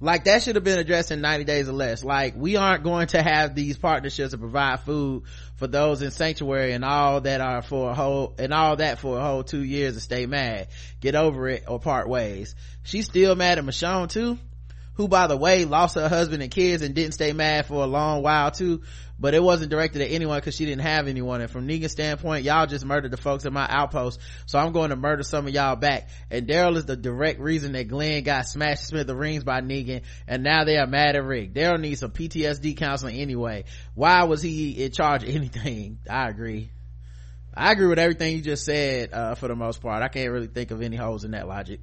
[0.00, 2.04] like that should have been addressed in 90 days or less.
[2.04, 5.24] Like we aren't going to have these partnerships to provide food
[5.56, 9.18] for those in sanctuary and all that are for a whole and all that for
[9.18, 10.68] a whole two years to stay mad
[11.00, 12.54] get over it or part ways.
[12.82, 14.38] She's still mad at michonne too
[14.96, 17.86] who by the way lost her husband and kids and didn't stay mad for a
[17.86, 18.82] long while too.
[19.18, 21.40] But it wasn't directed at anyone because she didn't have anyone.
[21.40, 24.20] And from negan's standpoint y'all just murdered the folks at my outpost.
[24.46, 26.08] So i'm going to murder some of y'all back.
[26.30, 30.02] And daryl is the direct reason that glenn got smashed to smithereens by negan.
[30.26, 31.52] And now they are mad at rick.
[31.54, 33.64] Daryl needs some ptsd counseling anyway.
[33.94, 35.98] Why was he in charge of anything?
[36.08, 36.70] I agree.
[37.58, 40.02] I agree with everything you just said uh, for the most part.
[40.02, 41.80] I can't really think of any holes in that logic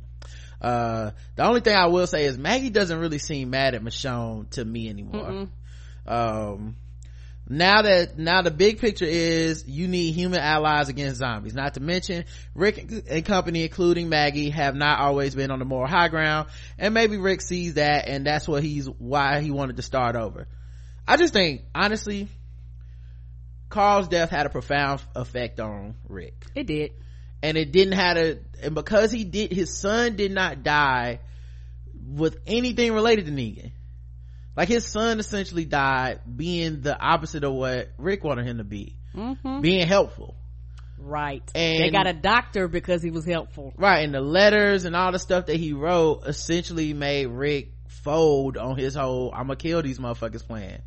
[0.64, 4.50] uh, the only thing I will say is Maggie doesn't really seem mad at Michonne
[4.52, 5.50] to me anymore.
[6.08, 6.78] Um,
[7.48, 11.54] now that now the big picture is you need human allies against zombies.
[11.54, 12.24] Not to mention
[12.56, 16.48] Rick and company, including Maggie, have not always been on the moral high ground,
[16.80, 20.48] and maybe Rick sees that, and that's what he's why he wanted to start over.
[21.06, 22.30] I just think honestly,
[23.70, 26.92] Carl's death had a profound effect on Rick It did.
[27.42, 31.20] and it didn't have a and because he did his son did not die
[32.06, 33.72] with anything related to Negan.
[34.56, 38.96] Like his son essentially died being the opposite of what Rick wanted him to be.
[39.16, 39.62] Mm-hmm.
[39.62, 40.36] Being helpful.
[41.00, 41.44] Right.
[41.56, 43.74] And- they got a doctor because he was helpful.
[43.78, 48.58] Right, and the letters and all the stuff that he wrote essentially made Rick fold
[48.58, 50.82] on his whole I'm gonna kill these motherfuckers plan.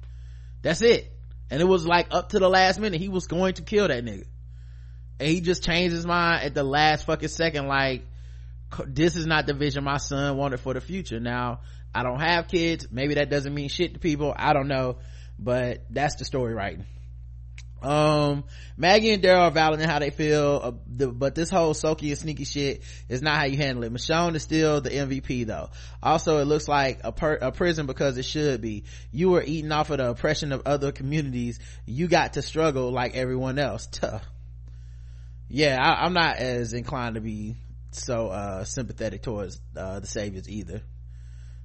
[0.63, 1.13] That's it.
[1.51, 4.05] And it was like up to the last minute he was going to kill that
[4.05, 4.25] nigga.
[5.19, 8.07] And he just changed his mind at the last fucking second like
[8.87, 11.21] this is not the vision my son wanted for the future.
[11.21, 11.61] Now,
[11.95, 12.89] I don't have kids.
[12.91, 14.35] Maybe that doesn't mean shit to people.
[14.37, 14.99] I don't know.
[15.39, 16.81] But that's the story right
[17.83, 18.45] um
[18.77, 22.09] maggie and daryl are valid in how they feel uh, the, but this whole sulky
[22.11, 25.69] and sneaky shit is not how you handle it michonne is still the mvp though
[26.03, 29.73] also it looks like a, per, a prison because it should be you were eating
[29.73, 34.25] off of the oppression of other communities you got to struggle like everyone else tough
[35.49, 37.57] yeah I, i'm not as inclined to be
[37.97, 40.83] so uh sympathetic towards uh the saviors either.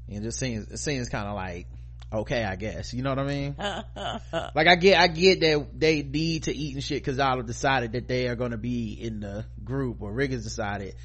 [0.07, 1.67] It just seems it seems kind of like
[2.11, 2.93] okay i guess.
[2.93, 3.55] You know what i mean?
[4.55, 7.45] Like i get i get that they need to eat and shit because y'all have
[7.45, 10.95] decided that they are going to be in the group or has decided.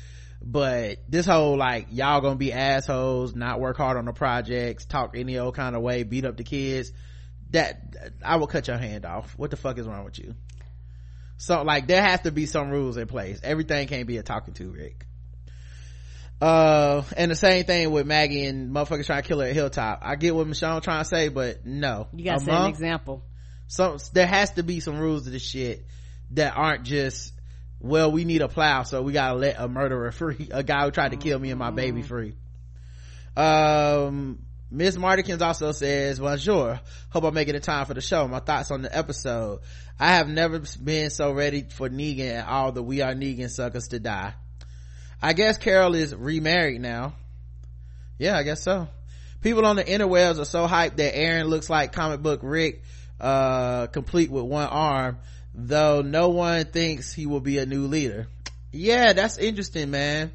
[0.42, 5.16] But this whole like y'all gonna be assholes not work hard on the projects talk
[5.16, 6.92] any old kind of way beat up the kids
[7.50, 7.80] that
[8.24, 9.34] i will cut your hand off.
[9.36, 10.34] What the fuck is wrong with you
[11.38, 13.40] so like there has to be some rules in place.
[13.42, 15.06] Everything can't be a talking to rick.
[16.40, 20.00] Uh and the same thing with maggie and motherfuckers trying to kill her at hilltop.
[20.02, 22.08] I get what michelle trying to say but no.
[22.14, 23.24] You gotta A set an example.
[23.68, 25.86] so there has to be some rules to this shit
[26.32, 27.32] that aren't just
[27.80, 30.90] well we need a plow so we gotta let a murderer free a guy who
[30.90, 32.34] tried to kill me and my baby free.
[33.36, 36.80] Um miss martikins also says bonjour.
[37.10, 38.26] Hope i'm making the time for the show.
[38.26, 39.60] My thoughts on the episode.
[39.98, 43.88] I have never been so ready for negan and all the we are negan suckers
[43.88, 44.34] to die.
[45.22, 47.14] I guess carol is remarried now.
[48.18, 48.88] Yeah i guess so.
[49.40, 52.82] People on the interwebs are so hyped that aaron looks like comic book rick
[53.20, 55.18] uh complete with one arm
[55.54, 58.26] though no one thinks he will be a new leader.
[58.72, 60.32] Yeah that's interesting man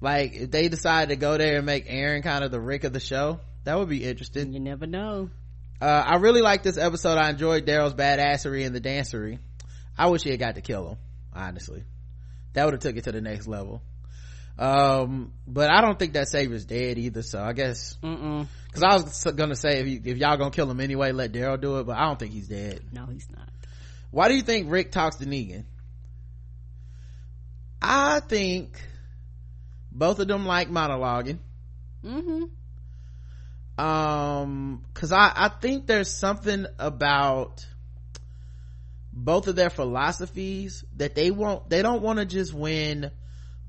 [0.00, 2.92] like if they decide to go there and make aaron kind of the rick of
[2.92, 4.52] the show that would be interesting.
[4.54, 5.30] You never know.
[5.80, 7.18] Uh i really like this episode.
[7.18, 9.38] I enjoyed daryl's badassery and the dancery.
[9.96, 10.98] I wish he had got to kill him
[11.34, 11.84] honestly.
[12.54, 13.82] That would have took it to the next level.
[14.58, 19.24] Um but i don't think that savior's dead either so i guess because i was
[19.34, 21.96] gonna say if, you, if y'all gonna kill him anyway let daryl do it but
[21.96, 22.80] i don't think he's dead.
[22.92, 23.48] No he's not.
[24.10, 25.64] Why do you think rick talks to negan?
[27.80, 28.82] I think
[30.00, 31.38] both of them like monologuing.
[32.02, 32.44] Mm-hmm.
[33.84, 37.66] Um because i i think there's something about
[39.12, 43.10] both of their philosophies that they won't they don't want to just win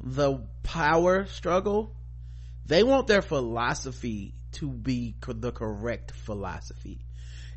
[0.01, 1.93] the power struggle.
[2.65, 6.99] They want their philosophy to be co- the correct philosophy.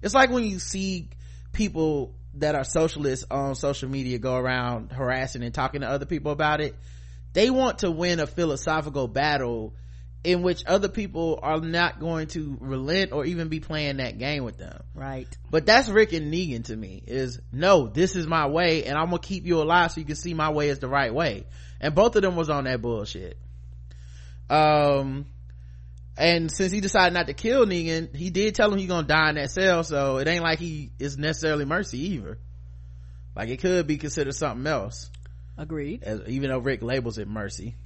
[0.03, 1.11] It's like when you see
[1.53, 6.33] people that are socialists on social media go around harassing and talking to other people
[6.33, 6.75] about it
[7.35, 9.75] they want to win a philosophical battle
[10.25, 14.43] in which other people are not going to relent or even be playing that game
[14.43, 14.83] with them.
[14.95, 15.29] Right.
[15.51, 19.07] But that's Rick and Negan to me is no, this is my way and I'm
[19.07, 21.45] gonna keep you alive so you can see my way is the right way.
[21.81, 23.37] And both of them was on that bullshit.
[24.49, 25.27] Um,
[26.17, 29.31] and since he decided not to kill Negan, he did tell him he's gonna die
[29.31, 32.39] in that cell, so it ain't like he is necessarily mercy either.
[33.37, 35.11] Like it could be considered something else.
[35.57, 36.03] Agreed.
[36.03, 37.77] As, even though Rick labels it mercy.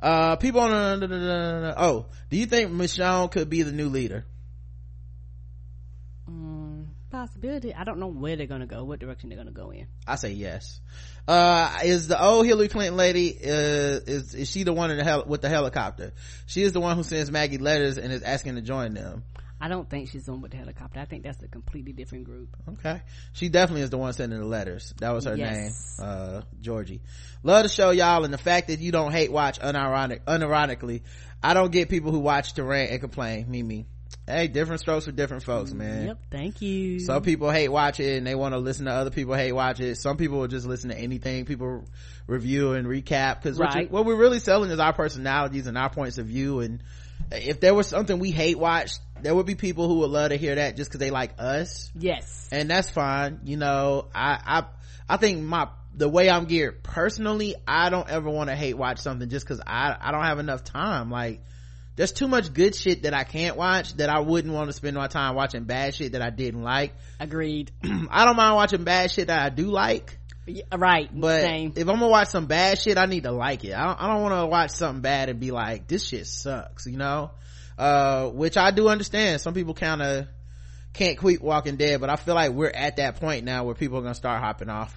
[0.00, 4.24] Uh, people on, uh, oh, do you think Michonne could be the new leader?
[6.30, 7.74] Mm, possibility.
[7.74, 9.88] I don't know where they're gonna go, what direction they're gonna go in.
[10.06, 10.80] I say yes.
[11.28, 15.04] Uh, is the old Hillary Clinton lady, uh, is, is she the one in the
[15.04, 16.12] hel- with the helicopter?
[16.46, 19.24] She is the one who sends Maggie letters and is asking to join them.
[19.60, 21.00] I don't think she's on with the helicopter.
[21.00, 22.56] I think that's a completely different group.
[22.68, 23.02] Okay.
[23.32, 24.94] She definitely is the one sending the letters.
[25.00, 25.98] That was her Yes.
[25.98, 26.08] name.
[26.08, 27.02] Uh, Georgie.
[27.42, 31.02] Love to show y'all and the fact that you don't hate watch unironic, unironically.
[31.42, 33.50] I don't get people who watch to rant and complain.
[33.50, 33.86] Me, me.
[34.26, 36.06] Hey, different strokes for different folks, man.
[36.06, 36.18] Yep.
[36.30, 37.00] Thank you.
[37.00, 39.80] Some people hate watch it and they want to listen to other people hate watch
[39.80, 39.96] it.
[39.96, 41.84] Some people will just listen to anything people
[42.26, 45.90] review and recap because what, you- what we're really selling is our personalities and our
[45.90, 46.60] points of view.
[46.60, 46.82] And
[47.32, 48.92] if there was something we hate watch,
[49.22, 51.90] there would be people who would love to hear that just because they like us.
[51.94, 52.48] Yes.
[52.50, 53.40] And that's fine.
[53.44, 54.64] You know, I, I,
[55.08, 58.98] I think my, the way I'm geared personally, I don't ever want to hate watch
[58.98, 61.10] something just because I, I don't have enough time.
[61.10, 61.42] Like,
[61.96, 64.96] there's too much good shit that I can't watch that I wouldn't want to spend
[64.96, 66.94] my time watching bad shit that I didn't like.
[67.18, 67.72] Agreed.
[68.10, 70.18] I don't mind watching bad shit that I do like.
[70.56, 71.08] Yeah, right.
[71.12, 71.72] But Same.
[71.76, 73.72] if I'm gonna watch some bad shit, I need to like it.
[73.72, 76.86] I don't, I don't want to watch something bad and be like, this shit sucks,
[76.86, 77.30] you know?
[77.78, 79.40] Uh, which I do understand.
[79.40, 80.28] Some people kind of
[80.92, 83.98] can't quit Walking Dead, but I feel like we're at that point now where people
[83.98, 84.94] are gonna start hopping off.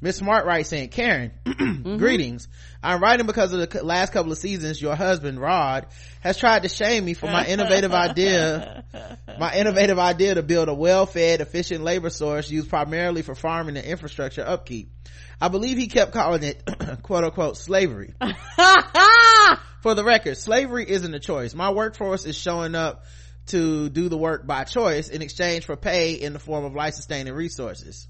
[0.00, 1.96] Miss Smart writes saying, Karen, mm-hmm.
[1.96, 2.48] greetings.
[2.82, 5.86] I'm writing because of the last couple of seasons, your husband, Rod,
[6.20, 8.84] has tried to shame me for my innovative idea,
[9.38, 13.86] my innovative idea to build a well-fed, efficient labor source used primarily for farming and
[13.86, 14.92] infrastructure upkeep.
[15.40, 16.62] I believe he kept calling it,
[17.02, 18.14] quote unquote, slavery.
[19.82, 21.54] for the record, slavery isn't a choice.
[21.54, 23.04] My workforce is showing up
[23.46, 27.32] to do the work by choice in exchange for pay in the form of life-sustaining
[27.32, 28.08] resources.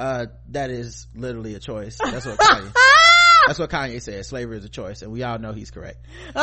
[0.00, 1.98] Uh, that is literally a choice.
[2.02, 2.72] That's what Kanye,
[3.46, 4.24] that's what Kanye said.
[4.24, 5.98] Slavery is a choice, and we all know he's correct.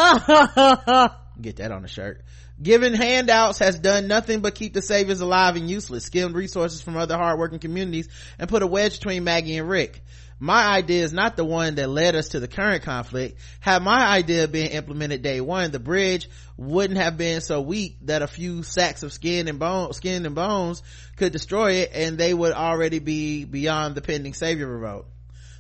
[1.42, 2.22] Get that on a shirt.
[2.62, 6.98] Giving handouts has done nothing but keep the saviors alive and useless, skimmed resources from
[6.98, 10.04] other hardworking communities, and put a wedge between Maggie and Rick.
[10.40, 13.40] My idea is not the one that led us to the current conflict.
[13.60, 18.22] Had my idea been implemented day one, the bridge wouldn't have been so weak that
[18.22, 20.84] a few sacks of skin and bone, skin and bones
[21.16, 25.08] could destroy it, and they would already be beyond the pending savior revolt.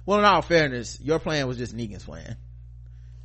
[0.05, 2.37] Well, in all fairness, your plan was just Negan's plan,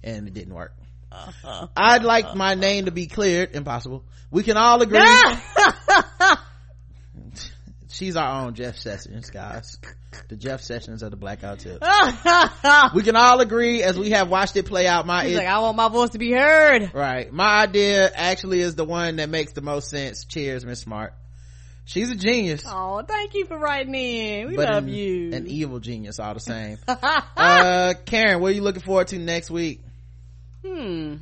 [0.03, 0.75] and it didn't work.
[1.13, 1.69] Uh-huh.
[1.77, 3.55] I'd like my name to be cleared.
[3.55, 4.05] Impossible.
[4.31, 4.99] We can all agree.
[7.89, 9.77] She's our own Jeff Sessions, guys.
[10.29, 11.87] The Jeff Sessions of the Black Guy Tips.
[12.95, 15.07] we can all agree as we have watched it play out.
[15.07, 16.93] My He's like, I want my voice to be heard.
[16.95, 17.33] right.
[17.33, 20.25] My idea actually is the one that makes the most sense.
[20.25, 21.15] Cheers, Miss Smart.
[21.85, 22.63] She's a genius.
[22.67, 24.49] Oh, thank you for writing in.
[24.49, 25.33] We but love an, you.
[25.33, 26.79] An evil genius, all the same.
[26.87, 29.81] uh, Karen, what are you looking forward to next week?
[30.65, 31.17] Hmm.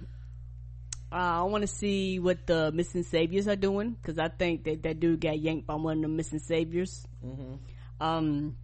[1.12, 4.82] Uh, I want to see what the missing saviors are doing because I think that
[4.84, 7.04] that dude got yanked by one of the missing saviors.
[7.24, 7.54] Mm-hmm.
[8.00, 8.56] Um,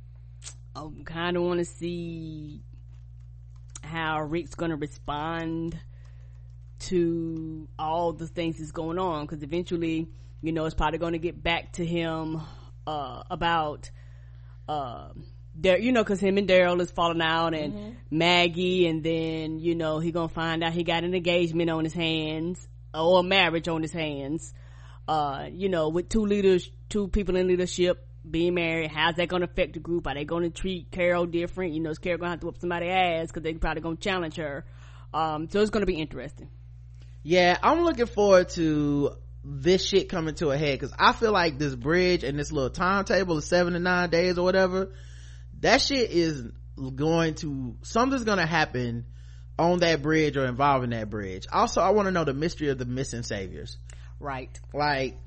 [0.77, 2.61] I kind of want to see
[3.83, 5.79] how Rick's going to respond
[6.81, 10.09] to all the things that's going on because eventually,
[10.43, 12.43] you know, it's probably going to get back to him
[12.87, 13.91] uh, about.
[14.69, 15.09] Uh,
[15.59, 19.75] Dar- you know, cause him and Daryl is falling out and Maggie and then, you
[19.75, 23.67] know, he gonna find out he got an engagement on his hands or a marriage
[23.67, 24.53] on his hands.
[25.09, 29.45] Uh, you know, with two leaders, two people in leadership being married, how's that gonna
[29.45, 30.07] affect the group?
[30.07, 31.75] Are they gonna treat Carol different?
[31.75, 34.37] You know, is Carol gonna have to whoop somebody's ass cause they probably gonna challenge
[34.37, 34.65] her.
[35.13, 36.49] Um, so it's gonna be interesting.
[37.23, 39.13] Yeah, I'm looking forward to
[39.45, 42.71] this shit coming to a head because I feel like this bridge and this little
[42.71, 44.93] timetable of seven to nine days or whatever,
[45.61, 46.43] that shit is
[46.95, 49.07] going to, something's gonna happen
[49.59, 51.47] on that bridge or involving that bridge.
[51.53, 53.79] Also, I want to know the mystery of the missing saviors.
[54.21, 54.59] Right.
[54.73, 55.19] Like,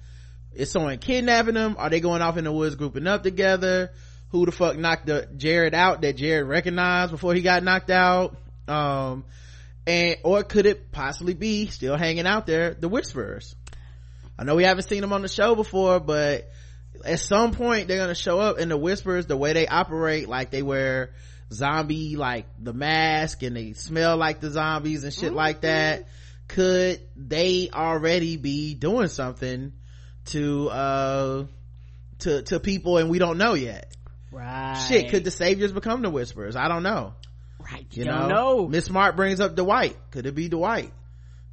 [0.54, 1.76] is someone kidnapping them?
[1.78, 3.92] Are they going off in the woods grouping up together?
[4.30, 8.36] Who the fuck knocked the Jared out that Jared recognized before he got knocked out?
[8.68, 9.26] Um,
[9.88, 13.56] and, or could it possibly be still hanging out there, the Whisperers?
[14.38, 16.50] I know we haven't seen them on the show before, but
[17.04, 20.52] at some point they're gonna show up and the Whisperers, the way they operate, like
[20.52, 21.12] they wear
[21.52, 26.08] zombie, like the mask and they smell like the zombies and shit like that.
[26.48, 29.74] could they already be doing something
[30.30, 31.46] to uh
[32.20, 33.96] to to people and we don't know yet.
[34.32, 36.56] Right shit could the saviors become the whisperers?
[36.56, 37.14] I don't know.
[37.60, 38.68] Right you don't know?
[38.68, 39.98] miss smart brings up dwight.
[40.12, 40.94] Could it be dwight?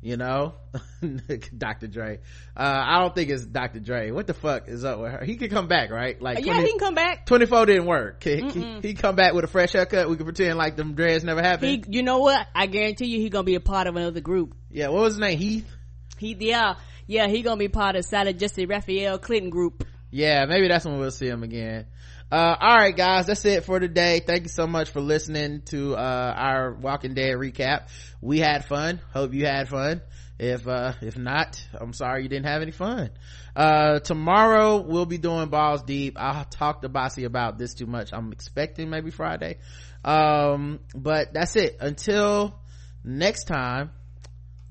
[0.03, 0.55] You know?
[1.57, 2.21] Dr dre.
[2.57, 4.11] Uh i don't think it's dr dre.
[4.11, 5.25] What the fuck is up with her?
[5.25, 6.21] He could come back right?
[6.21, 7.27] Like yeah he can come back.
[7.27, 8.23] 24 didn't work.
[8.25, 10.11] He, he, he come back with a fresh haircut.
[10.11, 11.87] We can pretend like them dreads never happened.
[11.87, 12.47] He you know what?
[12.55, 14.55] I guarantee you he gonna be a part of another group.
[14.71, 15.39] Yeah what was his name?
[15.39, 15.71] Heath?
[16.19, 16.75] He yeah
[17.07, 19.85] yeah he gonna be part of Sally Jessy Raphael Clinton group.
[20.11, 21.87] Yeah maybe that's when we'll see him again.
[22.31, 24.21] Uh, all right guys that's it for today.
[24.21, 27.89] Thank you so much for listening to uh, our walking dead recap.
[28.21, 29.01] We had fun.
[29.13, 30.03] Hope you had fun.
[30.39, 33.11] If uh if not i'm sorry you didn't have any fun.
[33.55, 36.17] Uh tomorrow we'll be doing balls deep.
[36.19, 38.13] I'll talk to bossy about this too much.
[38.13, 39.59] I'm expecting maybe friday.
[40.05, 41.79] Um but that's it.
[41.81, 42.61] Until
[43.03, 43.93] next time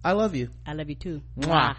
[0.03, 0.49] i love you.
[0.68, 1.22] I love you too.
[1.40, 1.78] Mwah.